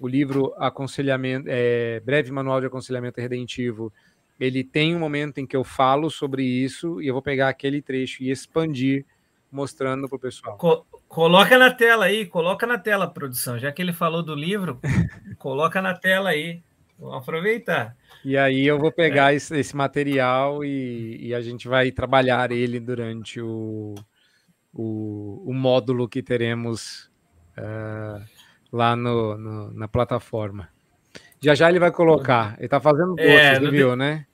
o 0.00 0.06
livro 0.06 0.54
aconselhamento, 0.56 1.46
é, 1.48 2.00
breve 2.00 2.30
manual 2.30 2.60
de 2.60 2.66
aconselhamento 2.66 3.20
redentivo, 3.20 3.92
ele 4.38 4.62
tem 4.62 4.94
um 4.94 4.98
momento 4.98 5.38
em 5.38 5.46
que 5.46 5.56
eu 5.56 5.64
falo 5.64 6.10
sobre 6.10 6.42
isso 6.44 7.00
e 7.02 7.08
eu 7.08 7.14
vou 7.14 7.22
pegar 7.22 7.48
aquele 7.48 7.82
trecho 7.82 8.22
e 8.22 8.30
expandir 8.30 9.04
mostrando 9.50 10.08
para 10.08 10.16
o 10.16 10.20
pessoal. 10.20 10.56
Co 10.56 10.86
coloca 11.08 11.58
na 11.58 11.72
tela 11.72 12.04
aí, 12.04 12.26
coloca 12.26 12.66
na 12.66 12.78
tela, 12.78 13.08
produção. 13.08 13.58
Já 13.58 13.72
que 13.72 13.80
ele 13.80 13.92
falou 13.92 14.22
do 14.22 14.34
livro, 14.34 14.78
coloca 15.38 15.80
na 15.80 15.94
tela 15.94 16.30
aí. 16.30 16.62
Vamos 16.98 17.22
aproveitar. 17.22 17.96
E 18.24 18.36
aí 18.36 18.66
eu 18.66 18.78
vou 18.78 18.92
pegar 18.92 19.32
é. 19.32 19.36
esse, 19.36 19.56
esse, 19.56 19.74
material 19.74 20.64
e, 20.64 21.28
e, 21.28 21.34
a 21.34 21.40
gente 21.40 21.68
vai 21.68 21.92
trabalhar 21.92 22.50
ele 22.50 22.80
durante 22.80 23.40
o, 23.40 23.94
o, 24.72 25.44
o 25.46 25.54
módulo 25.54 26.08
que 26.08 26.20
teremos 26.22 27.08
uh, 27.56 28.20
lá 28.72 28.96
no, 28.96 29.38
no, 29.38 29.72
na 29.72 29.86
plataforma. 29.86 30.68
Já 31.40 31.54
já 31.54 31.68
ele 31.68 31.78
vai 31.78 31.90
colocar. 31.90 32.54
Ele 32.56 32.66
está 32.66 32.80
fazendo 32.80 33.16
gosto, 33.16 33.22
é, 33.22 33.58
viu, 33.58 33.90
de... 33.90 33.96
né? 33.96 34.26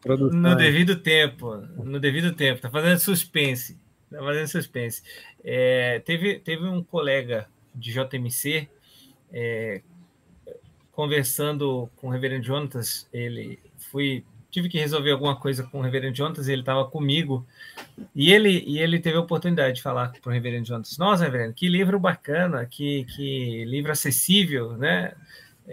Produção. 0.00 0.38
No 0.38 0.56
devido 0.56 0.96
tempo. 0.96 1.56
No 1.56 2.00
devido 2.00 2.32
tempo. 2.32 2.56
Está 2.56 2.70
fazendo 2.70 2.98
suspense. 2.98 3.78
Tá 4.10 4.18
fazendo 4.18 4.48
suspense. 4.48 5.02
É, 5.44 6.00
teve, 6.00 6.38
teve 6.38 6.66
um 6.66 6.82
colega 6.82 7.46
de 7.74 7.92
JMC 7.92 8.68
é, 9.32 9.82
conversando 10.92 11.90
com 11.96 12.08
o 12.08 12.10
Reverendo 12.10 12.44
Jonatas. 12.44 13.08
Ele 13.12 13.58
fui 13.90 14.24
tive 14.50 14.68
que 14.68 14.78
resolver 14.78 15.12
alguma 15.12 15.36
coisa 15.36 15.62
com 15.62 15.78
o 15.78 15.82
Reverendo 15.82 16.16
Jonatas. 16.16 16.48
Ele 16.48 16.62
estava 16.62 16.84
comigo 16.84 17.46
e 18.14 18.32
ele 18.32 18.64
e 18.66 18.78
ele 18.78 18.98
teve 18.98 19.16
a 19.16 19.20
oportunidade 19.20 19.76
de 19.76 19.82
falar 19.82 20.12
para 20.20 20.30
o 20.30 20.32
Reverendo 20.32 20.66
Jonatas. 20.66 20.98
Nossa, 20.98 21.24
Reverendo, 21.24 21.54
que 21.54 21.68
livro 21.68 21.98
bacana, 21.98 22.66
que, 22.66 23.04
que 23.04 23.64
livro 23.64 23.92
acessível, 23.92 24.76
né? 24.76 25.12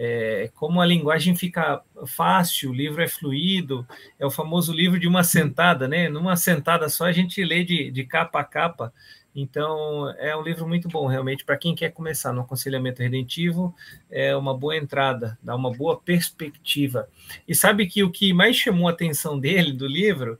É, 0.00 0.48
como 0.54 0.80
a 0.80 0.86
linguagem 0.86 1.34
fica 1.34 1.82
fácil, 2.06 2.70
o 2.70 2.72
livro 2.72 3.02
é 3.02 3.08
fluido, 3.08 3.84
é 4.16 4.24
o 4.24 4.30
famoso 4.30 4.72
livro 4.72 4.96
de 4.96 5.08
uma 5.08 5.24
sentada, 5.24 5.88
né? 5.88 6.08
Numa 6.08 6.36
sentada 6.36 6.88
só 6.88 7.06
a 7.06 7.10
gente 7.10 7.42
lê 7.42 7.64
de, 7.64 7.90
de 7.90 8.04
capa 8.04 8.38
a 8.38 8.44
capa. 8.44 8.92
Então, 9.34 10.08
é 10.18 10.36
um 10.36 10.42
livro 10.42 10.68
muito 10.68 10.88
bom, 10.88 11.08
realmente, 11.08 11.44
para 11.44 11.56
quem 11.56 11.74
quer 11.74 11.90
começar 11.90 12.32
no 12.32 12.42
aconselhamento 12.42 13.02
redentivo, 13.02 13.74
é 14.08 14.36
uma 14.36 14.56
boa 14.56 14.76
entrada, 14.76 15.36
dá 15.42 15.56
uma 15.56 15.72
boa 15.72 15.98
perspectiva. 15.98 17.08
E 17.46 17.52
sabe 17.52 17.88
que 17.88 18.04
o 18.04 18.10
que 18.10 18.32
mais 18.32 18.54
chamou 18.54 18.86
a 18.86 18.92
atenção 18.92 19.36
dele, 19.38 19.72
do 19.72 19.86
livro, 19.88 20.38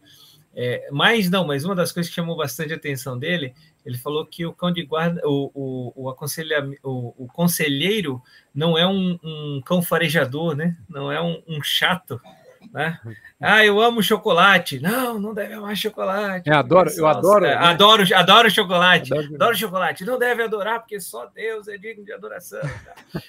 é, 0.54 0.88
mais 0.92 1.28
não, 1.28 1.44
mas 1.44 1.64
uma 1.64 1.74
das 1.74 1.90
coisas 1.90 2.08
que 2.08 2.16
chamou 2.16 2.36
bastante 2.36 2.72
a 2.72 2.76
atenção 2.76 3.18
dele 3.18 3.54
ele 3.88 3.96
falou 3.96 4.26
que 4.26 4.44
o 4.44 4.52
cão 4.52 4.70
de 4.70 4.84
guarda, 4.84 5.18
o, 5.24 5.50
o, 5.54 5.92
o, 5.96 6.10
aconselha, 6.10 6.62
o, 6.82 7.24
o 7.24 7.26
conselheiro 7.26 8.22
não 8.54 8.76
é 8.76 8.86
um, 8.86 9.18
um, 9.24 9.62
cão 9.64 9.80
farejador, 9.80 10.54
né? 10.54 10.76
Não 10.86 11.10
é 11.10 11.18
um, 11.22 11.42
um, 11.48 11.62
chato, 11.62 12.20
né? 12.70 13.00
Ah, 13.40 13.64
eu 13.64 13.80
amo 13.80 14.02
chocolate. 14.02 14.78
Não, 14.78 15.18
não 15.18 15.32
deve 15.32 15.54
amar 15.54 15.74
chocolate. 15.74 16.50
Eu 16.50 16.58
adoro, 16.58 16.90
eu 16.90 17.06
adoro, 17.06 17.46
é, 17.46 17.54
né? 17.54 17.54
adoro, 17.54 18.04
adoro 18.14 18.50
chocolate. 18.50 19.10
Adoro. 19.10 19.34
adoro. 19.34 19.56
chocolate. 19.56 20.04
Não 20.04 20.18
deve 20.18 20.42
adorar 20.42 20.80
porque 20.80 21.00
só 21.00 21.24
Deus 21.24 21.66
é 21.66 21.78
digno 21.78 22.04
de 22.04 22.12
adoração. 22.12 22.60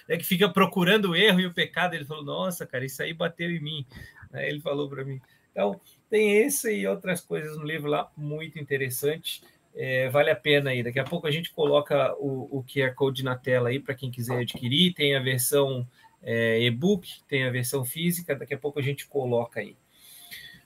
É 0.09 0.17
que 0.17 0.25
fica 0.25 0.49
procurando 0.49 1.11
o 1.11 1.15
erro 1.15 1.39
e 1.39 1.45
o 1.45 1.53
pecado. 1.53 1.93
Ele 1.93 2.03
falou: 2.03 2.25
Nossa, 2.25 2.67
cara, 2.67 2.83
isso 2.83 3.01
aí 3.01 3.13
bateu 3.13 3.49
em 3.49 3.61
mim. 3.61 3.85
Ele 4.33 4.59
falou 4.59 4.89
para 4.89 5.05
mim. 5.05 5.21
Então 5.51 5.79
tem 6.09 6.37
esse 6.41 6.69
e 6.75 6.85
outras 6.85 7.21
coisas 7.21 7.57
no 7.57 7.63
livro 7.63 7.89
lá 7.89 8.11
muito 8.17 8.59
interessante 8.59 9.41
é, 9.75 10.09
vale 10.09 10.29
a 10.29 10.35
pena 10.35 10.71
aí. 10.71 10.83
Daqui 10.83 10.99
a 10.99 11.03
pouco 11.03 11.27
a 11.27 11.31
gente 11.31 11.51
coloca 11.51 12.13
o, 12.15 12.59
o 12.59 12.63
QR 12.63 12.93
Code 12.93 13.23
na 13.23 13.35
tela 13.35 13.69
aí 13.69 13.79
para 13.79 13.95
quem 13.95 14.11
quiser 14.11 14.39
adquirir. 14.39 14.93
Tem 14.93 15.15
a 15.15 15.21
versão 15.21 15.87
é, 16.21 16.61
e-book, 16.61 17.21
tem 17.27 17.45
a 17.45 17.51
versão 17.51 17.85
física, 17.85 18.35
daqui 18.35 18.53
a 18.53 18.57
pouco 18.57 18.79
a 18.79 18.83
gente 18.83 19.07
coloca 19.07 19.59
aí. 19.59 19.75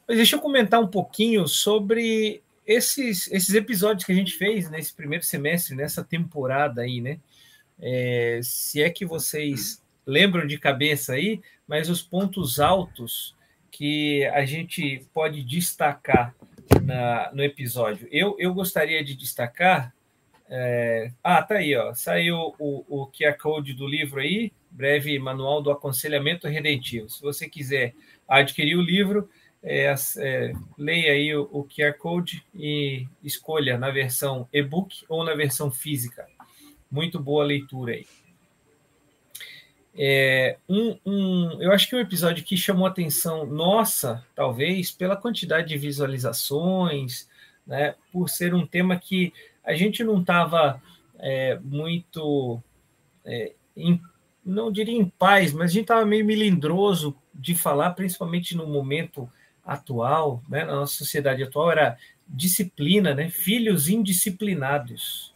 Mas 0.08 0.18
deixa 0.18 0.36
eu 0.36 0.41
comentar 0.41 0.82
um 0.82 0.88
pouquinho 0.88 1.47
sobre 1.47 2.41
esses, 2.66 3.32
esses 3.32 3.54
episódios 3.54 4.06
que 4.06 4.12
a 4.12 4.16
gente 4.16 4.34
fez 4.34 4.70
nesse 4.70 4.93
primeiro 4.93 5.24
semestre, 5.24 5.76
nessa 5.76 6.04
temporada 6.04 6.82
aí, 6.82 7.01
né? 7.01 7.20
É, 7.80 8.39
se 8.43 8.82
é 8.82 8.89
que 8.89 9.06
vocês 9.06 9.82
lembram 10.06 10.45
de 10.45 10.58
cabeça 10.58 11.14
aí, 11.14 11.41
mas 11.68 11.89
os 11.89 12.01
pontos 12.01 12.60
altos 12.60 13.36
que 13.72 14.26
a 14.28 14.45
gente 14.45 15.06
pode 15.14 15.43
destacar 15.43 16.36
na, 16.84 17.32
no 17.34 17.43
episódio. 17.43 18.07
Eu, 18.11 18.36
eu 18.39 18.53
gostaria 18.53 19.03
de 19.03 19.16
destacar. 19.16 19.93
É, 20.49 21.11
ah, 21.24 21.41
tá 21.41 21.55
aí, 21.55 21.76
ó. 21.76 21.93
Saiu 21.93 22.53
o, 22.59 22.86
o 22.88 23.07
QR 23.07 23.38
Code 23.38 23.74
do 23.74 23.88
livro 23.88 24.20
aí, 24.20 24.51
breve 24.70 25.18
manual 25.20 25.61
do 25.61 25.72
aconselhamento 25.72 26.47
redentivo. 26.47 27.09
Se 27.09 27.22
você 27.22 27.49
quiser 27.49 27.93
adquirir 28.28 28.76
o 28.76 28.82
livro, 28.82 29.30
é, 29.64 29.93
é, 30.18 30.53
leia 30.78 31.14
aí 31.14 31.36
o, 31.36 31.47
o, 31.51 31.64
QR 31.64 31.93
Code 31.97 32.45
e 32.53 33.07
escolha 33.24 33.78
na 33.78 33.89
versão 33.91 34.47
e-book 34.51 35.05
ou 35.07 35.24
na 35.24 35.34
versão 35.34 35.72
física. 35.72 36.28
Muito 36.91 37.20
boa 37.20 37.45
leitura 37.45 37.93
aí. 37.93 38.05
É, 39.95 40.57
um, 40.67 40.97
um, 41.05 41.61
eu 41.61 41.71
acho 41.71 41.87
que 41.87 41.95
um 41.95 41.99
episódio 41.99 42.43
que 42.43 42.57
chamou 42.57 42.87
atenção 42.87 43.45
nossa, 43.45 44.25
talvez, 44.35 44.91
pela 44.91 45.15
quantidade 45.15 45.67
de 45.67 45.77
visualizações, 45.77 47.29
né, 47.65 47.95
por 48.11 48.29
ser 48.29 48.53
um 48.53 48.65
tema 48.65 48.97
que 48.97 49.31
a 49.63 49.73
gente 49.73 50.03
não 50.03 50.19
estava 50.19 50.81
é, 51.19 51.59
muito, 51.63 52.61
é, 53.23 53.53
em, 53.77 54.01
não 54.43 54.71
diria 54.71 54.97
em 54.97 55.05
paz, 55.05 55.53
mas 55.53 55.69
a 55.69 55.73
gente 55.73 55.83
estava 55.83 56.05
meio 56.05 56.25
melindroso 56.25 57.15
de 57.33 57.53
falar, 57.53 57.91
principalmente 57.91 58.57
no 58.57 58.67
momento 58.67 59.29
atual, 59.63 60.43
né, 60.49 60.65
na 60.65 60.75
nossa 60.75 60.95
sociedade 60.95 61.43
atual, 61.43 61.71
era 61.71 61.97
disciplina, 62.27 63.13
né, 63.13 63.29
filhos 63.29 63.87
indisciplinados 63.87 65.32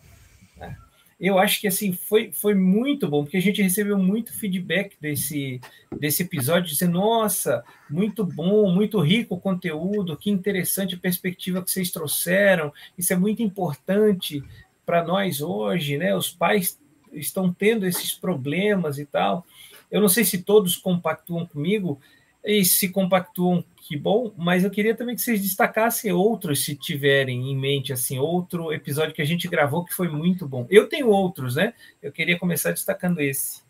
eu 1.20 1.39
acho 1.39 1.59
que 1.59 1.68
assim 1.68 1.93
foi, 1.93 2.32
foi 2.32 2.53
muito 2.53 3.07
bom, 3.07 3.24
porque 3.24 3.38
a 3.38 3.41
gente 3.41 3.61
recebeu 3.61 3.97
muito 3.97 4.32
feedback 4.32 4.95
desse, 5.01 5.59
desse 5.99 6.24
episódio, 6.24 6.70
dizendo, 6.70 6.93
nossa, 6.99 7.63
muito 7.89 8.24
bom, 8.24 8.70
muito 8.72 8.99
rico 8.99 9.36
o 9.36 9.39
conteúdo, 9.39 10.15
que 10.15 10.30
interessante 10.30 10.95
a 10.95 10.99
perspectiva 10.99 11.63
que 11.63 11.72
vocês 11.72 11.89
trouxeram, 11.89 12.72
isso 12.97 13.11
é 13.13 13.15
muito 13.15 13.41
importante 13.41 14.43
para 14.86 15.03
nós 15.03 15.41
hoje, 15.41 15.97
né? 15.97 16.15
Os 16.15 16.30
pais 16.30 16.80
estão 17.11 17.51
tendo 17.51 17.86
esses 17.86 18.13
problemas 18.13 18.99
e 18.99 19.05
tal. 19.05 19.45
Eu 19.89 20.01
não 20.01 20.09
sei 20.09 20.24
se 20.24 20.43
todos 20.43 20.78
compactuam 20.78 21.45
comigo, 21.45 21.99
e 22.47 22.63
se 22.63 22.87
compactuam 22.87 23.63
que 23.75 23.97
bom, 23.97 24.33
mas 24.37 24.63
eu 24.63 24.71
queria 24.71 24.95
também 24.95 25.15
que 25.15 25.21
vocês 25.21 25.41
destacassem 25.41 26.11
outros, 26.13 26.63
se 26.63 26.75
tiverem 26.75 27.51
em 27.51 27.57
mente, 27.57 27.91
assim, 27.91 28.17
outro 28.17 28.71
episódio 28.71 29.13
que 29.13 29.21
a 29.21 29.25
gente 29.25 29.47
gravou 29.47 29.83
que 29.83 29.93
foi 29.93 30.07
muito 30.07 30.47
bom. 30.47 30.65
Eu 30.69 30.87
tenho 30.87 31.09
outros, 31.09 31.55
né? 31.55 31.73
Eu 32.01 32.11
queria 32.11 32.39
começar 32.39 32.71
destacando 32.71 33.19
esse. 33.19 33.61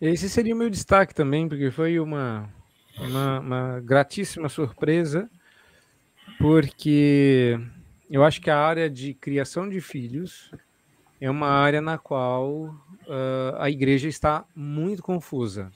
Esse 0.00 0.28
seria 0.28 0.54
o 0.54 0.58
meu 0.58 0.70
destaque 0.70 1.14
também, 1.14 1.48
porque 1.48 1.70
foi 1.70 1.98
uma, 1.98 2.48
uma, 2.98 3.40
uma 3.40 3.80
gratíssima 3.80 4.48
surpresa, 4.48 5.28
porque 6.38 7.58
eu 8.10 8.22
acho 8.24 8.40
que 8.40 8.50
a 8.50 8.58
área 8.58 8.88
de 8.88 9.14
criação 9.14 9.68
de 9.68 9.80
filhos 9.80 10.50
é 11.20 11.30
uma 11.30 11.48
área 11.48 11.80
na 11.80 11.98
qual 11.98 12.74
uh, 13.06 13.56
a 13.58 13.68
igreja 13.70 14.08
está 14.08 14.44
muito 14.54 15.02
confusa. 15.02 15.70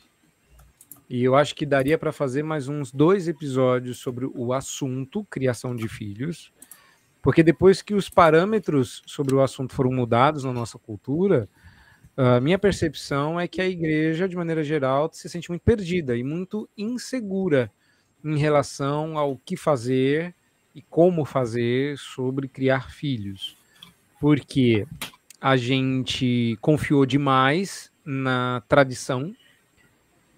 E 1.13 1.25
eu 1.25 1.37
acho 1.37 1.55
que 1.55 1.67
daria 1.67 1.99
para 1.99 2.11
fazer 2.11 2.43
mais 2.43 2.69
uns 2.69 2.91
dois 2.91 3.29
episódios 3.29 3.99
sobre 3.99 4.25
o 4.25 4.51
assunto 4.51 5.23
criação 5.27 5.77
de 5.77 5.87
filhos, 5.87 6.51
porque 7.21 7.43
depois 7.43 7.83
que 7.83 7.93
os 7.93 8.09
parâmetros 8.09 9.03
sobre 9.05 9.35
o 9.35 9.43
assunto 9.43 9.75
foram 9.75 9.93
mudados 9.93 10.43
na 10.43 10.55
nossa 10.55 10.79
cultura, 10.79 11.47
a 12.17 12.41
minha 12.41 12.59
percepção 12.59 13.39
é 13.39 13.47
que 13.47 13.61
a 13.61 13.69
igreja, 13.69 14.27
de 14.27 14.35
maneira 14.35 14.65
geral, 14.65 15.11
se 15.13 15.29
sente 15.29 15.51
muito 15.51 15.61
perdida 15.61 16.17
e 16.17 16.25
muito 16.25 16.67
insegura 16.79 17.71
em 18.25 18.39
relação 18.39 19.19
ao 19.19 19.37
que 19.37 19.55
fazer 19.55 20.35
e 20.75 20.81
como 20.81 21.27
fazer 21.27 21.99
sobre 21.99 22.49
criar 22.49 22.91
filhos. 22.91 23.55
Porque 24.19 24.87
a 25.39 25.59
gente 25.59 26.57
confiou 26.63 27.05
demais 27.05 27.93
na 28.03 28.63
tradição 28.67 29.35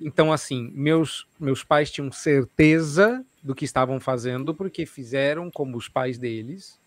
então, 0.05 0.31
assim, 0.31 0.71
meus, 0.75 1.27
meus 1.41 1.65
pais 1.65 1.91
tinham 1.91 2.13
certeza 2.13 3.25
do 3.43 3.55
que 3.55 3.65
estavam 3.65 3.99
fazendo, 3.99 4.55
porque 4.55 4.85
fizeram 4.85 5.51
como 5.51 5.79
os 5.79 5.89
pais 5.89 6.19
deles. 6.19 6.79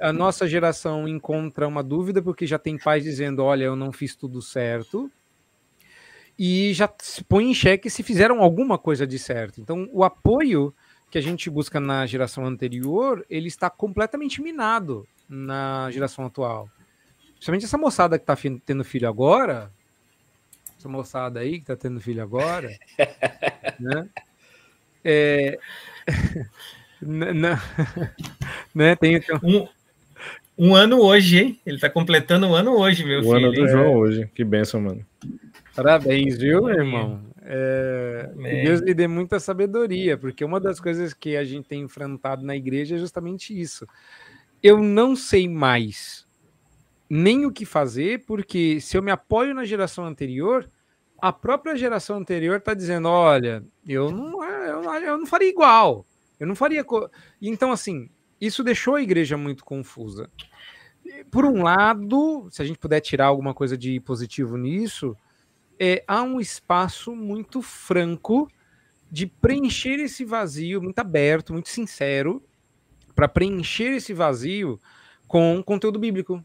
A 0.00 0.12
nossa 0.12 0.44
geração 0.48 1.06
encontra 1.06 1.68
uma 1.68 1.84
dúvida, 1.84 2.20
porque 2.20 2.48
já 2.48 2.58
tem 2.58 2.76
pais 2.76 3.04
dizendo: 3.04 3.44
olha, 3.44 3.62
eu 3.62 3.76
não 3.76 3.92
fiz 3.92 4.16
tudo 4.16 4.42
certo. 4.42 5.08
E 6.36 6.74
já 6.74 6.92
se 7.00 7.22
põe 7.22 7.48
em 7.48 7.54
xeque 7.54 7.88
se 7.88 8.02
fizeram 8.02 8.42
alguma 8.42 8.76
coisa 8.76 9.06
de 9.06 9.20
certo. 9.20 9.60
Então, 9.60 9.88
o 9.92 10.02
apoio 10.02 10.74
que 11.12 11.18
a 11.18 11.20
gente 11.20 11.48
busca 11.48 11.78
na 11.78 12.06
geração 12.06 12.44
anterior, 12.44 13.24
ele 13.30 13.46
está 13.46 13.70
completamente 13.70 14.42
minado 14.42 15.06
na 15.28 15.88
geração 15.92 16.26
atual. 16.26 16.68
Principalmente 17.34 17.66
essa 17.66 17.78
moçada 17.78 18.18
que 18.18 18.24
está 18.24 18.36
tendo 18.66 18.82
filho 18.82 19.08
agora, 19.08 19.72
essa 20.78 20.88
moçada 20.88 21.40
aí 21.40 21.54
que 21.54 21.64
está 21.64 21.76
tendo 21.76 22.00
filho 22.00 22.22
agora, 22.22 22.70
né? 23.80 24.08
É, 25.04 25.58
né? 28.74 28.96
Tem 28.96 29.20
um, 29.42 29.68
um 30.56 30.74
ano 30.74 31.00
hoje, 31.00 31.38
hein? 31.38 31.60
Ele 31.66 31.76
está 31.76 31.90
completando 31.90 32.46
um 32.46 32.54
ano 32.54 32.76
hoje, 32.76 33.04
meu 33.04 33.20
o 33.20 33.22
filho. 33.22 33.34
O 33.34 33.36
ano 33.36 33.52
do 33.52 33.64
é. 33.64 33.68
João 33.68 33.94
hoje. 33.96 34.30
Que 34.34 34.44
benção, 34.44 34.80
mano. 34.80 35.04
Parabéns, 35.74 36.38
viu, 36.38 36.64
meu 36.64 36.76
irmão? 36.76 37.22
É, 37.42 38.30
que 38.34 38.62
Deus 38.62 38.80
lhe 38.80 38.92
dê 38.92 39.08
muita 39.08 39.40
sabedoria, 39.40 40.18
porque 40.18 40.44
uma 40.44 40.60
das 40.60 40.78
coisas 40.78 41.14
que 41.14 41.36
a 41.36 41.44
gente 41.44 41.66
tem 41.66 41.80
enfrentado 41.82 42.44
na 42.44 42.54
igreja 42.54 42.96
é 42.96 42.98
justamente 42.98 43.58
isso. 43.58 43.86
Eu 44.62 44.82
não 44.82 45.16
sei 45.16 45.48
mais 45.48 46.27
nem 47.08 47.46
o 47.46 47.52
que 47.52 47.64
fazer, 47.64 48.24
porque 48.26 48.80
se 48.80 48.96
eu 48.96 49.02
me 49.02 49.10
apoio 49.10 49.54
na 49.54 49.64
geração 49.64 50.04
anterior, 50.04 50.70
a 51.20 51.32
própria 51.32 51.76
geração 51.76 52.16
anterior 52.18 52.58
está 52.58 52.74
dizendo: 52.74 53.08
olha, 53.08 53.64
eu 53.86 54.10
não, 54.10 54.44
eu 54.44 54.82
não, 54.82 54.94
eu 54.96 55.18
não 55.18 55.26
faria 55.26 55.48
igual, 55.48 56.06
eu 56.38 56.46
não 56.46 56.54
faria. 56.54 56.84
Então, 57.40 57.72
assim, 57.72 58.08
isso 58.40 58.62
deixou 58.62 58.94
a 58.94 59.02
igreja 59.02 59.36
muito 59.36 59.64
confusa. 59.64 60.30
Por 61.30 61.44
um 61.44 61.62
lado, 61.62 62.48
se 62.50 62.60
a 62.60 62.64
gente 62.64 62.78
puder 62.78 63.00
tirar 63.00 63.26
alguma 63.26 63.54
coisa 63.54 63.76
de 63.76 63.98
positivo 64.00 64.56
nisso, 64.56 65.16
é, 65.78 66.04
há 66.06 66.22
um 66.22 66.38
espaço 66.38 67.16
muito 67.16 67.62
franco 67.62 68.48
de 69.10 69.26
preencher 69.26 69.98
esse 70.00 70.24
vazio, 70.24 70.82
muito 70.82 70.98
aberto, 70.98 71.52
muito 71.52 71.70
sincero, 71.70 72.42
para 73.14 73.26
preencher 73.26 73.94
esse 73.94 74.12
vazio 74.12 74.78
com 75.26 75.62
conteúdo 75.64 75.98
bíblico 75.98 76.44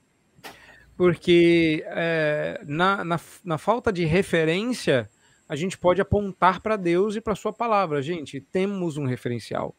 porque 0.95 1.83
é, 1.87 2.61
na, 2.65 3.03
na, 3.03 3.19
na, 3.43 3.57
falta 3.57 3.91
de 3.91 4.05
referência, 4.05 5.09
a 5.47 5.55
gente 5.55 5.77
pode 5.77 6.01
apontar 6.01 6.61
para 6.61 6.75
Deus 6.75 7.15
e 7.15 7.21
para 7.21 7.35
Sua 7.35 7.51
palavra. 7.51 8.01
Gente, 8.01 8.39
temos 8.39 8.97
um 8.97 9.05
referencial. 9.05 9.75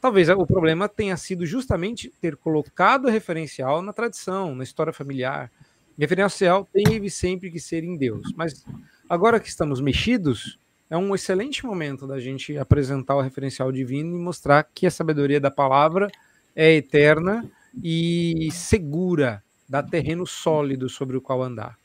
Talvez 0.00 0.28
o 0.30 0.46
problema 0.46 0.88
tenha 0.88 1.16
sido 1.16 1.44
justamente 1.44 2.10
ter 2.20 2.36
colocado 2.36 3.06
o 3.06 3.10
referencial 3.10 3.82
na 3.82 3.92
tradição, 3.92 4.54
na 4.54 4.64
história 4.64 4.92
familiar. 4.92 5.50
Referencial 5.98 6.66
teve 6.72 7.10
sempre 7.10 7.50
que 7.50 7.60
ser 7.60 7.84
em 7.84 7.96
Deus. 7.96 8.32
Mas 8.34 8.64
agora 9.08 9.38
que 9.38 9.48
estamos 9.48 9.80
mexidos, 9.80 10.58
é 10.88 10.96
um 10.96 11.14
excelente 11.14 11.64
momento 11.64 12.06
da 12.06 12.18
gente 12.18 12.56
apresentar 12.56 13.14
o 13.14 13.20
referencial 13.20 13.70
divino 13.70 14.16
e 14.16 14.18
mostrar 14.18 14.64
que 14.74 14.86
a 14.86 14.90
sabedoria 14.90 15.38
da 15.38 15.50
palavra 15.50 16.10
é 16.56 16.72
eterna 16.72 17.48
e 17.82 18.48
segura 18.52 19.42
dá 19.70 19.84
terreno 19.84 20.26
sólido 20.26 20.88
sobre 20.88 21.16
o 21.16 21.20
qual 21.20 21.40
andar. 21.40 21.78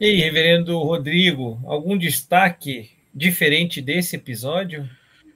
E 0.00 0.06
aí, 0.06 0.16
reverendo 0.16 0.78
Rodrigo, 0.78 1.60
algum 1.66 1.98
destaque 1.98 2.90
diferente 3.14 3.82
desse 3.82 4.16
episódio? 4.16 4.88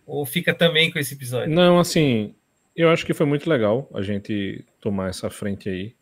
Ou 0.07 0.25
fica 0.25 0.55
também 0.55 0.91
com 0.91 0.99
esse 0.99 1.13
episódio? 1.13 1.55
Não, 1.55 1.79
assim, 1.79 2.35
eu 2.75 2.89
acho 2.89 3.05
que 3.05 3.13
foi 3.13 3.27
muito 3.27 3.49
legal 3.51 3.87
a 3.93 4.01
gente 4.01 4.65
tomar 4.81 5.11
essa 5.11 5.29
frente 5.29 5.69
aí 5.69 5.95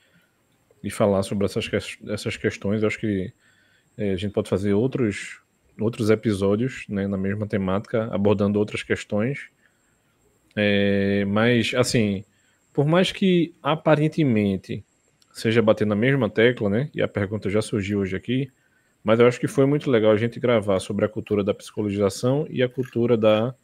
e 0.85 0.91
falar 0.91 1.25
sobre 1.25 1.45
essas, 1.45 1.69
essas 2.09 2.37
questões. 2.37 2.83
Eu 2.83 2.89
acho 2.89 2.99
que 2.99 3.33
é, 3.99 4.13
a 4.13 4.17
gente 4.17 4.33
pode 4.33 4.49
fazer 4.49 4.73
outros, 4.73 5.41
outros 5.81 6.11
episódios 6.11 6.85
né, 6.89 7.09
na 7.09 7.17
mesma 7.17 7.47
temática, 7.47 8.09
abordando 8.13 8.59
outras 8.59 8.85
questões. 8.85 9.49
É, 10.55 11.25
mas, 11.25 11.73
assim, 11.75 12.25
por 12.73 12.87
mais 12.87 13.13
que 13.13 13.55
aparentemente 13.63 14.85
seja 15.33 15.63
bater 15.63 15.87
na 15.87 15.97
mesma 15.97 16.29
tecla, 16.29 16.69
né? 16.69 16.91
E 16.95 17.03
a 17.03 17.09
pergunta 17.09 17.49
já 17.49 17.63
surgiu 17.63 18.01
hoje 18.01 18.17
aqui, 18.17 18.51
mas 19.03 19.19
eu 19.19 19.27
acho 19.27 19.41
que 19.41 19.49
foi 19.49 19.67
muito 19.67 19.91
legal 19.91 20.13
a 20.13 20.17
gente 20.17 20.39
gravar 20.39 20.79
sobre 20.81 21.05
a 21.05 21.09
cultura 21.09 21.43
da 21.43 21.55
psicologização 21.55 22.47
e 22.51 22.63
a 22.63 22.69
cultura 22.69 23.17
da 23.17 23.55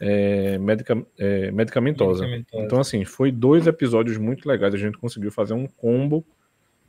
é, 0.00 0.58
medica, 0.58 1.02
é, 1.18 1.50
medicamentosa. 1.50 2.24
medicamentosa. 2.24 2.64
Então, 2.64 2.80
assim, 2.80 3.04
foi 3.04 3.32
dois 3.32 3.66
episódios 3.66 4.18
muito 4.18 4.48
legais. 4.48 4.74
A 4.74 4.78
gente 4.78 4.98
conseguiu 4.98 5.32
fazer 5.32 5.54
um 5.54 5.66
combo 5.66 6.24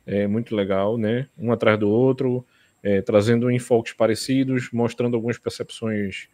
é, 0.06 0.26
muito 0.26 0.54
legal, 0.54 0.98
né? 0.98 1.28
Um 1.38 1.50
atrás 1.50 1.78
do 1.78 1.88
outro, 1.88 2.44
é, 2.82 3.00
trazendo 3.00 3.50
enfoques 3.50 3.92
parecidos, 3.94 4.70
mostrando 4.72 5.14
algumas 5.14 5.38
percepções 5.38 6.28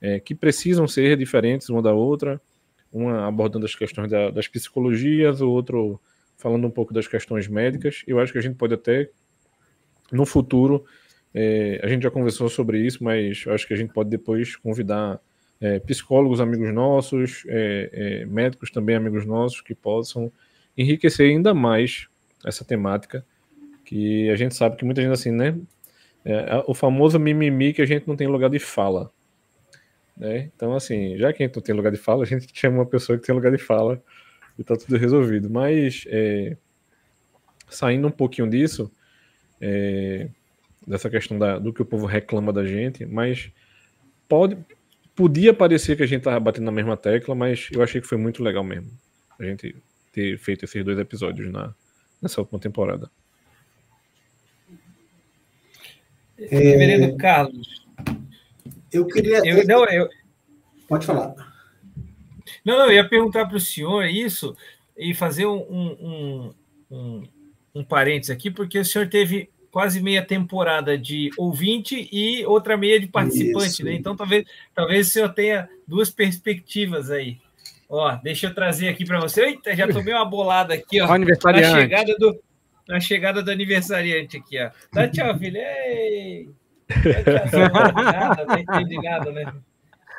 é, 0.00 0.20
que 0.20 0.34
precisam 0.34 0.86
ser 0.86 1.16
diferentes 1.16 1.68
uma 1.68 1.82
da 1.82 1.92
outra 1.92 2.40
uma 2.92 3.26
abordando 3.26 3.66
as 3.66 3.74
questões 3.74 4.10
da, 4.10 4.30
das 4.30 4.48
psicologias, 4.48 5.40
o 5.40 5.50
outro 5.50 6.00
falando 6.36 6.66
um 6.66 6.70
pouco 6.70 6.94
das 6.94 7.06
questões 7.06 7.48
médicas. 7.48 8.02
Eu 8.06 8.20
acho 8.20 8.32
que 8.32 8.38
a 8.38 8.42
gente 8.42 8.56
pode 8.56 8.74
até, 8.74 9.10
no 10.10 10.24
futuro, 10.24 10.84
é, 11.34 11.80
a 11.82 11.88
gente 11.88 12.02
já 12.02 12.10
conversou 12.10 12.48
sobre 12.48 12.80
isso, 12.80 13.02
mas 13.02 13.44
eu 13.46 13.52
acho 13.52 13.66
que 13.66 13.74
a 13.74 13.76
gente 13.76 13.92
pode 13.92 14.08
depois 14.08 14.56
convidar 14.56 15.20
é, 15.60 15.78
psicólogos 15.80 16.40
amigos 16.40 16.72
nossos, 16.72 17.44
é, 17.48 17.90
é 17.92 18.26
médicos 18.26 18.70
também 18.70 18.96
amigos 18.96 19.26
nossos, 19.26 19.60
que 19.60 19.74
possam 19.74 20.32
enriquecer 20.76 21.28
ainda 21.28 21.52
mais 21.52 22.06
essa 22.44 22.64
temática, 22.64 23.24
que 23.84 24.30
a 24.30 24.36
gente 24.36 24.54
sabe 24.54 24.76
que 24.76 24.84
muita 24.84 25.02
gente 25.02 25.12
assim, 25.12 25.32
né, 25.32 25.56
É, 26.24 26.62
o 26.66 26.74
famoso 26.74 27.18
mimimi 27.18 27.72
que 27.72 27.80
a 27.80 27.86
gente 27.86 28.06
não 28.06 28.16
tem 28.16 28.26
lugar 28.26 28.50
de 28.50 28.58
fala. 28.58 29.10
Né? 30.18 30.50
Então, 30.54 30.74
assim, 30.74 31.16
já 31.16 31.32
que 31.32 31.42
a 31.42 31.46
gente 31.46 31.56
não 31.56 31.62
tem 31.62 31.74
lugar 31.74 31.92
de 31.92 31.98
fala, 31.98 32.24
a 32.24 32.26
gente 32.26 32.48
chama 32.52 32.78
uma 32.78 32.86
pessoa 32.86 33.16
que 33.16 33.24
tem 33.24 33.34
lugar 33.34 33.52
de 33.52 33.58
fala 33.62 34.02
e 34.58 34.64
tá 34.64 34.76
tudo 34.76 34.96
resolvido. 34.96 35.48
Mas, 35.48 36.04
é, 36.08 36.56
saindo 37.68 38.08
um 38.08 38.10
pouquinho 38.10 38.50
disso, 38.50 38.90
é, 39.60 40.28
dessa 40.86 41.08
questão 41.08 41.38
da, 41.38 41.58
do 41.58 41.72
que 41.72 41.82
o 41.82 41.86
povo 41.86 42.06
reclama 42.06 42.52
da 42.52 42.64
gente, 42.64 43.06
mas 43.06 43.52
pode, 44.28 44.58
podia 45.14 45.54
parecer 45.54 45.96
que 45.96 46.02
a 46.02 46.06
gente 46.06 46.22
tava 46.22 46.40
batendo 46.40 46.64
na 46.64 46.72
mesma 46.72 46.96
tecla, 46.96 47.34
mas 47.34 47.68
eu 47.72 47.82
achei 47.82 48.00
que 48.00 48.06
foi 48.06 48.18
muito 48.18 48.42
legal 48.42 48.64
mesmo. 48.64 48.90
A 49.38 49.44
gente 49.44 49.76
ter 50.12 50.36
feito 50.38 50.64
esses 50.64 50.84
dois 50.84 50.98
episódios 50.98 51.52
na, 51.52 51.72
nessa 52.20 52.40
última 52.40 52.58
temporada. 52.58 53.08
É... 56.36 56.58
Reverendo 56.58 57.16
Carlos. 57.16 57.87
Eu 58.92 59.06
queria. 59.06 59.38
Eu, 59.44 59.66
não, 59.66 59.84
eu... 59.86 60.08
Pode 60.88 61.06
falar. 61.06 61.34
Não, 62.64 62.78
não, 62.78 62.86
eu 62.86 62.92
ia 62.92 63.08
perguntar 63.08 63.46
para 63.46 63.56
o 63.56 63.60
senhor 63.60 64.06
isso 64.06 64.56
e 64.96 65.14
fazer 65.14 65.46
um, 65.46 65.60
um, 65.70 66.54
um, 66.90 67.28
um 67.74 67.84
parênteses 67.84 68.30
aqui, 68.30 68.50
porque 68.50 68.78
o 68.78 68.84
senhor 68.84 69.08
teve 69.08 69.50
quase 69.70 70.02
meia 70.02 70.24
temporada 70.24 70.96
de 70.96 71.30
ouvinte 71.36 72.08
e 72.10 72.44
outra 72.46 72.76
meia 72.76 72.98
de 72.98 73.06
participante, 73.06 73.84
né? 73.84 73.92
Então 73.92 74.16
talvez, 74.16 74.44
talvez 74.74 75.08
o 75.08 75.10
senhor 75.10 75.32
tenha 75.32 75.68
duas 75.86 76.10
perspectivas 76.10 77.10
aí. 77.10 77.38
Ó, 77.88 78.16
deixa 78.16 78.46
eu 78.46 78.54
trazer 78.54 78.88
aqui 78.88 79.04
para 79.04 79.20
você. 79.20 79.44
Eita, 79.46 79.74
já 79.74 79.88
tomei 79.88 80.12
uma 80.12 80.24
bolada 80.24 80.74
aqui, 80.74 81.00
ó. 81.00 81.10
aniversariante. 81.10 81.72
Na 81.72 81.80
chegada 81.80 82.16
do, 82.18 82.40
na 82.88 83.00
chegada 83.00 83.42
do 83.42 83.50
aniversariante 83.50 84.36
aqui, 84.36 84.58
ó. 84.58 84.70
Tá, 84.92 85.08
tchau, 85.08 85.38
filho. 85.38 85.56
Ei! 85.56 86.48
Nada, 86.88 88.44
não 88.44 88.58
entendi 88.58 88.96
nada, 89.02 89.30
né? 89.30 89.54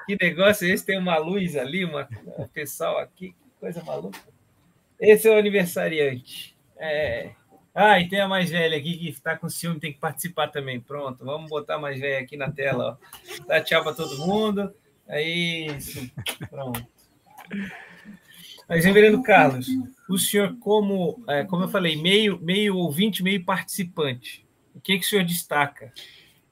Que 0.05 0.17
negócio 0.19 0.67
é 0.67 0.71
esse? 0.71 0.85
Tem 0.85 0.97
uma 0.97 1.17
luz 1.17 1.55
ali, 1.55 1.85
uma, 1.85 2.07
um 2.37 2.47
pessoal 2.47 2.97
aqui, 2.97 3.29
que 3.29 3.49
coisa 3.59 3.83
maluca. 3.83 4.19
Esse 4.99 5.27
é 5.27 5.31
o 5.31 5.37
aniversariante. 5.37 6.55
É. 6.77 7.31
Ah, 7.73 7.99
e 7.99 8.09
tem 8.09 8.19
a 8.19 8.27
mais 8.27 8.49
velha 8.49 8.77
aqui 8.77 8.97
que 8.97 9.09
está 9.09 9.37
com 9.37 9.47
ciúme, 9.47 9.79
tem 9.79 9.93
que 9.93 9.99
participar 9.99 10.47
também. 10.47 10.79
Pronto, 10.79 11.23
vamos 11.23 11.49
botar 11.49 11.75
a 11.75 11.79
mais 11.79 11.99
velha 11.99 12.19
aqui 12.19 12.35
na 12.35 12.51
tela. 12.51 12.97
Ó. 12.99 13.45
Dá 13.47 13.61
tchau 13.61 13.83
para 13.83 13.93
todo 13.93 14.17
mundo. 14.17 14.73
É 15.07 15.21
isso. 15.21 16.09
Pronto. 16.49 16.85
Mas, 18.67 18.85
reverendo 18.85 19.23
Carlos, 19.23 19.67
o 20.07 20.17
senhor, 20.17 20.55
como, 20.59 21.23
é, 21.27 21.43
como 21.43 21.63
eu 21.63 21.69
falei, 21.69 21.95
meio, 21.95 22.39
meio 22.39 22.75
ouvinte, 22.77 23.23
meio 23.23 23.43
participante, 23.43 24.45
o 24.75 24.79
que, 24.79 24.99
que 24.99 25.05
o 25.05 25.09
senhor 25.09 25.25
destaca 25.25 25.91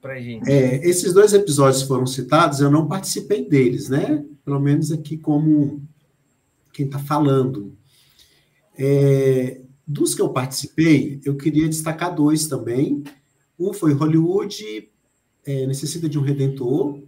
para 0.08 0.22
gente? 0.22 0.50
É, 0.50 0.88
esses 0.88 1.14
dois 1.14 1.34
episódios 1.34 1.84
foram 1.84 2.08
citados, 2.08 2.62
eu 2.62 2.72
não 2.72 2.88
participei 2.88 3.48
deles, 3.48 3.90
né? 3.90 4.24
Pelo 4.46 4.60
menos 4.60 4.90
aqui 4.92 5.18
como 5.18 5.86
quem 6.72 6.86
está 6.86 6.98
falando. 6.98 7.76
É, 8.78 9.60
dos 9.86 10.16
que 10.16 10.22
eu 10.22 10.30
participei, 10.30 11.20
eu 11.26 11.36
queria 11.36 11.68
destacar 11.68 12.16
dois 12.16 12.48
também. 12.48 13.04
Um 13.60 13.74
foi 13.74 13.92
Hollywood 13.94 14.90
é, 15.46 15.66
Necessita 15.66 16.08
de 16.08 16.18
um 16.18 16.22
Redentor, 16.22 17.02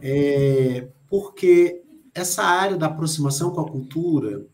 é, 0.00 0.88
porque 1.08 1.82
essa 2.14 2.42
área 2.42 2.76
da 2.76 2.86
aproximação 2.86 3.50
com 3.50 3.60
a 3.60 3.70
cultura, 3.70 4.46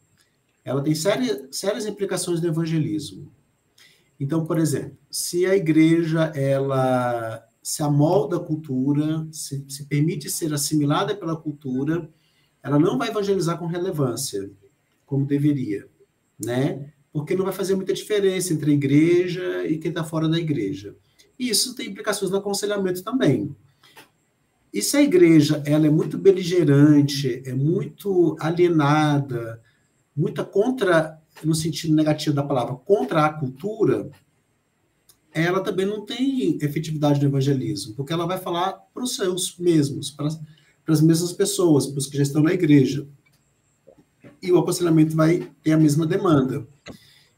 ela 0.64 0.82
tem 0.82 0.94
sérias, 0.94 1.48
sérias 1.50 1.86
implicações 1.86 2.40
no 2.40 2.48
evangelismo. 2.48 3.32
Então, 4.22 4.46
por 4.46 4.56
exemplo, 4.56 4.96
se 5.10 5.44
a 5.46 5.56
igreja 5.56 6.26
ela 6.26 7.44
se 7.60 7.82
amolda 7.82 8.36
à 8.36 8.40
cultura, 8.40 9.26
se, 9.32 9.64
se 9.68 9.86
permite 9.86 10.30
ser 10.30 10.54
assimilada 10.54 11.12
pela 11.12 11.34
cultura, 11.34 12.08
ela 12.62 12.78
não 12.78 12.96
vai 12.96 13.08
evangelizar 13.08 13.58
com 13.58 13.66
relevância, 13.66 14.48
como 15.04 15.26
deveria, 15.26 15.88
né? 16.38 16.92
Porque 17.12 17.34
não 17.34 17.44
vai 17.44 17.52
fazer 17.52 17.74
muita 17.74 17.92
diferença 17.92 18.52
entre 18.52 18.70
a 18.70 18.74
igreja 18.74 19.66
e 19.66 19.76
quem 19.78 19.88
está 19.88 20.04
fora 20.04 20.28
da 20.28 20.38
igreja. 20.38 20.94
E 21.36 21.48
isso 21.48 21.74
tem 21.74 21.88
implicações 21.88 22.30
no 22.30 22.36
aconselhamento 22.36 23.02
também. 23.02 23.52
E 24.72 24.80
se 24.80 24.96
a 24.96 25.02
igreja 25.02 25.60
ela 25.66 25.88
é 25.88 25.90
muito 25.90 26.16
beligerante, 26.16 27.42
é 27.44 27.52
muito 27.52 28.36
alienada, 28.38 29.60
muita 30.14 30.44
contra, 30.44 31.20
no 31.42 31.54
sentido 31.54 31.94
negativo 31.94 32.34
da 32.34 32.42
palavra, 32.42 32.74
contra 32.74 33.26
a 33.26 33.32
cultura, 33.32 34.10
ela 35.32 35.60
também 35.60 35.86
não 35.86 36.04
tem 36.04 36.58
efetividade 36.60 37.20
no 37.20 37.26
evangelismo, 37.26 37.94
porque 37.94 38.12
ela 38.12 38.26
vai 38.26 38.38
falar 38.38 38.72
para 38.92 39.02
os 39.02 39.16
seus 39.16 39.56
mesmos, 39.58 40.10
para, 40.10 40.28
as 40.88 41.00
mesmas 41.00 41.32
pessoas, 41.32 41.86
para 41.86 41.98
os 41.98 42.06
que 42.06 42.16
já 42.16 42.22
estão 42.22 42.42
na 42.42 42.52
igreja. 42.52 43.06
E 44.42 44.52
o 44.52 44.58
aconselhamento 44.58 45.16
vai 45.16 45.50
ter 45.62 45.72
a 45.72 45.78
mesma 45.78 46.06
demanda. 46.06 46.66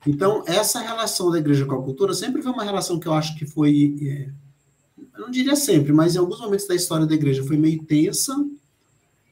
Então, 0.07 0.43
essa 0.47 0.81
relação 0.81 1.31
da 1.31 1.39
igreja 1.39 1.65
com 1.65 1.75
a 1.75 1.83
cultura 1.83 2.13
sempre 2.15 2.43
foi 2.43 2.53
uma 2.53 2.65
relação 2.65 2.99
que 2.99 3.07
eu 3.07 3.15
acho 3.15 3.37
que 3.39 3.47
foi 3.47 3.97
é, 4.03 4.31
eu 5.15 5.21
não 5.21 5.31
diria 5.31 5.55
sempre, 5.55 5.93
mas 5.93 6.15
em 6.15 6.19
alguns 6.19 6.41
momentos 6.41 6.67
da 6.67 6.75
história 6.75 7.07
da 7.07 7.15
igreja 7.15 7.45
foi 7.45 7.57
meio 7.57 7.83
tensa. 7.85 8.35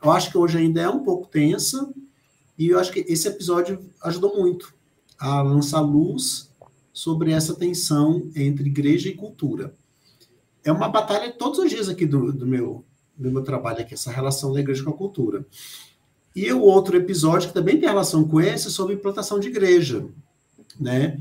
Eu 0.02 0.10
acho 0.10 0.30
que 0.30 0.38
hoje 0.38 0.58
ainda 0.58 0.80
é 0.80 0.88
um 0.88 1.02
pouco 1.02 1.28
tensa. 1.28 1.92
E 2.58 2.68
eu 2.68 2.78
acho 2.78 2.92
que 2.92 3.00
esse 3.00 3.26
episódio 3.28 3.78
ajudou 4.02 4.36
muito 4.36 4.74
a 5.18 5.40
lançar 5.42 5.80
luz 5.80 6.50
sobre 6.92 7.32
essa 7.32 7.54
tensão 7.54 8.30
entre 8.36 8.68
igreja 8.68 9.08
e 9.08 9.14
cultura. 9.14 9.74
É 10.64 10.70
uma 10.70 10.88
batalha 10.88 11.32
todos 11.32 11.58
os 11.58 11.70
dias 11.70 11.88
aqui 11.88 12.06
do, 12.06 12.32
do 12.32 12.46
meu, 12.46 12.84
do 13.16 13.30
meu 13.30 13.42
trabalho 13.42 13.80
aqui, 13.80 13.94
essa 13.94 14.12
relação 14.12 14.52
da 14.52 14.60
igreja 14.60 14.84
com 14.84 14.90
a 14.90 14.96
cultura. 14.96 15.46
E 16.34 16.52
o 16.52 16.60
outro 16.60 16.96
episódio 16.96 17.48
que 17.48 17.54
também 17.54 17.78
tem 17.78 17.88
relação 17.88 18.24
com 18.24 18.40
esse 18.40 18.68
é 18.68 18.70
sobre 18.70 18.94
implantação 18.94 19.38
de 19.38 19.48
igreja, 19.48 20.06
né? 20.78 21.18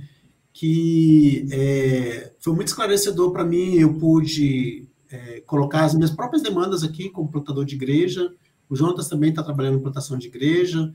que 0.53 1.47
é, 1.51 2.33
foi 2.39 2.53
muito 2.53 2.67
esclarecedor 2.67 3.31
para 3.31 3.45
mim. 3.45 3.75
Eu 3.75 3.93
pude 3.93 4.87
é, 5.09 5.41
colocar 5.41 5.85
as 5.85 5.93
minhas 5.93 6.11
próprias 6.11 6.43
demandas 6.43 6.83
aqui 6.83 7.09
como 7.09 7.31
plantador 7.31 7.65
de 7.65 7.75
igreja. 7.75 8.33
O 8.69 8.75
Jonas 8.75 9.07
também 9.07 9.29
está 9.29 9.43
trabalhando 9.43 9.77
em 9.77 9.81
plantação 9.81 10.17
de 10.17 10.27
igreja. 10.27 10.93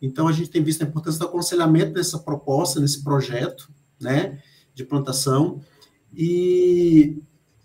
Então, 0.00 0.28
a 0.28 0.32
gente 0.32 0.50
tem 0.50 0.62
visto 0.62 0.82
a 0.82 0.86
importância 0.86 1.18
do 1.18 1.26
aconselhamento 1.26 1.92
nessa 1.94 2.18
proposta, 2.18 2.80
nesse 2.80 3.02
projeto 3.02 3.70
né, 4.00 4.42
de 4.74 4.84
plantação. 4.84 5.60
E, 6.14 7.18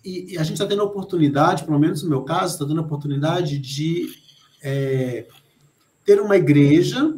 e, 0.03 0.33
e 0.33 0.37
a 0.37 0.43
gente 0.43 0.53
está 0.53 0.65
tendo 0.65 0.81
a 0.81 0.85
oportunidade, 0.85 1.65
pelo 1.65 1.79
menos 1.79 2.03
no 2.03 2.09
meu 2.09 2.23
caso, 2.23 2.53
está 2.53 2.65
tendo 2.65 2.79
a 2.79 2.83
oportunidade 2.83 3.57
de 3.57 4.07
é, 4.63 5.27
ter 6.05 6.21
uma 6.21 6.37
igreja 6.37 7.15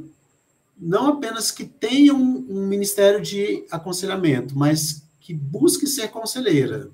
não 0.78 1.08
apenas 1.08 1.52
que 1.52 1.66
tenha 1.66 2.14
um, 2.14 2.46
um, 2.50 2.68
ministério 2.68 3.22
de 3.22 3.66
aconselhamento, 3.72 4.58
mas 4.58 5.08
que 5.20 5.34
busque 5.34 5.88
ser 5.88 6.10
conselheira, 6.10 6.90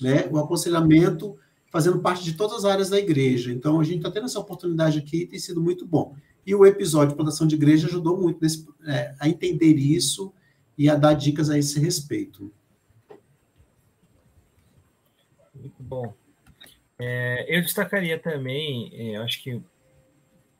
né? 0.00 0.26
O 0.30 0.38
aconselhamento 0.38 1.36
fazendo 1.70 2.00
parte 2.00 2.24
de 2.24 2.32
todas 2.32 2.58
as 2.58 2.64
áreas 2.64 2.90
da 2.90 2.98
igreja. 2.98 3.52
Então, 3.52 3.78
a 3.78 3.84
gente 3.84 3.98
está 3.98 4.10
tendo 4.10 4.24
essa 4.24 4.40
oportunidade 4.40 4.98
aqui 4.98 5.18
e 5.18 5.26
tem 5.26 5.38
sido 5.38 5.60
muito 5.60 5.86
bom. 5.86 6.16
E 6.48 6.54
o 6.54 6.64
episódio 6.64 7.10
de 7.10 7.16
plantação 7.16 7.46
de 7.46 7.56
igreja 7.56 7.88
ajudou 7.88 8.16
muito 8.16 8.40
nesse, 8.40 8.66
é, 8.86 9.14
a 9.20 9.28
entender 9.28 9.74
isso 9.74 10.32
e 10.78 10.88
a 10.88 10.94
dar 10.94 11.12
dicas 11.12 11.50
a 11.50 11.58
esse 11.58 11.78
respeito. 11.78 12.50
Muito 15.54 15.82
bom. 15.82 16.14
É, 16.98 17.44
eu 17.54 17.60
destacaria 17.60 18.18
também, 18.18 18.90
é, 18.94 19.16
acho 19.16 19.42
que 19.42 19.60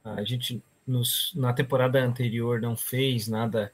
a 0.04 0.22
gente 0.24 0.62
nos, 0.86 1.32
na 1.34 1.54
temporada 1.54 1.98
anterior 2.04 2.60
não 2.60 2.76
fez 2.76 3.26
nada 3.26 3.72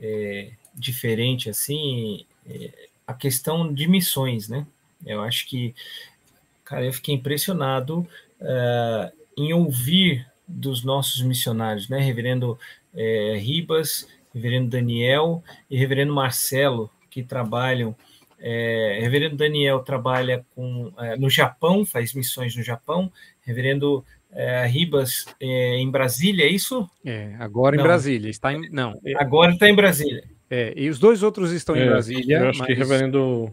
é, 0.00 0.52
diferente 0.74 1.50
assim, 1.50 2.24
é, 2.46 2.88
a 3.06 3.12
questão 3.12 3.70
de 3.70 3.86
missões, 3.86 4.48
né? 4.48 4.66
Eu 5.04 5.20
acho 5.20 5.46
que, 5.46 5.74
cara, 6.64 6.86
eu 6.86 6.94
fiquei 6.94 7.14
impressionado 7.14 8.08
uh, 8.40 9.12
em 9.36 9.52
ouvir 9.52 10.31
dos 10.52 10.84
nossos 10.84 11.22
missionários, 11.22 11.88
né? 11.88 12.00
Reverendo 12.00 12.58
é, 12.94 13.36
Ribas, 13.38 14.06
Reverendo 14.34 14.70
Daniel 14.70 15.42
e 15.70 15.76
Reverendo 15.76 16.14
Marcelo, 16.14 16.90
que 17.10 17.22
trabalham. 17.22 17.94
É, 18.38 18.98
Reverendo 19.00 19.36
Daniel 19.36 19.80
trabalha 19.80 20.44
com, 20.54 20.92
é, 20.98 21.16
no 21.16 21.30
Japão, 21.30 21.84
faz 21.84 22.12
missões 22.14 22.56
no 22.56 22.62
Japão. 22.62 23.10
Reverendo 23.42 24.04
é, 24.32 24.66
Ribas 24.66 25.26
é, 25.40 25.76
em 25.76 25.90
Brasília, 25.90 26.44
é 26.44 26.48
isso? 26.48 26.88
É, 27.04 27.34
agora 27.38 27.76
não. 27.76 27.82
em 27.82 27.86
Brasília. 27.86 28.30
Está 28.30 28.52
em, 28.52 28.70
não. 28.70 28.98
Agora 29.16 29.52
está 29.52 29.68
em 29.68 29.74
Brasília. 29.74 30.24
É, 30.50 30.72
e 30.76 30.88
os 30.88 30.98
dois 30.98 31.22
outros 31.22 31.52
estão 31.52 31.76
em 31.76 31.80
é, 31.80 31.86
Brasília. 31.86 32.38
Eu 32.38 32.48
acho 32.48 32.58
mas... 32.58 32.66
que 32.66 32.74
reverendo. 32.74 33.52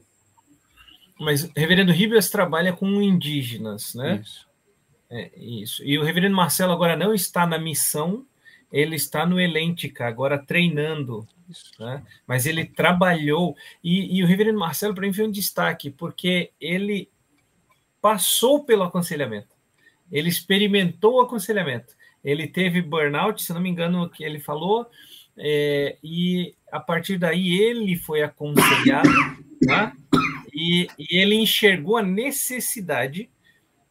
Mas 1.19 1.49
reverendo 1.55 1.91
Ribas 1.91 2.29
trabalha 2.29 2.71
com 2.71 3.01
indígenas, 3.01 3.93
né? 3.93 4.21
Isso. 4.23 4.48
É, 5.09 5.31
isso. 5.35 5.83
E 5.83 5.97
o 5.97 6.03
reverendo 6.03 6.35
Marcelo 6.35 6.71
agora 6.71 6.95
não 6.95 7.13
está 7.13 7.47
na 7.47 7.57
missão, 7.57 8.25
ele 8.71 8.95
está 8.95 9.25
no 9.25 9.39
Elêntica, 9.39 10.05
agora 10.05 10.37
treinando, 10.37 11.27
né? 11.79 12.03
mas 12.27 12.45
ele 12.45 12.65
trabalhou, 12.65 13.55
e, 13.83 14.17
e 14.17 14.23
o 14.23 14.27
reverendo 14.27 14.59
Marcelo, 14.59 14.93
para 14.93 15.07
mim, 15.07 15.13
foi 15.13 15.25
um 15.25 15.31
destaque, 15.31 15.89
porque 15.89 16.51
ele 16.61 17.09
passou 17.99 18.63
pelo 18.63 18.83
aconselhamento, 18.83 19.55
ele 20.11 20.29
experimentou 20.29 21.15
o 21.15 21.21
aconselhamento, 21.21 21.95
ele 22.23 22.47
teve 22.47 22.81
burnout, 22.81 23.41
se 23.41 23.51
não 23.51 23.61
me 23.61 23.69
engano, 23.69 24.03
o 24.03 24.09
que 24.09 24.23
ele 24.23 24.39
falou, 24.39 24.87
é, 25.35 25.97
e 26.03 26.53
a 26.71 26.79
partir 26.79 27.17
daí 27.17 27.57
ele 27.59 27.95
foi 27.95 28.21
aconselhado, 28.21 29.09
né? 29.65 29.91
e, 30.53 30.87
e 30.99 31.17
ele 31.17 31.35
enxergou 31.35 31.97
a 31.97 32.03
necessidade 32.03 33.29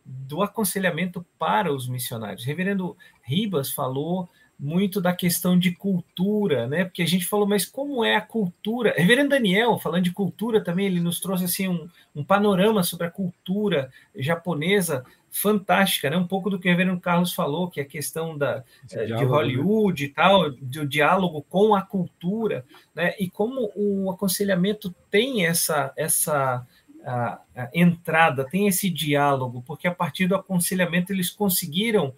do 0.08 0.42
aconselhamento 0.42 1.24
para 1.38 1.72
os 1.72 1.86
missionários. 1.86 2.42
O 2.42 2.46
reverendo 2.46 2.96
Ribas 3.22 3.70
falou 3.70 4.28
muito 4.58 5.00
da 5.00 5.12
questão 5.12 5.56
de 5.56 5.70
cultura, 5.70 6.66
né? 6.66 6.84
Porque 6.84 7.02
a 7.02 7.06
gente 7.06 7.26
falou, 7.26 7.46
mas 7.46 7.64
como 7.64 8.02
é 8.04 8.16
a 8.16 8.20
cultura? 8.20 8.92
Reverendo 8.96 9.28
Daniel, 9.28 9.78
falando 9.78 10.02
de 10.02 10.12
cultura 10.12 10.64
também, 10.64 10.86
ele 10.86 10.98
nos 10.98 11.20
trouxe 11.20 11.44
assim 11.44 11.68
um, 11.68 11.88
um 12.16 12.24
panorama 12.24 12.82
sobre 12.82 13.06
a 13.06 13.10
cultura 13.10 13.88
japonesa 14.16 15.04
fantástica, 15.30 16.10
né? 16.10 16.16
Um 16.16 16.26
pouco 16.26 16.50
do 16.50 16.58
que 16.58 16.66
o 16.66 16.70
Reverendo 16.70 17.00
Carlos 17.00 17.32
falou, 17.32 17.68
que 17.68 17.78
é 17.78 17.84
a 17.84 17.88
questão 17.88 18.36
da, 18.36 18.64
eh, 18.90 19.04
de 19.04 19.12
né? 19.12 19.22
Hollywood 19.22 20.02
né? 20.02 20.08
e 20.08 20.12
tal, 20.12 20.50
do 20.50 20.86
diálogo 20.86 21.42
com 21.48 21.74
a 21.74 21.82
cultura, 21.82 22.64
né? 22.92 23.14
E 23.20 23.30
como 23.30 23.70
o 23.76 24.10
aconselhamento 24.10 24.92
tem 25.10 25.46
essa 25.46 25.92
essa 25.96 26.66
a, 27.08 27.40
a 27.56 27.70
entrada, 27.74 28.44
tem 28.44 28.68
esse 28.68 28.90
diálogo, 28.90 29.62
porque 29.66 29.88
a 29.88 29.94
partir 29.94 30.26
do 30.26 30.34
aconselhamento 30.34 31.12
eles 31.12 31.30
conseguiram 31.30 32.14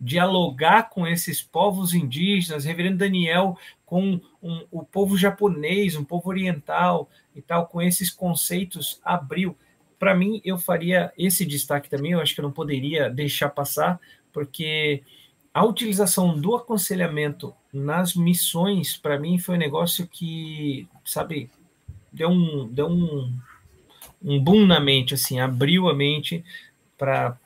dialogar 0.00 0.88
com 0.88 1.06
esses 1.06 1.42
povos 1.42 1.92
indígenas, 1.92 2.64
Reverendo 2.64 2.96
Daniel 2.96 3.58
com 3.84 4.18
um, 4.42 4.66
o 4.70 4.82
povo 4.82 5.18
japonês, 5.18 5.94
um 5.94 6.04
povo 6.04 6.30
oriental 6.30 7.10
e 7.36 7.42
tal, 7.42 7.66
com 7.66 7.82
esses 7.82 8.08
conceitos 8.08 8.98
abriu. 9.04 9.54
Para 9.98 10.14
mim, 10.14 10.40
eu 10.42 10.56
faria 10.56 11.12
esse 11.18 11.44
destaque 11.44 11.90
também, 11.90 12.12
eu 12.12 12.20
acho 12.20 12.34
que 12.34 12.40
eu 12.40 12.44
não 12.44 12.52
poderia 12.52 13.10
deixar 13.10 13.50
passar, 13.50 14.00
porque 14.32 15.02
a 15.52 15.64
utilização 15.64 16.40
do 16.40 16.56
aconselhamento 16.56 17.52
nas 17.70 18.14
missões, 18.14 18.96
para 18.96 19.18
mim, 19.18 19.38
foi 19.38 19.56
um 19.56 19.58
negócio 19.58 20.06
que, 20.06 20.88
sabe, 21.04 21.50
deu 22.10 22.30
um, 22.30 22.68
deu 22.72 22.88
um, 22.88 23.36
um 24.22 24.42
boom 24.42 24.66
na 24.66 24.80
mente, 24.80 25.14
assim, 25.14 25.40
abriu 25.40 25.88
a 25.88 25.94
mente 25.94 26.44
para 26.98 27.36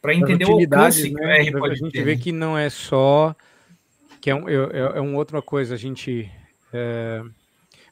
para 0.00 0.14
entender 0.14 0.46
o 0.46 0.52
alcance 0.52 1.10
né? 1.10 1.18
que 1.18 1.24
o 1.24 1.28
R 1.28 1.52
pode 1.52 1.72
A 1.74 1.76
gente 1.76 1.92
ter. 1.92 2.02
vê 2.02 2.16
que 2.16 2.32
não 2.32 2.56
é 2.56 2.70
só 2.70 3.36
que 4.20 4.30
é, 4.30 4.34
um, 4.34 4.48
é, 4.48 4.54
é 4.96 5.00
uma 5.00 5.18
outra 5.18 5.42
coisa. 5.42 5.74
A 5.74 5.78
gente 5.78 6.30
é... 6.72 7.22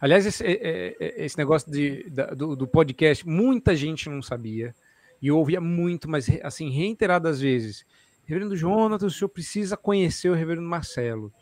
aliás 0.00 0.24
esse, 0.24 0.44
é, 0.44 0.52
é, 0.52 0.96
é, 0.98 1.24
esse 1.24 1.36
negócio 1.36 1.70
de, 1.70 2.08
da, 2.08 2.26
do, 2.26 2.56
do, 2.56 2.66
podcast 2.66 3.26
muita 3.28 3.76
gente 3.76 4.08
não 4.08 4.22
sabia 4.22 4.74
e 5.20 5.28
eu 5.28 5.36
ouvia 5.36 5.60
muito, 5.60 6.08
mas 6.08 6.28
assim 6.42 6.70
reiteradas 6.70 7.40
vezes. 7.40 7.84
Reverendo 8.24 8.56
Jonathan, 8.56 9.06
o 9.06 9.10
senhor 9.10 9.28
precisa 9.28 9.76
conhecer 9.76 10.28
o 10.28 10.34
Reverendo 10.34 10.66
Marcelo. 10.66 11.32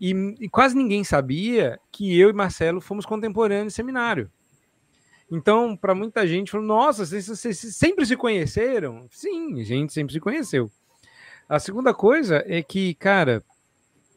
E, 0.00 0.12
e 0.40 0.48
quase 0.48 0.74
ninguém 0.74 1.04
sabia 1.04 1.78
que 1.90 2.18
eu 2.18 2.30
e 2.30 2.32
Marcelo 2.32 2.80
fomos 2.80 3.04
contemporâneos 3.04 3.66
no 3.66 3.70
seminário. 3.70 4.30
Então, 5.34 5.74
para 5.74 5.94
muita 5.94 6.26
gente, 6.26 6.50
falou: 6.50 6.66
nossa, 6.66 7.06
vocês, 7.06 7.26
vocês, 7.26 7.58
sempre 7.58 8.04
se 8.04 8.14
conheceram? 8.14 9.08
Sim, 9.10 9.58
a 9.62 9.64
gente 9.64 9.90
sempre 9.90 10.12
se 10.12 10.20
conheceu. 10.20 10.70
A 11.48 11.58
segunda 11.58 11.94
coisa 11.94 12.44
é 12.46 12.62
que, 12.62 12.92
cara, 12.96 13.42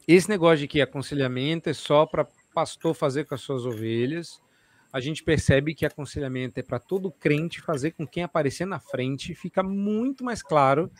esse 0.06 0.28
negócio 0.28 0.58
de 0.58 0.68
que 0.68 0.78
aconselhamento 0.78 1.70
é 1.70 1.72
só 1.72 2.04
para 2.04 2.28
pastor 2.54 2.94
fazer 2.94 3.24
com 3.24 3.34
as 3.34 3.40
suas 3.40 3.64
ovelhas, 3.64 4.42
a 4.92 5.00
gente 5.00 5.24
percebe 5.24 5.74
que 5.74 5.86
aconselhamento 5.86 6.60
é 6.60 6.62
para 6.62 6.78
todo 6.78 7.10
crente 7.10 7.62
fazer 7.62 7.92
com 7.92 8.06
quem 8.06 8.22
aparecer 8.22 8.66
na 8.66 8.78
frente, 8.78 9.34
fica 9.34 9.62
muito 9.62 10.22
mais 10.22 10.42
claro 10.42 10.90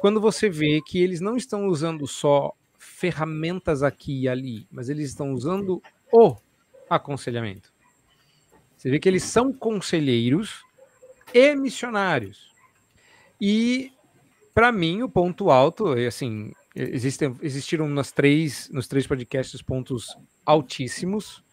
quando 0.00 0.20
você 0.20 0.50
vê 0.50 0.80
que 0.84 1.00
eles 1.00 1.20
não 1.20 1.36
estão 1.36 1.68
usando 1.68 2.04
só 2.08 2.52
ferramentas 2.78 3.84
aqui 3.84 4.22
e 4.22 4.28
ali, 4.28 4.66
mas 4.72 4.88
eles 4.88 5.08
estão 5.08 5.32
usando 5.32 5.80
o 6.12 6.36
aconselhamento. 6.90 7.72
Você 8.82 8.90
vê 8.90 8.98
que 8.98 9.08
eles 9.08 9.22
são 9.22 9.52
conselheiros 9.52 10.64
e 11.32 11.54
missionários. 11.54 12.50
E, 13.40 13.92
para 14.52 14.72
mim, 14.72 15.02
o 15.02 15.08
ponto 15.08 15.52
alto, 15.52 15.92
assim, 15.92 16.50
existem, 16.74 17.32
existiram 17.40 17.86
nas 17.86 18.10
três, 18.10 18.68
nos 18.72 18.88
três 18.88 19.06
podcasts 19.06 19.62
pontos 19.62 20.08
altíssimos. 20.44 21.44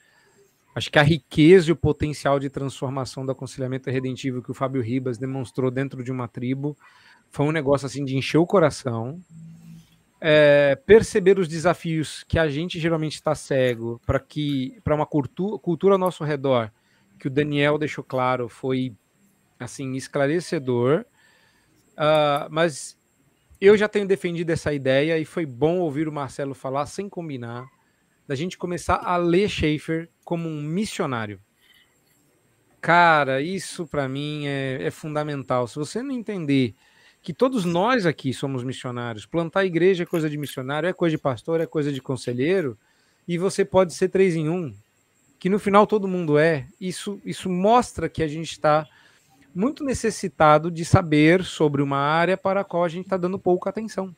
Acho 0.74 0.92
que 0.92 0.98
a 0.98 1.04
riqueza 1.04 1.70
e 1.70 1.72
o 1.72 1.76
potencial 1.76 2.40
de 2.40 2.50
transformação 2.50 3.24
do 3.24 3.32
aconselhamento 3.32 3.92
redentivo 3.92 4.42
que 4.42 4.50
o 4.50 4.56
Fábio 4.56 4.82
Ribas 4.82 5.20
demonstrou 5.20 5.70
dentro 5.70 6.04
de 6.04 6.12
uma 6.12 6.28
tribo 6.28 6.76
foi 7.30 7.46
um 7.46 7.52
negócio 7.52 7.86
assim 7.86 8.04
de 8.04 8.18
encher 8.18 8.40
o 8.40 8.48
coração. 8.48 9.22
É, 10.20 10.76
perceber 10.84 11.38
os 11.38 11.48
desafios 11.48 12.24
que 12.28 12.40
a 12.40 12.50
gente 12.50 12.80
geralmente 12.80 13.14
está 13.14 13.36
cego 13.36 14.02
para 14.04 14.20
que 14.20 14.80
para 14.84 14.96
uma 14.96 15.06
cultura, 15.06 15.60
cultura 15.60 15.94
ao 15.94 16.00
nosso 16.00 16.24
redor 16.24 16.72
que 17.20 17.28
o 17.28 17.32
Daniel 17.32 17.78
deixou 17.78 18.04
claro 18.04 18.48
foi 18.48 18.94
assim 19.60 19.94
esclarecedor. 19.96 21.06
Uh, 21.92 22.48
mas 22.50 22.98
eu 23.60 23.76
já 23.76 23.90
tenho 23.90 24.08
defendido 24.08 24.50
essa 24.52 24.74
ideia 24.74 25.20
e 25.20 25.26
foi 25.26 25.46
bom 25.46 25.80
ouvir 25.80 26.08
o 26.08 26.12
Marcelo 26.12 26.56
falar 26.56 26.86
sem 26.86 27.10
combinar 27.10 27.68
da 28.26 28.36
gente 28.36 28.58
começar 28.58 29.02
a 29.04 29.18
ler 29.18 29.50
Schaefer 29.50 30.08
como 30.24 30.48
um 30.48 30.62
missionário. 30.62 31.42
Cara, 32.80 33.42
isso 33.42 33.86
para 33.86 34.08
mim 34.08 34.46
é, 34.46 34.84
é, 34.84 34.92
fundamental. 34.92 35.68
Se 35.68 35.76
você 35.76 36.02
não 36.02 36.12
entender 36.12 36.74
que 37.22 37.34
todos 37.34 37.66
nós 37.66 38.06
aqui 38.06 38.34
somos 38.34 38.64
missionários, 38.64 39.26
plantar 39.26 39.66
igreja 39.66 40.04
é 40.04 40.06
coisa 40.06 40.30
de 40.30 40.38
missionário, 40.38 40.88
é 40.88 40.94
coisa 40.94 41.18
de 41.18 41.22
pastor, 41.22 41.60
é 41.60 41.66
coisa 41.66 41.92
de 41.92 42.02
conselheiro, 42.02 42.78
e 43.28 43.38
você 43.38 43.66
pode 43.66 43.94
ser 43.94 44.08
três 44.08 44.36
em 44.36 44.48
um 44.48 44.74
que 45.40 45.50
no 45.50 45.58
final 45.58 45.88
todo 45.88 46.08
mundo 46.08 46.38
é, 46.38 46.68
isso, 46.80 47.22
isso 47.24 47.50
mostra 47.50 48.10
que 48.10 48.22
a 48.22 48.28
gente 48.28 48.52
está 48.52 48.86
muito 49.56 49.84
necessitado 49.84 50.70
de 50.70 50.84
saber 50.84 51.44
sobre 51.44 51.82
uma 51.82 51.98
área 51.98 52.38
para 52.38 52.62
a 52.62 52.64
qual 52.64 52.84
a 52.84 52.90
gente 52.90 53.06
está 53.06 53.18
dando 53.18 53.40
pouca 53.40 53.70
atenção. 53.70 54.14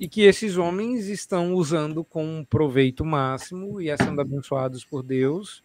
E 0.00 0.08
que 0.08 0.22
esses 0.22 0.56
homens 0.56 1.06
estão 1.06 1.54
usando 1.54 2.02
com 2.02 2.44
proveito 2.48 3.04
máximo 3.04 3.80
e 3.80 3.94
sendo 3.96 4.20
abençoados 4.20 4.84
por 4.84 5.02
Deus 5.02 5.62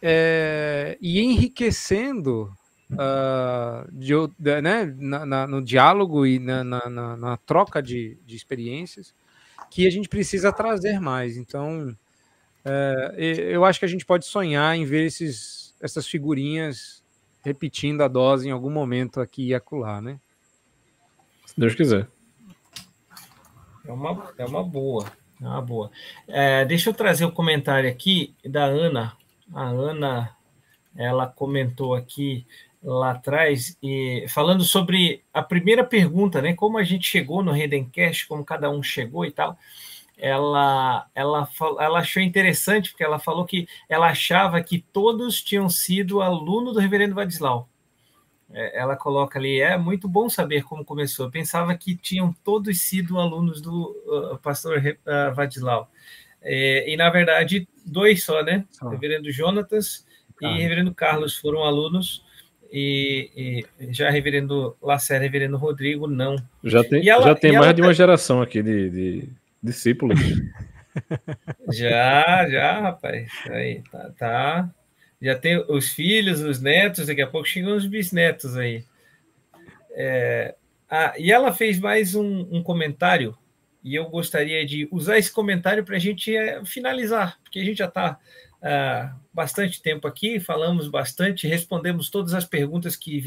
é, 0.00 0.96
e 1.00 1.20
enriquecendo 1.20 2.50
uh, 2.92 3.90
de, 3.92 4.14
né, 4.62 4.94
na, 4.96 5.26
na, 5.26 5.46
no 5.46 5.62
diálogo 5.62 6.24
e 6.24 6.38
na, 6.38 6.64
na 6.64 7.36
troca 7.38 7.82
de, 7.82 8.16
de 8.24 8.36
experiências 8.36 9.14
que 9.70 9.86
a 9.86 9.90
gente 9.90 10.08
precisa 10.08 10.52
trazer 10.52 11.00
mais. 11.00 11.36
Então, 11.36 11.94
é, 12.64 13.14
eu 13.16 13.64
acho 13.64 13.78
que 13.78 13.84
a 13.84 13.88
gente 13.88 14.04
pode 14.04 14.24
sonhar 14.26 14.76
em 14.76 14.84
ver 14.84 15.04
esses, 15.04 15.74
essas 15.80 16.06
figurinhas 16.06 17.02
repetindo 17.44 18.02
a 18.02 18.08
dose 18.08 18.48
em 18.48 18.52
algum 18.52 18.70
momento 18.70 19.20
aqui 19.20 19.48
e 19.48 19.54
acolá, 19.54 20.00
né? 20.00 20.20
Se 21.44 21.58
Deus 21.58 21.74
quiser. 21.74 22.08
É 23.84 23.92
uma, 23.92 24.32
é 24.38 24.44
uma 24.44 24.62
boa. 24.62 25.06
É 25.40 25.44
uma 25.44 25.60
boa. 25.60 25.90
É, 26.28 26.64
deixa 26.64 26.88
eu 26.88 26.94
trazer 26.94 27.24
o 27.24 27.28
um 27.28 27.32
comentário 27.32 27.90
aqui 27.90 28.32
da 28.44 28.64
Ana. 28.64 29.16
A 29.52 29.64
Ana, 29.64 30.36
ela 30.96 31.26
comentou 31.26 31.94
aqui 31.94 32.46
lá 32.82 33.12
atrás, 33.12 33.76
e 33.80 34.24
falando 34.28 34.64
sobre 34.64 35.22
a 35.32 35.42
primeira 35.42 35.84
pergunta, 35.84 36.40
né? 36.40 36.52
Como 36.54 36.78
a 36.78 36.82
gente 36.82 37.08
chegou 37.08 37.42
no 37.42 37.52
Redencast, 37.52 38.26
como 38.26 38.44
cada 38.44 38.70
um 38.70 38.82
chegou 38.82 39.24
e 39.24 39.30
tal 39.30 39.56
ela, 40.22 41.04
ela, 41.16 41.48
ela 41.80 41.98
achou 41.98 42.22
interessante, 42.22 42.90
porque 42.90 43.02
ela 43.02 43.18
falou 43.18 43.44
que 43.44 43.66
ela 43.88 44.06
achava 44.06 44.62
que 44.62 44.78
todos 44.92 45.42
tinham 45.42 45.68
sido 45.68 46.22
aluno 46.22 46.72
do 46.72 46.78
reverendo 46.78 47.16
Vadislau. 47.16 47.68
É, 48.52 48.78
ela 48.78 48.94
coloca 48.94 49.36
ali, 49.36 49.60
é 49.60 49.76
muito 49.76 50.06
bom 50.06 50.30
saber 50.30 50.62
como 50.62 50.84
começou. 50.84 51.26
Eu 51.26 51.30
pensava 51.32 51.74
que 51.74 51.96
tinham 51.96 52.32
todos 52.44 52.80
sido 52.82 53.18
alunos 53.18 53.60
do 53.60 53.90
uh, 54.06 54.38
pastor 54.38 54.78
uh, 54.78 55.34
Vadislau. 55.34 55.90
É, 56.40 56.88
e, 56.88 56.96
na 56.96 57.10
verdade, 57.10 57.66
dois 57.84 58.22
só, 58.22 58.44
né? 58.44 58.64
Ah. 58.80 58.90
Reverendo 58.90 59.28
Jonatas 59.32 60.06
ah. 60.40 60.46
e 60.52 60.62
Reverendo 60.62 60.94
Carlos 60.94 61.36
foram 61.36 61.64
alunos, 61.64 62.24
e, 62.72 63.66
e 63.80 63.92
já 63.92 64.08
Reverendo 64.08 64.76
Lacerda 64.80 65.24
e 65.24 65.26
Reverendo 65.26 65.56
Rodrigo, 65.56 66.06
não. 66.06 66.36
Já 66.62 66.84
tem, 66.84 67.08
ela, 67.08 67.24
já 67.24 67.34
tem 67.34 67.50
mais 67.50 67.64
ela, 67.64 67.74
de 67.74 67.82
uma 67.82 67.92
geração 67.92 68.40
aqui 68.40 68.62
de, 68.62 68.88
de 68.88 69.41
discípulos. 69.62 70.18
já, 71.72 72.48
já, 72.48 72.80
rapaz. 72.80 73.30
Aí, 73.50 73.82
tá, 73.90 74.10
tá. 74.18 74.74
Já 75.20 75.36
tem 75.38 75.56
os 75.68 75.90
filhos, 75.90 76.40
os 76.40 76.60
netos, 76.60 77.06
daqui 77.06 77.22
a 77.22 77.26
pouco 77.26 77.46
chegam 77.46 77.76
os 77.76 77.86
bisnetos 77.86 78.56
aí. 78.56 78.84
É, 79.94 80.54
ah, 80.90 81.14
e 81.16 81.30
ela 81.30 81.52
fez 81.52 81.78
mais 81.78 82.14
um, 82.14 82.48
um 82.50 82.62
comentário 82.62 83.36
e 83.84 83.94
eu 83.94 84.08
gostaria 84.08 84.64
de 84.64 84.88
usar 84.90 85.18
esse 85.18 85.32
comentário 85.32 85.84
para 85.84 85.96
a 85.96 85.98
gente 85.98 86.34
é, 86.34 86.64
finalizar, 86.64 87.38
porque 87.42 87.58
a 87.58 87.64
gente 87.64 87.78
já 87.78 87.86
está 87.86 88.18
uh, 88.58 89.20
bastante 89.32 89.82
tempo 89.82 90.06
aqui, 90.06 90.38
falamos 90.38 90.88
bastante, 90.88 91.48
respondemos 91.48 92.08
todas 92.08 92.32
as 92.32 92.44
perguntas 92.44 92.94
que, 92.94 93.20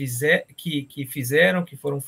que, 0.56 0.84
que 0.84 1.06
fizeram, 1.06 1.66
que 1.66 1.76
foram 1.76 2.02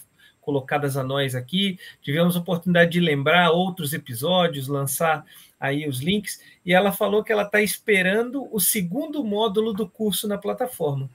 colocadas 0.47 0.95
a 0.95 1.03
nós 1.03 1.35
aqui, 1.35 1.77
tivemos 2.01 2.37
a 2.37 2.39
oportunidade 2.39 2.91
de 2.91 3.01
lembrar 3.01 3.51
outros 3.51 3.91
episódios, 3.91 4.69
lançar 4.69 5.25
aí 5.59 5.85
os 5.85 5.99
links, 5.99 6.39
e 6.65 6.73
ela 6.73 6.93
falou 6.93 7.21
que 7.21 7.33
ela 7.33 7.43
está 7.43 7.61
esperando 7.61 8.47
o 8.49 8.57
segundo 8.57 9.25
módulo 9.25 9.73
do 9.73 9.85
curso 9.89 10.25
na 10.25 10.37
plataforma. 10.37 11.09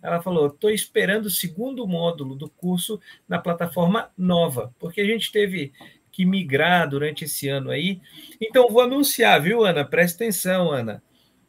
Ela 0.00 0.22
falou: 0.22 0.46
estou 0.46 0.70
esperando 0.70 1.26
o 1.26 1.30
segundo 1.30 1.86
módulo 1.86 2.34
do 2.34 2.48
curso 2.48 2.98
na 3.28 3.38
plataforma 3.38 4.10
nova, 4.16 4.74
porque 4.78 5.02
a 5.02 5.06
gente 5.06 5.30
teve 5.30 5.70
que 6.10 6.24
migrar 6.24 6.88
durante 6.88 7.24
esse 7.26 7.50
ano 7.50 7.68
aí. 7.68 8.00
Então, 8.40 8.70
vou 8.70 8.80
anunciar, 8.80 9.38
viu, 9.42 9.66
Ana? 9.66 9.84
Presta 9.84 10.24
atenção, 10.24 10.70
Ana. 10.72 11.02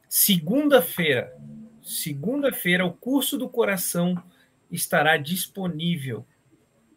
Segunda-feira, 0.09 1.33
segunda-feira, 1.81 2.85
o 2.85 2.91
curso 2.91 3.37
do 3.37 3.47
coração 3.47 4.21
estará 4.69 5.15
disponível 5.15 6.25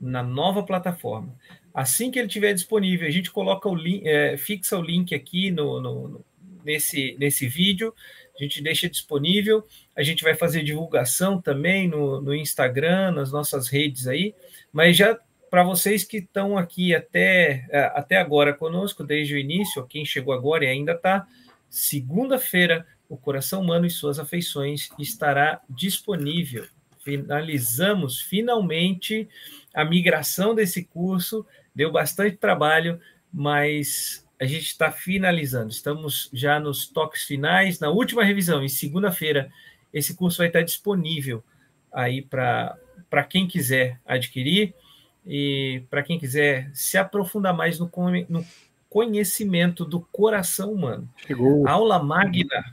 na 0.00 0.22
nova 0.22 0.62
plataforma. 0.62 1.34
Assim 1.72 2.10
que 2.10 2.18
ele 2.18 2.26
estiver 2.26 2.52
disponível, 2.52 3.06
a 3.06 3.10
gente 3.10 3.30
coloca 3.30 3.68
o 3.68 3.74
link, 3.74 4.06
é, 4.06 4.36
fixa 4.36 4.78
o 4.78 4.82
link 4.82 5.14
aqui 5.14 5.50
no, 5.50 5.80
no, 5.80 6.24
nesse, 6.64 7.16
nesse 7.18 7.46
vídeo, 7.46 7.94
a 8.38 8.42
gente 8.42 8.62
deixa 8.62 8.88
disponível, 8.88 9.64
a 9.94 10.02
gente 10.02 10.22
vai 10.22 10.34
fazer 10.34 10.62
divulgação 10.62 11.40
também 11.40 11.88
no, 11.88 12.20
no 12.20 12.34
Instagram, 12.34 13.12
nas 13.12 13.32
nossas 13.32 13.68
redes 13.68 14.06
aí, 14.06 14.34
mas 14.72 14.96
já 14.96 15.18
para 15.50 15.62
vocês 15.62 16.04
que 16.04 16.18
estão 16.18 16.58
aqui 16.58 16.94
até, 16.94 17.66
é, 17.70 17.80
até 17.94 18.16
agora 18.16 18.52
conosco, 18.52 19.04
desde 19.04 19.34
o 19.34 19.38
início, 19.38 19.86
quem 19.86 20.04
chegou 20.04 20.34
agora 20.34 20.64
e 20.64 20.68
ainda 20.68 20.92
está, 20.92 21.26
segunda-feira, 21.68 22.86
o 23.08 23.16
Coração 23.16 23.62
Humano 23.62 23.86
e 23.86 23.90
Suas 23.90 24.18
Afeições 24.18 24.90
estará 24.98 25.60
disponível. 25.68 26.66
Finalizamos 27.06 28.20
finalmente 28.20 29.28
a 29.72 29.84
migração 29.84 30.56
desse 30.56 30.82
curso, 30.82 31.46
deu 31.72 31.92
bastante 31.92 32.36
trabalho, 32.36 33.00
mas 33.32 34.26
a 34.40 34.44
gente 34.44 34.64
está 34.66 34.90
finalizando. 34.90 35.70
Estamos 35.70 36.28
já 36.32 36.58
nos 36.58 36.88
toques 36.88 37.22
finais, 37.22 37.78
na 37.78 37.90
última 37.90 38.24
revisão, 38.24 38.60
em 38.60 38.68
segunda-feira, 38.68 39.52
esse 39.94 40.16
curso 40.16 40.38
vai 40.38 40.48
estar 40.48 40.62
disponível 40.62 41.44
aí 41.92 42.22
para 42.22 42.76
quem 43.30 43.46
quiser 43.46 44.00
adquirir 44.04 44.74
e 45.24 45.84
para 45.88 46.02
quem 46.02 46.18
quiser 46.18 46.72
se 46.74 46.98
aprofundar 46.98 47.54
mais 47.54 47.78
no, 47.78 47.88
no 48.28 48.44
conhecimento 48.90 49.84
do 49.84 50.00
coração 50.00 50.72
humano. 50.72 51.08
Chegou. 51.24 51.68
Aula 51.68 52.02
magna 52.02 52.64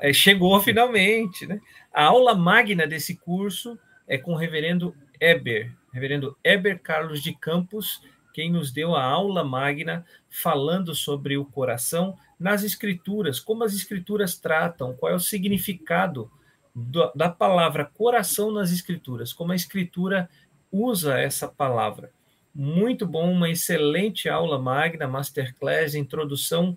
é, 0.00 0.12
chegou 0.12 0.60
finalmente, 0.60 1.46
né? 1.46 1.60
A 1.92 2.04
aula 2.04 2.34
magna 2.34 2.86
desse 2.86 3.16
curso 3.16 3.78
é 4.06 4.16
com 4.16 4.32
o 4.32 4.36
reverendo 4.36 4.94
Eber, 5.20 5.72
reverendo 5.92 6.36
Eber 6.42 6.80
Carlos 6.80 7.22
de 7.22 7.34
Campos, 7.34 8.00
quem 8.32 8.50
nos 8.50 8.72
deu 8.72 8.94
a 8.94 9.04
aula 9.04 9.44
magna 9.44 10.06
falando 10.30 10.94
sobre 10.94 11.36
o 11.36 11.44
coração 11.44 12.16
nas 12.38 12.62
escrituras, 12.62 13.38
como 13.38 13.62
as 13.62 13.74
escrituras 13.74 14.38
tratam, 14.38 14.94
qual 14.94 15.12
é 15.12 15.14
o 15.14 15.20
significado 15.20 16.30
do, 16.74 17.12
da 17.14 17.28
palavra 17.28 17.84
coração 17.84 18.50
nas 18.50 18.72
escrituras, 18.72 19.32
como 19.32 19.52
a 19.52 19.56
escritura 19.56 20.30
usa 20.70 21.18
essa 21.20 21.46
palavra. 21.46 22.10
Muito 22.54 23.06
bom, 23.06 23.30
uma 23.30 23.50
excelente 23.50 24.28
aula 24.28 24.58
magna, 24.58 25.06
masterclass, 25.06 25.94
introdução 25.94 26.76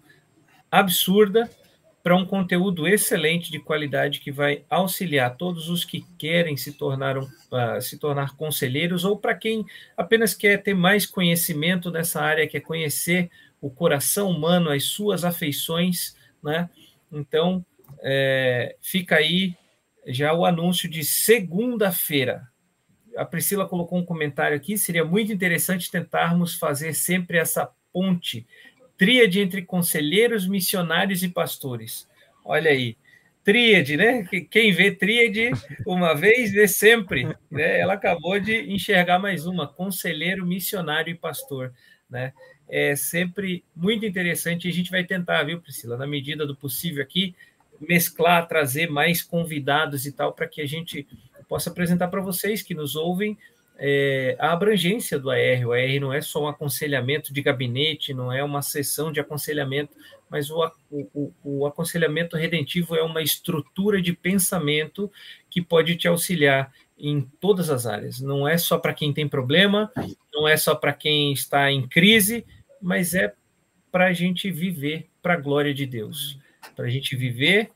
absurda 0.69 1.49
para 2.05 2.15
um 2.15 2.23
conteúdo 2.23 2.87
excelente 2.87 3.51
de 3.51 3.57
qualidade 3.57 4.19
que 4.19 4.31
vai 4.31 4.63
auxiliar 4.69 5.35
todos 5.37 5.69
os 5.69 5.83
que 5.83 6.05
querem 6.19 6.55
se 6.55 6.73
tornar, 6.73 7.17
uh, 7.17 7.27
se 7.81 7.97
tornar 7.97 8.35
conselheiros 8.35 9.03
ou 9.03 9.17
para 9.17 9.33
quem 9.33 9.65
apenas 9.97 10.35
quer 10.35 10.61
ter 10.61 10.75
mais 10.75 11.07
conhecimento 11.07 11.89
nessa 11.89 12.21
área, 12.21 12.47
quer 12.47 12.59
conhecer 12.59 13.31
o 13.59 13.71
coração 13.71 14.29
humano, 14.29 14.69
as 14.69 14.83
suas 14.83 15.25
afeições, 15.25 16.15
né? 16.43 16.69
Então, 17.11 17.65
é, 18.03 18.75
fica 18.79 19.15
aí 19.15 19.55
já 20.05 20.31
o 20.31 20.45
anúncio 20.45 20.87
de 20.87 21.03
segunda-feira, 21.03 22.47
a 23.17 23.25
Priscila 23.25 23.67
colocou 23.67 23.97
um 23.97 24.05
comentário 24.05 24.55
aqui, 24.55 24.77
seria 24.77 25.03
muito 25.03 25.33
interessante 25.33 25.89
tentarmos 25.89 26.53
fazer 26.53 26.93
sempre 26.93 27.39
essa 27.39 27.67
ponte, 27.91 28.45
tríade 28.97 29.39
entre 29.39 29.61
conselheiros, 29.61 30.47
missionários 30.47 31.23
e 31.23 31.29
pastores. 31.29 32.07
Olha 32.43 32.71
aí, 32.71 32.95
tríade, 33.43 33.95
né? 33.95 34.27
Quem 34.49 34.71
vê 34.71 34.91
tríade 34.91 35.51
uma 35.85 36.13
vez, 36.13 36.51
vê 36.51 36.67
sempre. 36.67 37.25
Né? 37.51 37.79
Ela 37.79 37.93
acabou 37.93 38.39
de 38.39 38.73
enxergar 38.73 39.19
mais 39.19 39.45
uma, 39.45 39.67
conselheiro, 39.67 40.45
missionário 40.45 41.11
e 41.11 41.15
pastor. 41.15 41.73
Né? 42.09 42.33
É 42.67 42.95
sempre 42.95 43.63
muito 43.75 44.05
interessante 44.05 44.67
a 44.67 44.71
gente 44.71 44.89
vai 44.89 45.03
tentar, 45.03 45.43
viu, 45.43 45.61
Priscila, 45.61 45.97
na 45.97 46.07
medida 46.07 46.45
do 46.45 46.55
possível 46.55 47.03
aqui, 47.03 47.35
mesclar, 47.79 48.47
trazer 48.47 48.89
mais 48.89 49.21
convidados 49.21 50.05
e 50.05 50.11
tal, 50.11 50.33
para 50.33 50.47
que 50.47 50.61
a 50.61 50.65
gente 50.65 51.07
possa 51.47 51.69
apresentar 51.69 52.07
para 52.07 52.21
vocês 52.21 52.63
que 52.63 52.73
nos 52.73 52.95
ouvem 52.95 53.37
é, 53.77 54.35
a 54.39 54.51
abrangência 54.51 55.19
do 55.19 55.29
AR. 55.29 55.65
O 55.65 55.73
AR 55.73 55.99
não 55.99 56.13
é 56.13 56.21
só 56.21 56.43
um 56.43 56.47
aconselhamento 56.47 57.33
de 57.33 57.41
gabinete, 57.41 58.13
não 58.13 58.31
é 58.31 58.43
uma 58.43 58.61
sessão 58.61 59.11
de 59.11 59.19
aconselhamento, 59.19 59.93
mas 60.29 60.49
o, 60.49 60.71
o, 60.91 61.33
o 61.43 61.65
aconselhamento 61.65 62.35
redentivo 62.35 62.95
é 62.95 63.03
uma 63.03 63.21
estrutura 63.21 64.01
de 64.01 64.13
pensamento 64.13 65.11
que 65.49 65.61
pode 65.61 65.95
te 65.95 66.07
auxiliar 66.07 66.71
em 66.97 67.21
todas 67.39 67.69
as 67.69 67.85
áreas. 67.85 68.21
Não 68.21 68.47
é 68.47 68.57
só 68.57 68.77
para 68.77 68.93
quem 68.93 69.13
tem 69.13 69.27
problema, 69.27 69.91
não 70.33 70.47
é 70.47 70.55
só 70.57 70.73
para 70.73 70.93
quem 70.93 71.33
está 71.33 71.71
em 71.71 71.87
crise, 71.87 72.45
mas 72.81 73.13
é 73.13 73.33
para 73.91 74.07
a 74.07 74.13
gente 74.13 74.49
viver 74.51 75.07
para 75.21 75.33
a 75.33 75.39
glória 75.39 75.73
de 75.73 75.85
Deus, 75.85 76.37
para 76.75 76.85
a 76.85 76.89
gente 76.89 77.15
viver 77.15 77.71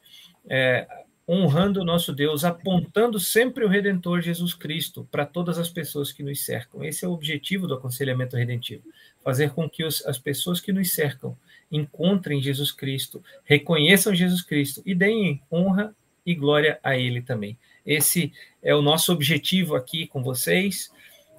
é, 0.50 0.88
honrando 1.30 1.82
o 1.82 1.86
nosso 1.86 2.12
Deus, 2.12 2.44
apontando 2.44 3.20
sempre 3.20 3.64
o 3.64 3.68
Redentor 3.68 4.20
Jesus 4.20 4.56
Cristo 4.56 5.08
para 5.12 5.28
todas 5.28 5.60
as 5.60 5.70
pessoas 5.70 6.12
que 6.12 6.24
nos 6.24 6.44
cercam. 6.44 6.84
Esse 6.84 7.06
é 7.06 7.08
o 7.08 7.12
objetivo 7.12 7.68
do 7.68 7.76
aconselhamento 7.76 8.36
redentivo: 8.36 8.84
fazer 9.24 9.52
com 9.52 9.70
que 9.70 9.84
os, 9.84 10.04
as 10.08 10.18
pessoas 10.18 10.60
que 10.60 10.74
nos 10.74 10.92
cercam 10.92 11.38
encontrem 11.72 12.42
Jesus 12.42 12.72
Cristo, 12.72 13.24
reconheçam 13.44 14.16
Jesus 14.16 14.42
Cristo 14.42 14.82
e 14.84 14.96
deem 14.96 15.40
honra 15.52 15.96
e 16.26 16.34
glória 16.34 16.80
a 16.84 16.98
Ele 16.98 17.22
também. 17.22 17.56
Esse 17.86 18.34
é 18.64 18.74
o 18.74 18.82
nosso 18.82 19.14
objetivo 19.14 19.76
aqui 19.76 20.08
com 20.08 20.24
vocês 20.24 20.92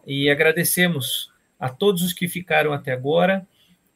e 0.07 0.31
agradecemos 0.31 1.33
a 1.59 1.69
todos 1.69 2.03
os 2.03 2.13
que 2.13 2.29
ficaram 2.29 2.73
até 2.73 2.93
agora. 2.93 3.45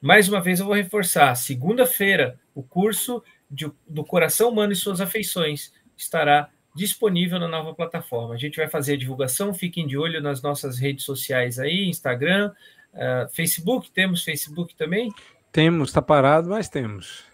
Mais 0.01 0.29
uma 0.29 0.41
vez 0.41 0.59
eu 0.59 0.67
vou 0.67 0.75
reforçar: 0.75 1.37
segunda-feira, 1.37 2.37
o 2.53 2.65
curso 2.65 3.23
de, 3.49 3.71
do 3.89 4.05
Coração 4.05 4.51
Humano 4.51 4.73
e 4.73 4.77
Suas 4.77 5.01
Afeições 5.01 5.73
estará 5.97 6.49
disponível 6.75 7.39
na 7.39 7.49
nova 7.49 7.75
plataforma. 7.75 8.35
A 8.35 8.39
gente 8.39 8.57
vai 8.57 8.69
fazer 8.69 8.95
a 8.95 8.99
divulgação, 8.99 9.55
fiquem 9.55 9.87
de 9.87 9.97
olho 9.97 10.21
nas 10.21 10.43
nossas 10.43 10.79
redes 10.79 11.05
sociais 11.05 11.59
aí, 11.59 11.89
Instagram, 11.89 12.53
uh, 12.93 13.33
Facebook, 13.33 13.91
temos 13.91 14.25
Facebook 14.25 14.75
também? 14.75 15.13
Temos, 15.53 15.91
está 15.91 16.03
parado, 16.03 16.51
mas 16.51 16.69
temos. 16.69 17.25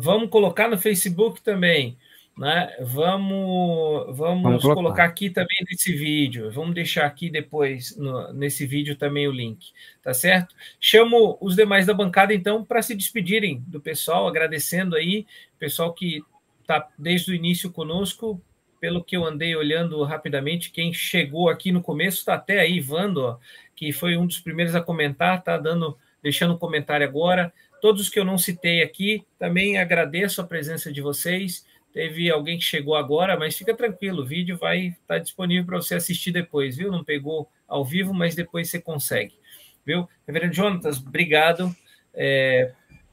Vamos 0.00 0.28
colocar 0.30 0.68
no 0.68 0.76
Facebook 0.76 1.40
também. 1.40 1.96
Né? 2.36 2.74
Vamos, 2.80 4.16
vamos, 4.16 4.42
vamos 4.42 4.62
colocar 4.62 5.04
aqui 5.04 5.28
também 5.28 5.58
nesse 5.70 5.92
vídeo. 5.92 6.50
Vamos 6.50 6.74
deixar 6.74 7.04
aqui 7.04 7.28
depois 7.28 7.96
no, 7.96 8.32
nesse 8.32 8.66
vídeo 8.66 8.96
também 8.96 9.28
o 9.28 9.32
link, 9.32 9.72
tá 10.02 10.14
certo? 10.14 10.54
Chamo 10.80 11.36
os 11.40 11.54
demais 11.54 11.86
da 11.86 11.92
bancada 11.92 12.32
então 12.32 12.64
para 12.64 12.80
se 12.82 12.94
despedirem 12.94 13.62
do 13.66 13.80
pessoal, 13.80 14.26
agradecendo 14.26 14.96
aí 14.96 15.26
pessoal 15.58 15.92
que 15.92 16.22
está 16.70 16.88
desde 16.96 17.32
o 17.32 17.34
início 17.34 17.70
conosco. 17.70 18.40
Pelo 18.80 19.04
que 19.04 19.14
eu 19.14 19.26
andei 19.26 19.54
olhando 19.54 20.02
rapidamente, 20.04 20.70
quem 20.70 20.92
chegou 20.92 21.50
aqui 21.50 21.70
no 21.70 21.82
começo 21.82 22.18
está 22.18 22.34
até 22.34 22.60
aí, 22.60 22.80
Vando, 22.80 23.38
que 23.76 23.92
foi 23.92 24.16
um 24.16 24.26
dos 24.26 24.40
primeiros 24.40 24.74
a 24.74 24.80
comentar, 24.80 25.38
está 25.38 25.58
dando, 25.58 25.98
deixando 26.22 26.54
um 26.54 26.58
comentário 26.58 27.06
agora. 27.06 27.52
Todos 27.82 28.08
que 28.08 28.18
eu 28.18 28.24
não 28.24 28.38
citei 28.38 28.82
aqui, 28.82 29.22
também 29.38 29.76
agradeço 29.76 30.40
a 30.40 30.46
presença 30.46 30.90
de 30.90 31.02
vocês. 31.02 31.66
Teve 31.92 32.30
alguém 32.30 32.56
que 32.56 32.64
chegou 32.64 32.94
agora, 32.94 33.36
mas 33.36 33.56
fica 33.56 33.74
tranquilo, 33.74 34.22
o 34.22 34.26
vídeo 34.26 34.56
vai 34.56 34.86
estar 34.86 35.14
tá 35.14 35.18
disponível 35.18 35.66
para 35.66 35.76
você 35.76 35.96
assistir 35.96 36.30
depois, 36.30 36.76
viu? 36.76 36.90
Não 36.90 37.04
pegou 37.04 37.50
ao 37.68 37.84
vivo, 37.84 38.14
mas 38.14 38.34
depois 38.34 38.70
você 38.70 38.80
consegue, 38.80 39.34
viu? 39.84 40.08
Reverendo 40.26 40.54
Jonatas, 40.54 40.98
obrigado 40.98 41.74
é, 42.14 42.72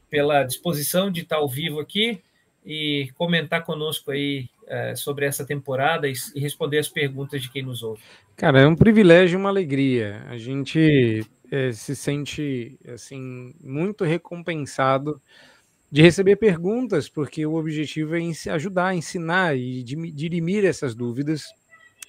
pela 0.09 0.43
disposição 0.43 1.11
de 1.11 1.21
estar 1.21 1.37
ao 1.37 1.49
vivo 1.49 1.79
aqui 1.79 2.21
e 2.67 3.09
comentar 3.15 3.63
conosco 3.63 4.11
aí 4.11 4.49
é, 4.67 4.93
sobre 4.93 5.25
essa 5.25 5.45
temporada 5.45 6.07
e, 6.09 6.13
e, 6.35 6.41
responder 6.41 6.77
as 6.77 6.89
perguntas 6.89 7.41
de 7.41 7.49
quem 7.49 7.63
nos 7.63 7.81
ouve. 7.81 8.01
Cara, 8.35 8.59
é 8.59 8.67
um 8.67 8.75
privilégio 8.75 9.37
e 9.37 9.39
uma 9.39 9.47
alegria. 9.47 10.25
A 10.27 10.37
gente 10.37 11.25
é, 11.49 11.71
se 11.71 11.95
sente 11.95 12.77
assim 12.93 13.55
muito 13.63 14.03
recompensado 14.03 15.21
de 15.89 16.01
receber 16.01 16.35
perguntas, 16.35 17.07
porque 17.07 17.45
o 17.45 17.55
objetivo 17.55 18.17
é 18.17 18.49
ajudar, 18.51 18.93
ensinar 18.93 19.57
e 19.57 19.81
dirimir 19.81 20.65
essas 20.65 20.93
dúvidas 20.93 21.45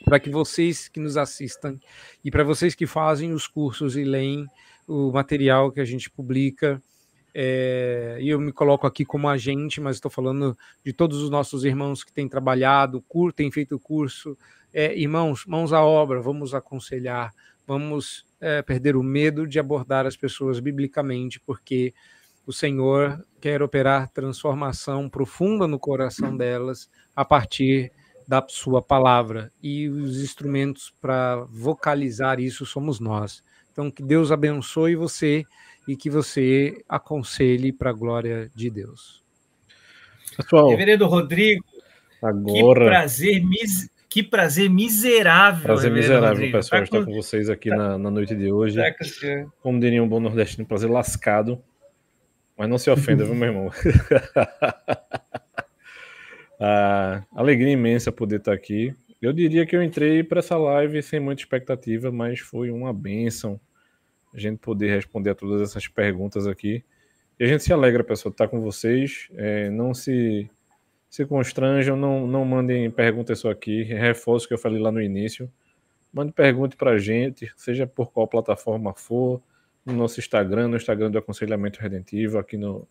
para 0.05 0.19
que 0.19 0.29
vocês 0.29 0.89
que 0.89 0.99
nos 0.99 1.17
assistam 1.17 1.79
e 2.25 2.31
para 2.33 2.43
vocês 2.43 2.75
que 2.75 2.87
fazem 2.87 3.33
os 3.33 3.47
cursos 3.47 3.97
e 3.97 4.03
leem 4.03 4.47
o 4.89 5.13
material 5.13 5.71
que 5.71 5.81
a 5.81 5.85
gente 5.85 6.11
publica. 6.11 6.83
É, 7.35 8.19
e 8.21 8.29
eu 8.29 8.41
me 8.41 8.53
coloco 8.53 8.87
aqui 8.87 9.05
como 9.05 9.29
agente, 9.29 9.81
mas 9.81 9.97
estou 9.97 10.11
falando 10.11 10.57
de 10.85 10.93
todos 10.93 11.23
os 11.23 11.31
nossos 11.31 11.65
irmãos 11.65 12.03
que 12.03 12.13
têm 12.13 12.29
trabalhado, 12.29 13.03
cur, 13.09 13.33
têm 13.33 13.51
feito 13.51 13.77
o 13.77 13.81
curso. 13.81 14.37
É, 14.73 14.97
irmãos, 14.99 15.45
mãos 15.47 15.73
à 15.73 15.83
obra, 15.83 16.21
vamos 16.21 16.55
aconselhar, 16.55 17.33
vamos 17.67 18.27
é, 18.41 18.63
perder 18.63 18.97
o 18.97 19.03
medo 19.03 19.47
de 19.47 19.59
abordar 19.59 20.07
as 20.07 20.17
pessoas 20.17 20.61
biblicamente, 20.61 21.41
porque 21.41 21.95
o 22.47 22.53
Senhor 22.53 23.25
quer 23.41 23.63
operar 23.63 24.11
transformação 24.11 25.09
profunda 25.09 25.67
no 25.67 25.79
coração 25.79 26.37
delas 26.37 26.91
a 27.15 27.25
partir 27.25 27.93
da 28.27 28.45
sua 28.49 28.83
palavra. 28.83 29.53
E 29.63 29.89
os 29.89 30.23
instrumentos 30.23 30.93
para 31.01 31.45
vocalizar 31.51 32.41
isso 32.41 32.65
somos 32.67 33.01
nós. 33.01 33.43
Então, 33.73 33.91
que 33.91 34.03
Deus 34.03 34.33
abençoe 34.33 34.97
você 34.97 35.45
e 35.89 35.97
que 35.97 36.11
você 36.11 36.85
aconselhe 36.87 37.73
para 37.73 37.89
a 37.89 37.95
glória 37.95 38.51
de 38.55 38.69
Deus. 38.69 39.25
Pessoal, 40.37 40.69
Reverendo 40.69 41.07
Rodrigo, 41.07 41.65
agora... 42.23 42.81
que 42.81 42.87
prazer, 42.87 43.45
mis... 43.45 43.91
que 44.07 44.23
prazer 44.23 44.69
miserável. 44.69 45.63
Prazer 45.63 45.91
miserável, 45.91 46.29
Rodrigo. 46.29 46.53
pessoal, 46.53 46.81
tá 46.83 46.85
estar 46.85 47.05
com... 47.07 47.13
vocês 47.15 47.49
aqui 47.49 47.71
na, 47.71 47.97
na 47.97 48.11
noite 48.11 48.37
de 48.37 48.53
hoje. 48.53 48.77
Tá 48.77 48.93
Como 49.63 49.81
diria 49.81 50.03
um 50.03 50.09
bom 50.09 50.21
nordestino, 50.21 50.67
prazer 50.67 50.91
lascado. 50.91 51.59
Mas 52.57 52.69
não 52.69 52.77
se 52.77 52.91
ofenda, 52.91 53.25
viu, 53.25 53.35
meu 53.35 53.49
irmão? 53.49 53.71
Ah, 56.61 57.23
alegria 57.37 57.71
imensa 57.71 58.11
poder 58.11 58.41
estar 58.41 58.53
aqui. 58.53 58.93
Eu 59.23 59.33
diria 59.33 59.65
que 59.65 59.77
eu 59.77 59.83
entrei 59.83 60.25
para 60.25 60.41
essa 60.41 60.57
live 60.57 61.01
sem 61.05 61.21
muita 61.21 61.41
expectativa, 61.41 62.11
mas 62.11 62.41
foi 62.41 62.73
uma 62.73 62.93
benção 62.93 63.61
a 64.35 64.39
gente 64.39 64.59
poder 64.59 64.95
responder 64.95 65.31
a 65.31 65.35
todas 65.35 65.61
essas 65.63 65.89
perguntas 65.89 66.47
aqui. 66.47 66.85
E 67.39 67.45
a 67.45 67.47
gente 67.47 67.63
se 67.63 67.73
alegra, 67.73 68.03
pessoal, 68.03 68.33
estar 68.33 68.49
com 68.49 68.61
vocês. 68.61 69.29
É, 69.35 69.71
não 69.71 69.95
se, 69.95 70.51
se 71.09 71.25
constranjam, 71.25 71.97
não, 71.97 72.27
não 72.27 72.45
mandem 72.45 72.91
perguntas 72.91 73.39
só 73.39 73.51
aqui. 73.51 73.83
Reforço 73.83 74.47
o 74.47 74.49
que 74.49 74.55
eu 74.55 74.59
falei 74.59 74.81
lá 74.81 74.91
no 74.91 75.01
início. 75.01 75.51
Mande 76.13 76.33
pergunte 76.33 76.77
para 76.77 76.93
a 76.93 76.99
gente, 76.99 77.53
seja 77.57 77.87
por 77.87 78.11
qual 78.11 78.27
plataforma 78.27 78.95
for, 78.95 79.43
no 79.85 79.93
nosso 79.93 80.19
Instagram, 80.19 80.69
no 80.69 80.77
Instagram 80.77 81.11
do 81.11 81.19
Aconselhamento 81.19 81.81
Redentivo, 81.81 82.39
aqui 82.39 82.57
no, 82.57 82.87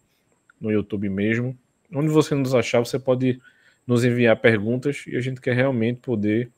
no 0.59 0.71
YouTube 0.71 1.09
mesmo. 1.09 1.57
Onde 1.93 2.09
você 2.09 2.35
nos 2.35 2.53
achar, 2.53 2.79
você 2.79 2.99
pode 2.99 3.41
nos 3.85 4.03
enviar 4.03 4.35
perguntas 4.39 5.05
e 5.07 5.15
a 5.15 5.21
gente 5.21 5.39
quer 5.39 5.55
realmente 5.55 6.01
poder 6.01 6.51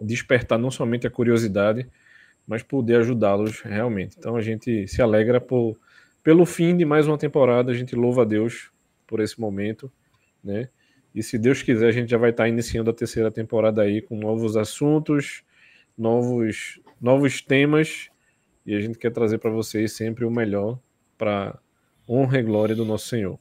despertar 0.00 0.58
não 0.58 0.70
somente 0.70 1.06
a 1.06 1.10
curiosidade, 1.10 1.88
mas 2.48 2.62
poder 2.62 3.00
ajudá-los 3.00 3.60
realmente. 3.60 4.16
Então 4.18 4.34
a 4.34 4.40
gente 4.40 4.88
se 4.88 5.02
alegra 5.02 5.38
por, 5.38 5.78
pelo 6.24 6.46
fim 6.46 6.74
de 6.74 6.84
mais 6.86 7.06
uma 7.06 7.18
temporada, 7.18 7.70
a 7.70 7.74
gente 7.74 7.94
louva 7.94 8.22
a 8.22 8.24
Deus 8.24 8.70
por 9.06 9.20
esse 9.20 9.38
momento, 9.38 9.92
né? 10.42 10.70
E 11.14 11.22
se 11.22 11.36
Deus 11.38 11.62
quiser, 11.62 11.88
a 11.88 11.92
gente 11.92 12.10
já 12.10 12.16
vai 12.16 12.30
estar 12.30 12.48
iniciando 12.48 12.90
a 12.90 12.94
terceira 12.94 13.30
temporada 13.30 13.82
aí 13.82 14.00
com 14.00 14.16
novos 14.16 14.56
assuntos, 14.56 15.42
novos 15.96 16.80
novos 17.00 17.40
temas, 17.40 18.08
e 18.66 18.74
a 18.74 18.80
gente 18.80 18.98
quer 18.98 19.12
trazer 19.12 19.38
para 19.38 19.50
vocês 19.50 19.92
sempre 19.92 20.24
o 20.24 20.30
melhor 20.30 20.78
para 21.16 21.58
honra 22.08 22.38
e 22.38 22.42
glória 22.42 22.74
do 22.74 22.84
nosso 22.84 23.08
Senhor. 23.08 23.38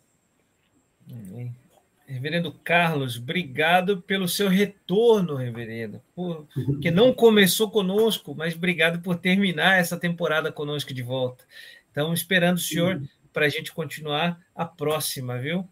Amém. 1.09 1.66
Reverendo 2.07 2.53
Carlos, 2.63 3.17
obrigado 3.17 4.01
pelo 4.01 4.29
seu 4.29 4.47
retorno, 4.47 5.35
reverendo. 5.35 6.01
Porque 6.15 6.89
não 6.89 7.13
começou 7.13 7.69
conosco, 7.69 8.33
mas 8.33 8.55
obrigado 8.55 9.01
por 9.01 9.17
terminar 9.17 9.77
essa 9.77 9.97
temporada 9.97 10.49
conosco 10.49 10.93
de 10.93 11.03
volta. 11.03 11.43
Então, 11.91 12.13
esperando 12.13 12.55
o 12.55 12.61
senhor 12.61 13.01
para 13.33 13.45
a 13.45 13.49
gente 13.49 13.73
continuar 13.73 14.39
a 14.55 14.63
próxima, 14.63 15.37
viu? 15.37 15.67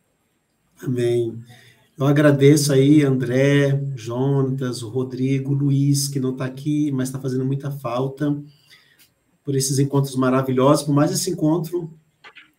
Amém. 0.83 1.41
Eu 1.97 2.05
agradeço 2.05 2.73
aí, 2.73 3.01
André, 3.03 3.81
Jonatas, 3.95 4.83
o 4.83 4.89
Rodrigo, 4.89 5.53
o 5.53 5.57
Luiz, 5.57 6.09
que 6.09 6.19
não 6.19 6.31
está 6.31 6.43
aqui, 6.43 6.91
mas 6.91 7.07
está 7.07 7.17
fazendo 7.17 7.45
muita 7.45 7.71
falta, 7.71 8.37
por 9.41 9.55
esses 9.55 9.79
encontros 9.79 10.17
maravilhosos, 10.17 10.83
por 10.83 10.93
mais 10.93 11.11
esse 11.11 11.29
encontro, 11.29 11.97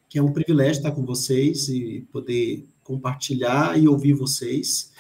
que 0.09 0.19
é 0.19 0.23
um 0.23 0.33
privilégio 0.33 0.79
estar 0.79 0.93
com 0.93 1.05
vocês 1.05 1.69
e 1.69 2.09
poder 2.11 2.67
compartilhar 2.87 3.79
e 3.79 3.89
ouvir 3.89 4.13
vocês. 4.15 4.93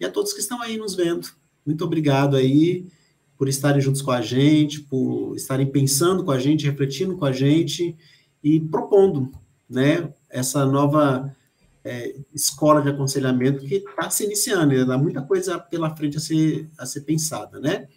E 0.00 0.04
a 0.04 0.10
todos 0.10 0.32
que 0.32 0.40
estão 0.40 0.60
aí 0.62 0.78
nos 0.78 0.94
vendo. 0.94 1.28
Muito 1.64 1.84
obrigado 1.84 2.36
aí 2.36 2.86
por 3.36 3.48
estarem 3.48 3.80
juntos 3.80 4.00
com 4.00 4.10
a 4.10 4.22
gente, 4.22 4.80
por 4.80 5.34
estarem 5.36 5.66
pensando 5.66 6.24
com 6.24 6.30
a 6.30 6.38
gente, 6.38 6.66
refletindo 6.66 7.16
com 7.16 7.24
a 7.24 7.32
gente 7.32 7.96
e 8.42 8.60
propondo, 8.60 9.30
né, 9.68 10.12
essa 10.30 10.64
nova 10.64 11.34
é, 11.84 12.14
escola 12.34 12.80
de 12.80 12.88
aconselhamento 12.88 13.64
que 13.64 13.76
está 13.76 14.08
se 14.08 14.24
iniciando, 14.24 14.72
ainda 14.72 14.94
há 14.94 14.98
muita 14.98 15.20
coisa 15.20 15.58
pela 15.58 15.94
frente 15.94 16.16
a 16.16 16.20
ser, 16.20 16.68
a 16.78 16.86
ser 16.86 17.02
pensada, 17.02 17.60
né? 17.60 17.88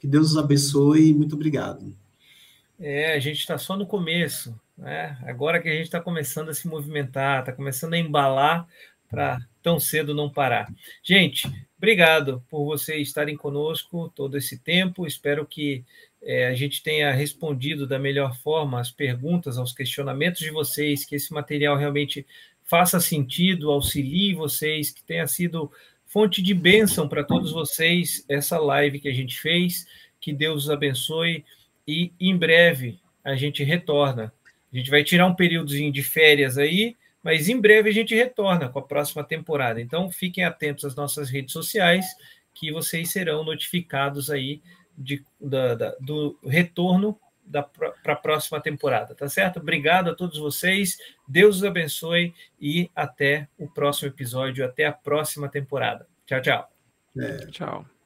Que 0.00 0.06
Deus 0.06 0.32
os 0.32 0.36
abençoe 0.36 1.08
e 1.08 1.14
muito 1.14 1.34
obrigado. 1.34 1.94
É, 2.78 3.14
a 3.14 3.18
gente 3.18 3.38
está 3.38 3.58
só 3.58 3.76
no 3.76 3.86
começo, 3.86 4.58
né? 4.78 5.18
Agora 5.24 5.60
que 5.60 5.68
a 5.68 5.72
gente 5.72 5.86
está 5.86 6.00
começando 6.00 6.50
a 6.50 6.54
se 6.54 6.68
movimentar, 6.68 7.40
está 7.40 7.52
começando 7.52 7.94
a 7.94 7.98
embalar 7.98 8.66
para 9.08 9.40
tão 9.62 9.80
cedo 9.80 10.14
não 10.14 10.30
parar. 10.30 10.72
Gente, 11.02 11.50
obrigado 11.76 12.44
por 12.48 12.64
vocês 12.64 13.08
estarem 13.08 13.36
conosco 13.36 14.10
todo 14.14 14.38
esse 14.38 14.58
tempo. 14.58 15.06
Espero 15.06 15.44
que 15.44 15.84
é, 16.22 16.46
a 16.46 16.54
gente 16.54 16.82
tenha 16.82 17.12
respondido 17.12 17.86
da 17.86 17.98
melhor 17.98 18.36
forma 18.36 18.80
as 18.80 18.90
perguntas, 18.90 19.58
aos 19.58 19.72
questionamentos 19.72 20.40
de 20.40 20.50
vocês, 20.50 21.04
que 21.04 21.16
esse 21.16 21.32
material 21.32 21.76
realmente 21.76 22.24
faça 22.62 23.00
sentido, 23.00 23.70
auxilie 23.70 24.34
vocês, 24.34 24.90
que 24.90 25.02
tenha 25.02 25.26
sido 25.26 25.72
fonte 26.06 26.40
de 26.40 26.54
bênção 26.54 27.08
para 27.08 27.24
todos 27.24 27.50
vocês 27.50 28.24
essa 28.28 28.58
live 28.58 29.00
que 29.00 29.08
a 29.08 29.14
gente 29.14 29.40
fez. 29.40 29.86
Que 30.20 30.32
Deus 30.32 30.64
os 30.64 30.70
abençoe 30.70 31.44
e 31.86 32.12
em 32.20 32.36
breve 32.36 33.00
a 33.24 33.34
gente 33.34 33.62
retorna 33.64 34.32
a 34.72 34.76
gente 34.76 34.90
vai 34.90 35.02
tirar 35.02 35.26
um 35.26 35.34
períodozinho 35.34 35.92
de 35.92 36.02
férias 36.02 36.58
aí, 36.58 36.96
mas 37.22 37.48
em 37.48 37.60
breve 37.60 37.90
a 37.90 37.92
gente 37.92 38.14
retorna 38.14 38.68
com 38.68 38.78
a 38.78 38.82
próxima 38.82 39.24
temporada. 39.24 39.80
Então 39.80 40.10
fiquem 40.10 40.44
atentos 40.44 40.84
às 40.84 40.94
nossas 40.94 41.30
redes 41.30 41.52
sociais, 41.52 42.06
que 42.54 42.72
vocês 42.72 43.10
serão 43.10 43.44
notificados 43.44 44.30
aí 44.30 44.60
de, 44.96 45.24
da, 45.40 45.74
da, 45.74 45.96
do 46.00 46.38
retorno 46.44 47.18
para 48.02 48.12
a 48.12 48.16
próxima 48.16 48.60
temporada, 48.60 49.14
tá 49.14 49.26
certo? 49.26 49.58
Obrigado 49.58 50.10
a 50.10 50.14
todos 50.14 50.38
vocês, 50.38 50.98
Deus 51.26 51.56
os 51.56 51.64
abençoe 51.64 52.34
e 52.60 52.90
até 52.94 53.48
o 53.56 53.66
próximo 53.66 54.08
episódio, 54.08 54.64
até 54.64 54.84
a 54.84 54.92
próxima 54.92 55.48
temporada. 55.48 56.06
Tchau, 56.26 56.42
tchau. 56.42 56.68
É. 57.16 57.46
Tchau. 57.46 57.97